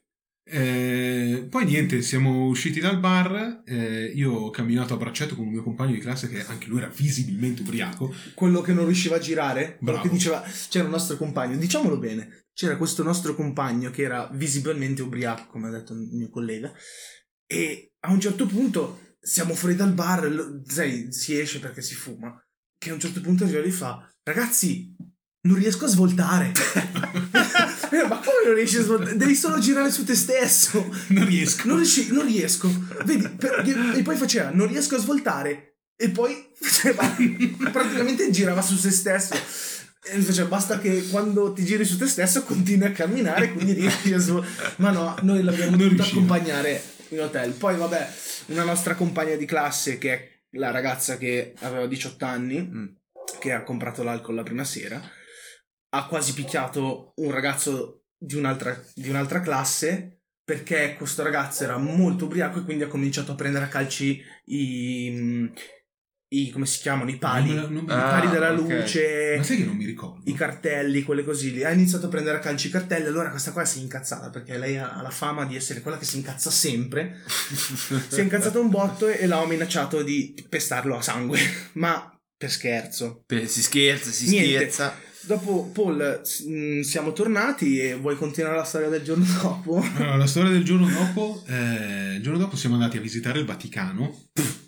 Eh, 0.53 1.47
poi 1.49 1.65
niente, 1.65 2.03
siamo 2.03 2.47
usciti 2.47 2.81
dal 2.81 2.99
bar, 2.99 3.63
eh, 3.65 4.13
io 4.15 4.33
ho 4.33 4.51
camminato 4.51 4.95
a 4.95 4.97
braccetto 4.97 5.37
con 5.37 5.47
un 5.47 5.53
mio 5.53 5.63
compagno 5.63 5.93
di 5.93 6.01
classe 6.01 6.29
che 6.29 6.45
anche 6.45 6.67
lui 6.67 6.79
era 6.79 6.93
visibilmente 6.95 7.63
ubriaco. 7.63 8.13
quello 8.35 8.61
che 8.61 8.73
non 8.73 8.85
riusciva 8.85 9.17
a 9.17 9.21
girare, 9.21 9.77
quello 9.79 9.93
Bravo. 9.93 10.03
che 10.03 10.09
diceva, 10.13 10.43
c'era 10.69 10.85
un 10.85 10.91
nostro 10.91 11.17
compagno, 11.17 11.57
diciamolo 11.57 11.99
bene, 11.99 12.47
c'era 12.61 12.77
questo 12.77 13.03
nostro 13.03 13.35
compagno 13.35 13.89
che 13.89 14.03
era 14.03 14.29
visibilmente 14.35 15.01
ubriaco, 15.01 15.47
come 15.47 15.69
ha 15.69 15.71
detto 15.71 15.95
il 15.95 16.11
mio 16.13 16.29
collega, 16.29 16.71
e 17.47 17.95
a 18.01 18.13
un 18.13 18.21
certo 18.21 18.45
punto 18.45 19.17
siamo 19.19 19.55
fuori 19.55 19.75
dal 19.75 19.95
bar, 19.95 20.31
lo- 20.31 20.61
sai, 20.67 21.11
si 21.11 21.41
esce 21.41 21.59
perché 21.59 21.81
si 21.81 21.95
fuma, 21.95 22.39
che 22.77 22.91
a 22.91 22.93
un 22.93 23.01
certo 23.01 23.23
punto 23.23 23.47
e 23.47 23.71
fa, 23.71 24.07
ragazzi, 24.25 24.95
non 25.49 25.57
riesco 25.57 25.87
a 25.87 25.89
svoltare. 25.89 26.53
Ma 28.07 28.19
come 28.19 28.45
non 28.45 28.55
riesci 28.55 28.77
a 28.77 28.83
svoltare? 28.83 29.17
Devi 29.17 29.35
solo 29.35 29.59
girare 29.59 29.91
su 29.91 30.05
te 30.05 30.15
stesso. 30.15 30.87
Non 31.09 31.25
riesco. 31.25 31.67
Non, 31.67 31.79
riesci- 31.79 32.13
non 32.13 32.27
riesco. 32.27 32.71
Vedi, 33.07 33.27
perché- 33.37 33.95
e 33.95 34.03
poi 34.03 34.17
faceva, 34.17 34.51
non 34.51 34.67
riesco 34.67 34.97
a 34.97 34.99
svoltare. 34.99 35.79
E 35.97 36.11
poi 36.11 36.35
faceva, 36.61 37.17
praticamente 37.73 38.31
girava 38.31 38.61
su 38.61 38.77
se 38.77 38.91
stesso. 38.91 39.35
Faceva, 40.01 40.49
basta 40.49 40.79
che 40.79 41.07
quando 41.09 41.53
ti 41.53 41.65
giri 41.65 41.85
su 41.85 41.99
te 41.99 42.07
stesso 42.07 42.43
continui 42.43 42.87
a 42.87 42.93
camminare, 42.93 43.53
quindi 43.53 43.73
riesci 43.79 44.13
a 44.13 44.19
svoltare. 44.19 44.73
Ma 44.77 44.91
no, 44.91 45.15
noi 45.23 45.43
l'abbiamo 45.43 45.77
dovuto 45.77 46.03
accompagnare 46.03 46.83
in 47.11 47.21
hotel. 47.21 47.53
Poi 47.53 47.77
vabbè, 47.77 48.09
una 48.47 48.65
nostra 48.65 48.95
compagna 48.95 49.37
di 49.37 49.45
classe, 49.45 49.99
che 49.99 50.13
è 50.13 50.29
la 50.53 50.71
ragazza 50.71 51.17
che 51.19 51.55
aveva 51.61 51.87
18 51.87 52.25
anni, 52.25 52.61
Mm. 52.63 52.87
che 53.39 53.53
ha 53.53 53.63
comprato 53.63 54.03
l'alcol 54.03 54.35
la 54.37 54.43
prima 54.43 54.65
sera, 54.65 55.01
ha 55.91 56.07
quasi 56.07 56.33
picchiato 56.35 57.13
un 57.17 57.31
ragazzo 57.31 58.05
di 58.17 58.37
un'altra, 58.37 58.83
di 58.95 59.09
un'altra 59.09 59.41
classe 59.41 60.21
perché 60.45 60.95
questo 60.97 61.23
ragazzo 61.23 61.63
era 61.63 61.77
molto 61.79 62.25
ubriaco 62.25 62.59
e 62.59 62.65
quindi 62.65 62.83
ha 62.83 62.89
cominciato 62.89 63.33
a 63.33 63.35
prendere 63.37 63.67
a 63.67 63.69
calci 63.69 64.21
i, 64.47 65.49
i 66.33 66.51
come 66.51 66.65
si 66.67 66.79
chiamano, 66.81 67.11
i 67.11 67.17
pali, 67.17 67.53
Non 67.53 67.73
non 67.73 67.85
me 67.85 67.93
i 67.93 67.97
Ah, 67.97 68.03
pali 68.11 68.29
della 68.31 68.53
luce, 68.53 69.35
Ma 69.37 69.43
sai 69.43 69.57
che 69.57 69.65
non 69.65 69.75
mi 69.77 69.85
ricordo? 69.85 70.21
i 70.31 70.33
cartelli, 70.35 71.03
quelle 71.03 71.25
così 71.25 71.53
lì. 71.53 71.65
Ha 71.65 71.71
iniziato 71.73 72.07
a 72.07 72.09
prendere 72.09 72.37
a 72.37 72.41
calci 72.41 72.69
i 72.69 72.71
cartelli, 72.71 73.07
allora 73.09 73.31
questa 73.31 73.51
qua 73.53 73.65
si 73.65 73.79
è 73.81 73.83
incazzata 73.83 74.31
perché 74.31 74.57
lei 74.57 74.77
ha 74.79 75.01
la 75.03 75.11
fama 75.11 75.45
di 75.45 75.57
essere 75.57 75.81
quella 75.81 75.99
che 75.99 76.05
si 76.05 76.17
incazza 76.19 76.51
sempre. 76.51 77.21
si 77.27 78.21
è 78.21 78.23
incazzata 78.23 78.61
un 78.61 78.71
botto 78.71 79.09
e 79.09 79.27
l'ho 79.27 79.45
minacciato 79.47 80.03
di 80.03 80.35
pestarlo 80.49 80.97
a 80.97 81.03
sangue, 81.03 81.39
ma 81.75 82.17
per 82.37 82.51
scherzo. 82.51 83.25
Beh, 83.27 83.47
si 83.49 83.61
scherza, 83.63 84.11
si 84.11 84.29
Niente. 84.31 84.57
scherza. 84.71 84.95
Dopo 85.23 85.69
Paul 85.75 86.23
mh, 86.47 86.81
siamo 86.81 87.13
tornati 87.13 87.79
e 87.79 87.95
vuoi 87.95 88.17
continuare 88.17 88.57
la 88.57 88.65
storia 88.65 88.89
del 88.89 89.03
giorno 89.03 89.25
dopo? 89.43 89.85
Allora, 89.97 90.17
la 90.17 90.27
storia 90.27 90.51
del 90.51 90.65
giorno 90.65 90.89
dopo, 90.89 91.43
eh, 91.47 92.15
il 92.15 92.23
giorno 92.23 92.39
dopo 92.39 92.57
siamo 92.57 92.77
andati 92.77 92.97
a 92.97 93.01
visitare 93.01 93.39
il 93.41 93.45
Vaticano. 93.45 94.29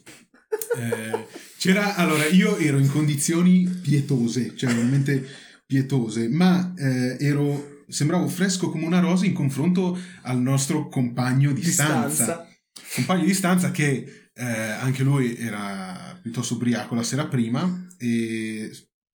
Eh, 0.78 1.26
c'era, 1.58 1.94
allora, 1.96 2.26
io 2.26 2.56
ero 2.56 2.78
in 2.78 2.90
condizioni 2.90 3.64
pietose, 3.68 4.56
cioè 4.56 4.72
veramente 4.72 5.24
pietose, 5.66 6.28
ma 6.28 6.72
eh, 6.76 7.16
ero, 7.20 7.84
sembravo 7.88 8.26
fresco 8.28 8.70
come 8.70 8.84
una 8.86 9.00
rosa 9.00 9.26
in 9.26 9.32
confronto 9.32 9.98
al 10.22 10.40
nostro 10.40 10.88
compagno 10.88 11.52
di, 11.52 11.62
stanza. 11.64 12.46
Compagno 12.94 13.24
di 13.24 13.34
stanza 13.34 13.70
che 13.70 14.28
eh, 14.34 14.44
anche 14.44 15.02
lui 15.02 15.36
era 15.36 16.18
piuttosto 16.20 16.54
ubriaco 16.54 16.94
la 16.94 17.02
sera 17.02 17.26
prima 17.26 17.86
e 17.98 18.70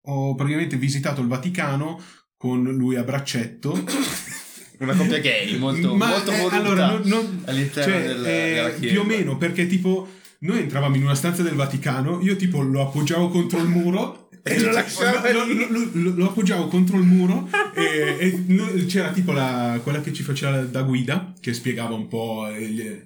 ho 0.09 0.35
praticamente 0.35 0.77
visitato 0.77 1.21
il 1.21 1.27
Vaticano 1.27 2.01
con 2.37 2.63
lui 2.63 2.95
a 2.95 3.03
braccetto. 3.03 3.71
Una 4.79 4.93
coppia 4.93 5.17
gay, 5.19 5.57
molto, 5.57 5.95
Ma, 5.95 6.07
molto 6.09 6.31
eh, 6.31 6.37
voluta 6.37 6.55
allora, 6.55 6.87
non- 6.91 7.01
non- 7.05 7.41
all'interno 7.45 7.91
cioè, 7.93 8.07
del- 8.07 8.25
eh, 8.25 8.53
della 8.53 8.69
chiesa. 8.73 8.93
più 8.93 8.99
o 9.01 9.05
meno 9.05 9.37
perché 9.37 9.65
tipo 9.65 10.07
noi 10.39 10.59
entravamo 10.59 10.95
in 10.95 11.03
una 11.03 11.15
stanza 11.15 11.41
del 11.41 11.55
Vaticano 11.55 12.21
io 12.21 12.35
tipo 12.35 12.61
lo 12.61 12.81
appoggiavo 12.81 13.29
contro 13.29 13.59
il 13.59 13.67
muro 13.67 14.26
E 14.47 14.59
lo 14.59 14.71
lasciava 14.71 15.31
lo, 15.31 15.45
lo- 15.45 15.89
lo- 15.93 16.13
lo 16.15 16.25
appoggiavo 16.29 16.67
contro 16.67 16.97
il 16.97 17.03
muro 17.05 17.49
e, 17.75 18.43
e 18.45 18.85
c'era 18.85 19.11
tipo 19.11 19.31
la, 19.31 19.79
quella 19.83 20.01
che 20.01 20.13
ci 20.13 20.23
faceva 20.23 20.61
da 20.61 20.81
guida 20.83 21.33
che 21.39 21.53
spiegava 21.53 21.93
un 21.93 22.07
po' 22.07 22.47
il- 22.57 23.03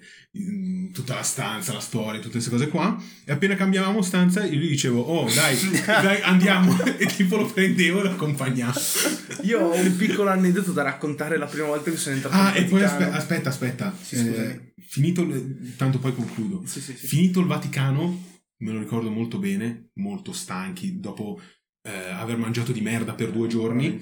tutta 0.94 1.16
la 1.16 1.24
stanza, 1.24 1.74
la 1.74 1.80
storia, 1.82 2.20
tutte 2.22 2.34
queste 2.34 2.50
cose 2.50 2.70
qua 2.70 2.98
e 3.26 3.32
appena 3.34 3.56
cambiavamo 3.56 4.02
stanza 4.02 4.46
io 4.46 4.60
gli 4.60 4.70
dicevo 4.70 5.02
oh 5.02 5.30
dai, 5.34 5.58
dai 5.86 6.22
andiamo 6.22 6.74
e 6.98 7.06
tipo 7.08 7.36
lo 7.36 7.46
prendevo 7.48 8.00
e 8.00 8.04
lo 8.04 8.10
accompagnavo 8.12 8.80
Io 9.42 9.60
ho 9.60 9.76
un 9.76 9.96
piccolo 9.98 10.30
aneddoto 10.30 10.72
da 10.72 10.84
raccontare 10.84 11.38
la 11.38 11.48
prima 11.48 11.68
volta 11.68 11.92
che 11.92 11.98
sono 11.98 12.16
entrato 12.16 12.36
Ah, 12.38 12.56
in 12.58 12.64
e 12.64 12.68
poi 12.68 12.82
aspe- 12.84 13.10
aspetta, 13.12 13.50
aspetta. 13.50 13.94
Sì, 14.02 14.16
Eh, 14.16 14.72
finito, 14.88 15.28
tanto 15.76 16.00
poi 16.00 16.14
concludo. 16.16 16.64
Sì, 16.66 16.80
sì, 16.80 16.96
sì. 16.98 17.08
Finito 17.08 17.40
il 17.42 17.48
Vaticano, 17.48 18.31
me 18.62 18.72
lo 18.72 18.80
ricordo 18.80 19.10
molto 19.10 19.38
bene, 19.38 19.90
molto 19.96 20.32
stanchi, 20.32 21.00
dopo 21.00 21.40
eh, 21.84 21.92
aver 21.92 22.38
mangiato 22.38 22.72
di 22.72 22.82
merda 22.82 23.14
per 23.14 23.32
due 23.32 23.48
giorni. 23.48 23.98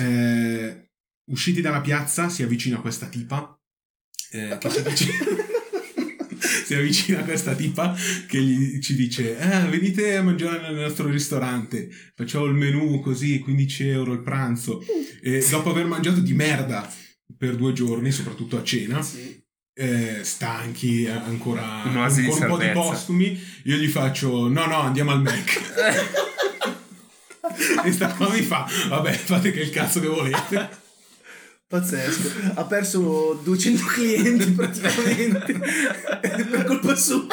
Eh, 0.00 0.90
usciti 1.30 1.60
dalla 1.60 1.80
piazza, 1.80 2.28
si 2.28 2.42
avvicina 2.42 2.80
questa 2.80 3.08
tipa 3.08 3.58
eh, 4.30 4.58
che 4.58 4.70
ci 4.70 4.82
dice... 4.82 5.12
si 6.64 6.74
avvicina 6.74 7.24
questa 7.24 7.54
tipa 7.54 7.96
che 8.26 8.40
gli, 8.40 8.78
ci 8.80 8.94
dice 8.94 9.38
ah, 9.40 9.66
venite 9.68 10.16
a 10.16 10.22
mangiare 10.22 10.60
nel 10.60 10.82
nostro 10.82 11.08
ristorante 11.08 11.88
facciamo 12.14 12.44
il 12.44 12.54
menù 12.54 13.00
così 13.00 13.40
15 13.40 13.88
euro 13.88 14.12
il 14.12 14.20
pranzo 14.20 14.84
e 15.20 15.44
dopo 15.50 15.70
aver 15.70 15.86
mangiato 15.86 16.20
di 16.20 16.34
merda 16.34 16.88
per 17.36 17.56
due 17.56 17.72
giorni 17.72 18.12
soprattutto 18.12 18.56
a 18.56 18.62
cena 18.62 19.02
Sì. 19.02 19.42
Eh, 19.80 20.24
stanchi, 20.24 21.04
eh, 21.04 21.10
ancora 21.10 21.82
con 21.84 21.94
un 21.94 22.46
po' 22.48 22.56
di 22.56 22.68
postumi, 22.70 23.40
io 23.62 23.76
gli 23.76 23.86
faccio 23.86 24.48
no 24.48 24.66
no 24.66 24.80
andiamo 24.80 25.12
al 25.12 25.22
Mac. 25.22 25.60
e 27.84 27.92
sta 27.92 28.08
qua 28.08 28.28
mi 28.28 28.42
fa, 28.42 28.68
vabbè 28.88 29.12
fate 29.12 29.52
che 29.52 29.60
il 29.60 29.70
cazzo 29.70 30.00
che 30.00 30.08
volete. 30.08 30.86
Pazzesco. 31.68 32.54
Ha 32.54 32.64
perso 32.64 33.38
200 33.44 33.84
clienti 33.84 34.50
praticamente. 34.50 35.60
per 36.50 36.64
colpa 36.64 36.96
sua. 36.96 37.26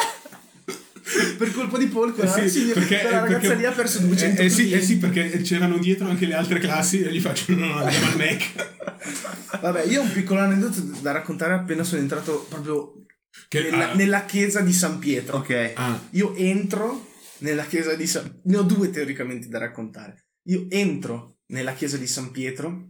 Per 1.37 1.51
colpa 1.51 1.77
di 1.77 1.87
Paul, 1.87 2.13
quella, 2.13 2.35
Eh 2.35 2.49
sì, 2.49 2.59
signora- 2.59 2.79
perché- 2.79 2.99
quella 3.01 3.19
ragazza 3.19 3.39
perché- 3.39 3.55
lì 3.57 3.65
ha 3.65 3.71
perso 3.71 3.99
200 3.99 4.41
eh, 4.41 4.45
eh 4.45 4.49
sì, 4.49 4.71
eh 4.71 4.81
sì, 4.81 4.97
perché 4.97 5.41
c'erano 5.41 5.77
dietro 5.77 6.07
anche 6.07 6.25
le 6.25 6.33
altre 6.33 6.57
classi 6.59 7.01
e 7.01 7.11
gli 7.11 7.19
faccio 7.21 7.53
no 7.53 7.65
no 7.67 7.75
andiamo 7.75 8.07
al 8.07 8.17
Mac. 8.17 9.59
Vabbè, 9.61 9.83
io 9.83 10.01
ho 10.01 10.03
un 10.03 10.11
piccolo 10.11 10.39
aneddoto 10.39 10.81
da 11.01 11.11
raccontare 11.11 11.53
appena 11.53 11.83
sono 11.83 12.01
entrato 12.01 12.45
proprio 12.49 13.05
Che, 13.47 13.61
nella, 13.61 13.91
ah, 13.91 13.93
nella 13.95 14.25
chiesa 14.25 14.61
di 14.61 14.73
San 14.73 14.97
Pietro. 14.99 15.37
Ok. 15.37 15.71
ah, 15.75 16.07
Io 16.11 16.33
entro 16.35 17.11
nella 17.39 17.65
chiesa 17.65 17.93
di 17.95 18.07
San 18.07 18.39
Ne 18.45 18.57
ho 18.57 18.63
due 18.63 18.89
teoricamente 18.89 19.47
da 19.47 19.59
raccontare. 19.59 20.25
Io 20.49 20.65
entro 20.69 21.37
nella 21.51 21.73
chiesa 21.73 21.97
di 21.97 22.07
San 22.07 22.31
Pietro, 22.31 22.89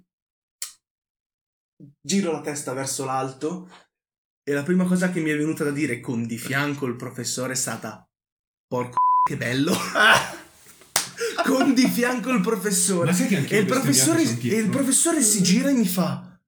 giro 2.01 2.32
la 2.32 2.41
testa 2.41 2.74
verso 2.74 3.03
l'alto 3.05 3.70
e 4.47 4.53
la 4.53 4.63
prima 4.63 4.86
cosa 4.86 5.09
che 5.09 5.20
mi 5.20 5.30
è 5.32 5.38
venuta 5.38 5.63
da 5.63 5.72
dire 5.72 5.99
con 5.99 6.26
di 6.26 6.38
fianco 6.38 6.86
il 6.86 6.95
professore 6.95 7.53
è 7.53 7.55
stata 7.55 8.05
porco 8.68 8.95
che 9.28 9.38
bello. 9.38 9.74
con 11.45 11.74
di 11.74 11.88
fianco 11.88 12.30
il 12.32 12.41
professore. 12.41 13.11
E 13.16 13.57
il, 13.57 13.66
professore, 13.66 14.22
e 14.24 14.57
il 14.57 14.70
professore 14.70 15.22
si 15.22 15.41
gira 15.41 15.70
e 15.70 15.74
mi 15.74 15.88
fa: 15.88 16.39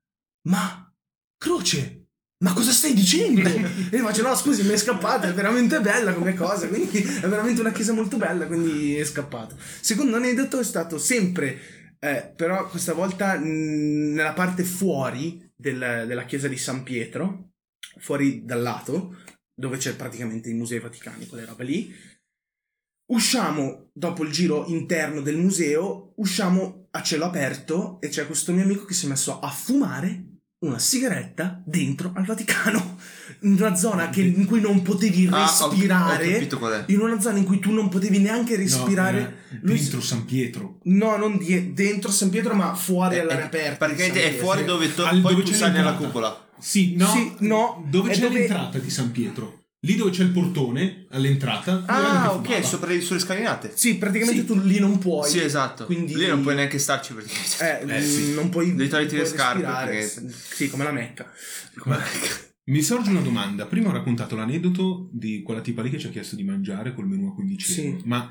Ma 0.49 0.91
Croce, 1.37 2.07
ma 2.43 2.53
cosa 2.53 2.71
stai 2.71 2.93
dicendo? 2.93 3.47
e 3.47 3.97
io 3.97 4.05
faccio: 4.05 4.23
No, 4.23 4.35
scusi, 4.35 4.63
mi 4.63 4.73
è 4.73 4.77
scappata. 4.77 5.27
È 5.27 5.33
veramente 5.33 5.79
bella 5.79 6.13
come 6.13 6.33
cosa. 6.33 6.67
Quindi 6.67 6.99
è 6.99 7.27
veramente 7.27 7.61
una 7.61 7.71
chiesa 7.71 7.93
molto 7.93 8.17
bella. 8.17 8.45
Quindi 8.47 8.95
è 8.95 9.05
scappato. 9.05 9.55
Secondo 9.81 10.15
aneddoto 10.17 10.59
è 10.59 10.63
stato 10.63 10.97
sempre, 10.97 11.95
eh, 11.99 12.33
però 12.35 12.67
questa 12.67 12.93
volta 12.93 13.37
mh, 13.37 14.13
nella 14.13 14.33
parte 14.33 14.63
fuori 14.63 15.49
del- 15.55 16.05
della 16.07 16.25
chiesa 16.25 16.47
di 16.47 16.57
San 16.57 16.83
Pietro, 16.83 17.51
fuori 17.99 18.43
dal 18.45 18.61
lato, 18.61 19.15
dove 19.59 19.77
c'è 19.77 19.95
praticamente 19.95 20.49
i 20.49 20.53
musei 20.53 20.79
vaticani, 20.79 21.25
quelle 21.27 21.45
robe 21.45 21.63
lì. 21.63 21.93
Usciamo 23.09 23.89
dopo 23.93 24.23
il 24.23 24.31
giro 24.31 24.65
interno 24.67 25.21
del 25.21 25.37
museo, 25.37 26.13
usciamo 26.17 26.87
a 26.91 27.01
cielo 27.01 27.25
aperto 27.25 27.99
e 28.01 28.09
c'è 28.09 28.25
questo 28.25 28.51
mio 28.51 28.63
amico 28.63 28.85
che 28.85 28.93
si 28.93 29.05
è 29.05 29.09
messo 29.09 29.39
a 29.39 29.47
fumare 29.49 30.23
una 30.59 30.77
sigaretta 30.79 31.61
dentro 31.65 32.11
al 32.15 32.25
Vaticano, 32.25 32.97
in 33.41 33.53
una 33.53 33.75
zona 33.75 34.09
che- 34.09 34.21
in 34.23 34.45
cui 34.45 34.59
non 34.59 34.81
potevi 34.81 35.27
Ah, 35.31 35.43
ho- 35.45 35.69
respirare, 35.69 36.27
Ho, 36.27 36.31
capito 36.33 36.57
qual 36.57 36.73
è. 36.73 36.91
in 36.91 36.99
una 36.99 37.19
zona 37.21 37.37
in 37.37 37.45
cui 37.45 37.59
tu 37.59 37.71
non 37.71 37.89
potevi 37.89 38.19
neanche 38.19 38.55
respirare. 38.57 39.19
No, 39.19 39.25
era 39.27 39.59
Lui- 39.61 39.77
dentro 39.79 40.01
San 40.01 40.25
Pietro. 40.25 40.79
No, 40.83 41.15
non 41.15 41.37
die- 41.37 41.73
dentro 41.73 42.11
San 42.11 42.29
Pietro, 42.29 42.55
ma 42.55 42.73
fuori 42.75 43.15
È- 43.15 43.19
all'aria 43.19 43.43
è- 43.43 43.45
aperta. 43.45 43.85
Praticamente 43.85 44.21
San 44.21 44.31
è 44.31 44.35
fuori 44.35 44.65
dove 44.65 44.93
to- 44.93 45.03
poi 45.03 45.21
dove 45.21 45.43
tu 45.43 45.53
sali 45.53 45.73
nella 45.73 45.93
cupola. 45.93 46.46
Sì, 46.59 46.95
no, 46.95 47.07
Sì, 47.07 47.33
no, 47.45 47.85
dove 47.89 48.11
c'è 48.11 48.21
dove- 48.21 48.39
l'entrata 48.39 48.77
di 48.79 48.89
San 48.89 49.11
Pietro. 49.11 49.55
Lì 49.81 49.95
dove 49.95 50.09
c'è 50.09 50.23
il 50.23 50.31
portone, 50.31 51.05
all'entrata. 51.11 51.83
Ah, 51.85 52.33
ok, 52.33 52.65
sopra 52.65 52.89
le, 52.91 52.99
sulle 52.99 53.19
scalinate. 53.19 53.71
Sì, 53.75 53.97
praticamente 53.97 54.41
Sì. 54.41 54.45
tu 54.47 54.59
lì 54.59 54.79
non 54.79 54.97
puoi. 54.97 55.29
Sì, 55.29 55.39
esatto. 55.39 55.85
Quindi- 55.85 56.15
Lì 56.15 56.25
non 56.27 56.41
puoi 56.41 56.55
neanche 56.55 56.79
starci 56.79 57.13
praticamente. 57.13 57.87
Eh, 57.87 57.97
Eh, 57.97 58.01
sì. 58.01 58.33
non 58.33 58.49
puoi. 58.49 58.73
Devi 58.75 58.89
toglierti 58.89 59.15
le 59.17 59.25
scarpe, 59.25 59.61
perché- 59.61 60.31
Sì, 60.33 60.67
come 60.69 60.83
la 60.83 60.91
Mecca. 60.91 61.31
Mi 62.65 62.81
sorge 62.81 63.11
una 63.11 63.21
domanda. 63.21 63.65
Prima 63.65 63.89
ho 63.89 63.93
raccontato 63.93 64.35
l'aneddoto 64.35 65.09
di 65.13 65.41
quella 65.43 65.61
tipa 65.61 65.81
lì 65.83 65.89
che 65.89 65.99
ci 65.99 66.07
ha 66.07 66.09
chiesto 66.09 66.35
di 66.35 66.43
mangiare 66.43 66.93
col 66.93 67.07
menù 67.07 67.27
a 67.29 67.33
15 67.33 67.71
Sì. 67.71 67.85
euro. 67.85 68.01
Ma 68.05 68.29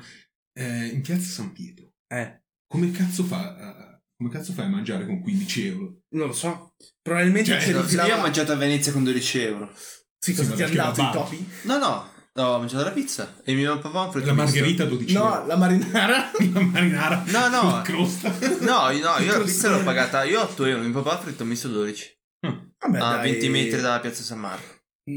eh, 0.53 0.87
in 0.87 1.01
piazza 1.01 1.29
San 1.29 1.53
Pietro, 1.53 1.85
Eh, 2.07 2.41
come 2.67 2.91
cazzo 2.91 3.23
fa 3.23 3.86
come 4.17 4.29
cazzo 4.29 4.51
fai 4.53 4.65
a 4.65 4.69
mangiare 4.69 5.05
con 5.05 5.21
15 5.21 5.67
euro? 5.67 5.93
non 6.09 6.27
lo 6.27 6.33
so. 6.33 6.73
Probabilmente 7.01 7.51
Cioè, 7.51 7.59
c'è 7.59 7.71
No, 7.71 7.81
di 7.83 7.95
Io 7.95 8.15
ho 8.17 8.21
mangiato 8.21 8.51
a 8.51 8.55
Venezia 8.55 8.91
con 8.91 9.03
12 9.03 9.39
euro. 9.41 9.71
Sì, 10.19 10.33
cosa 10.33 10.49
Sì, 10.49 10.55
ti 10.55 10.63
perché 10.63 10.79
andato 10.79 11.01
i 11.01 11.03
la 11.03 11.09
topi? 11.11 11.49
No, 11.63 11.77
no, 11.77 12.11
ho 12.43 12.57
mangiato 12.59 12.83
la 12.83 12.91
pizza. 12.91 13.35
E 13.43 13.53
mio 13.53 13.77
papà 13.79 14.09
ha 14.09 14.25
La 14.25 14.33
margherita 14.33 14.85
12 14.85 15.13
No, 15.13 15.33
euro. 15.35 15.45
la 15.47 15.55
marinara. 15.55 16.31
La 16.53 16.59
marinara. 16.61 17.23
No, 17.27 17.47
no. 17.49 17.81
crosta. 17.83 18.29
No, 18.59 18.89
io- 18.89 19.03
no, 19.09 19.23
io 19.23 19.37
la 19.37 19.43
pizza 19.43 19.69
l'ho 19.69 19.83
pagata. 19.83 20.23
Io 20.23 20.41
8 20.41 20.65
euro. 20.65 20.81
Mio 20.81 20.91
papà 21.01 21.19
ha 21.19 21.21
fritto 21.21 21.45
misto 21.45 21.67
12. 21.69 22.15
Vabbè, 22.41 22.97
A 22.97 23.15
dai. 23.17 23.31
20 23.31 23.49
metri 23.49 23.79
dalla 23.81 23.99
piazza 23.99 24.23
San 24.23 24.39
Marco. 24.39 24.75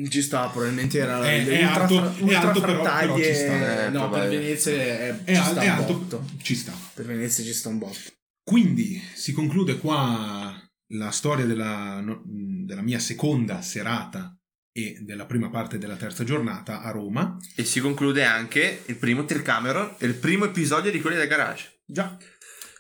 Ci 0.09 0.23
sta, 0.23 0.47
probabilmente 0.47 0.99
era 0.99 1.21
È- 1.29 1.45
è 1.45 1.65
ultra, 1.65 1.83
alto- 1.83 1.97
fra- 1.97 2.15
è 2.17 2.23
ultra 2.23 2.41
alto, 2.41 2.61
però- 2.61 2.83
però 2.83 3.17
ci 3.17 3.35
sta. 3.35 3.87
Eh, 3.87 3.89
no, 3.91 4.09
per. 4.09 4.29
Venezia 4.29 4.73
è, 4.73 5.21
È, 5.25 5.33
ci 5.35 5.41
al- 5.41 5.47
sta 5.51 5.61
è 5.61 5.65
un 5.65 5.71
alto. 5.79 5.93
botto. 5.93 6.25
Ci 6.43 6.55
sta. 6.55 6.73
Per 6.95 7.05
Venezia 7.07 7.43
ci 7.45 7.53
sta 7.53 7.69
un 7.71 7.79
botto. 7.79 7.99
Quindi 8.43 9.01
si 9.15 9.33
conclude 9.33 9.79
qua 9.79 10.55
la 10.93 11.11
storia 11.11 11.45
della, 11.47 12.03
della 12.25 12.83
mia 12.83 12.99
seconda 12.99 13.61
serata 13.63 14.35
e 14.73 14.99
della 15.03 15.27
prima 15.27 15.51
parte 15.51 15.79
della 15.79 15.97
terza 15.97 16.25
giornata 16.25 16.83
a 16.83 16.91
Roma. 16.91 17.37
E 17.57 17.65
si 17.65 17.81
conclude 17.81 18.25
anche 18.25 18.83
il 18.87 18.97
primo 18.97 19.25
Tricameron 19.25 19.95
e 19.99 20.07
il 20.07 20.15
primo 20.15 20.45
episodio 20.47 20.91
di 20.91 21.01
quelli 21.01 21.17
del 21.17 21.29
garage. 21.29 21.81
Già. 21.85 22.17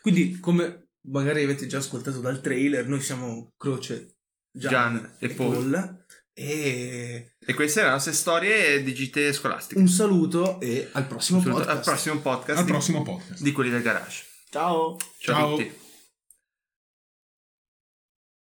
Quindi, 0.00 0.38
come 0.40 0.88
magari 1.08 1.42
avete 1.44 1.66
già 1.66 1.78
ascoltato 1.78 2.20
dal 2.20 2.40
trailer, 2.40 2.86
noi 2.88 3.00
siamo 3.00 3.52
Croce, 3.56 4.16
Gian, 4.52 4.70
Gian 4.70 5.16
e 5.18 5.26
e 5.26 5.28
Paul. 5.34 6.04
E 6.32 7.34
E 7.38 7.54
queste 7.54 7.80
erano 7.80 7.94
le 7.96 8.00
nostre 8.02 8.12
storie 8.18 8.82
di 8.82 8.94
gite 8.94 9.32
scolastiche. 9.32 9.78
un 9.80 9.88
saluto 9.88 10.58
e 10.60 10.88
al 10.92 11.06
prossimo 11.06 11.40
Saluto- 11.40 11.58
podcast. 11.64 11.78
Al 11.78 11.84
prossimo 11.94 12.20
podcast 12.20 12.58
Al 12.58 12.64
di, 12.64 12.70
prossimo 12.70 13.02
podcast. 13.02 13.42
di 13.42 13.52
quelli 13.52 13.70
del 13.70 13.82
garage. 13.82 14.24
Ciao. 14.50 14.96
Ciao, 15.18 15.34
Ciao. 15.36 15.46
a 15.46 15.56
tutti. 15.56 15.79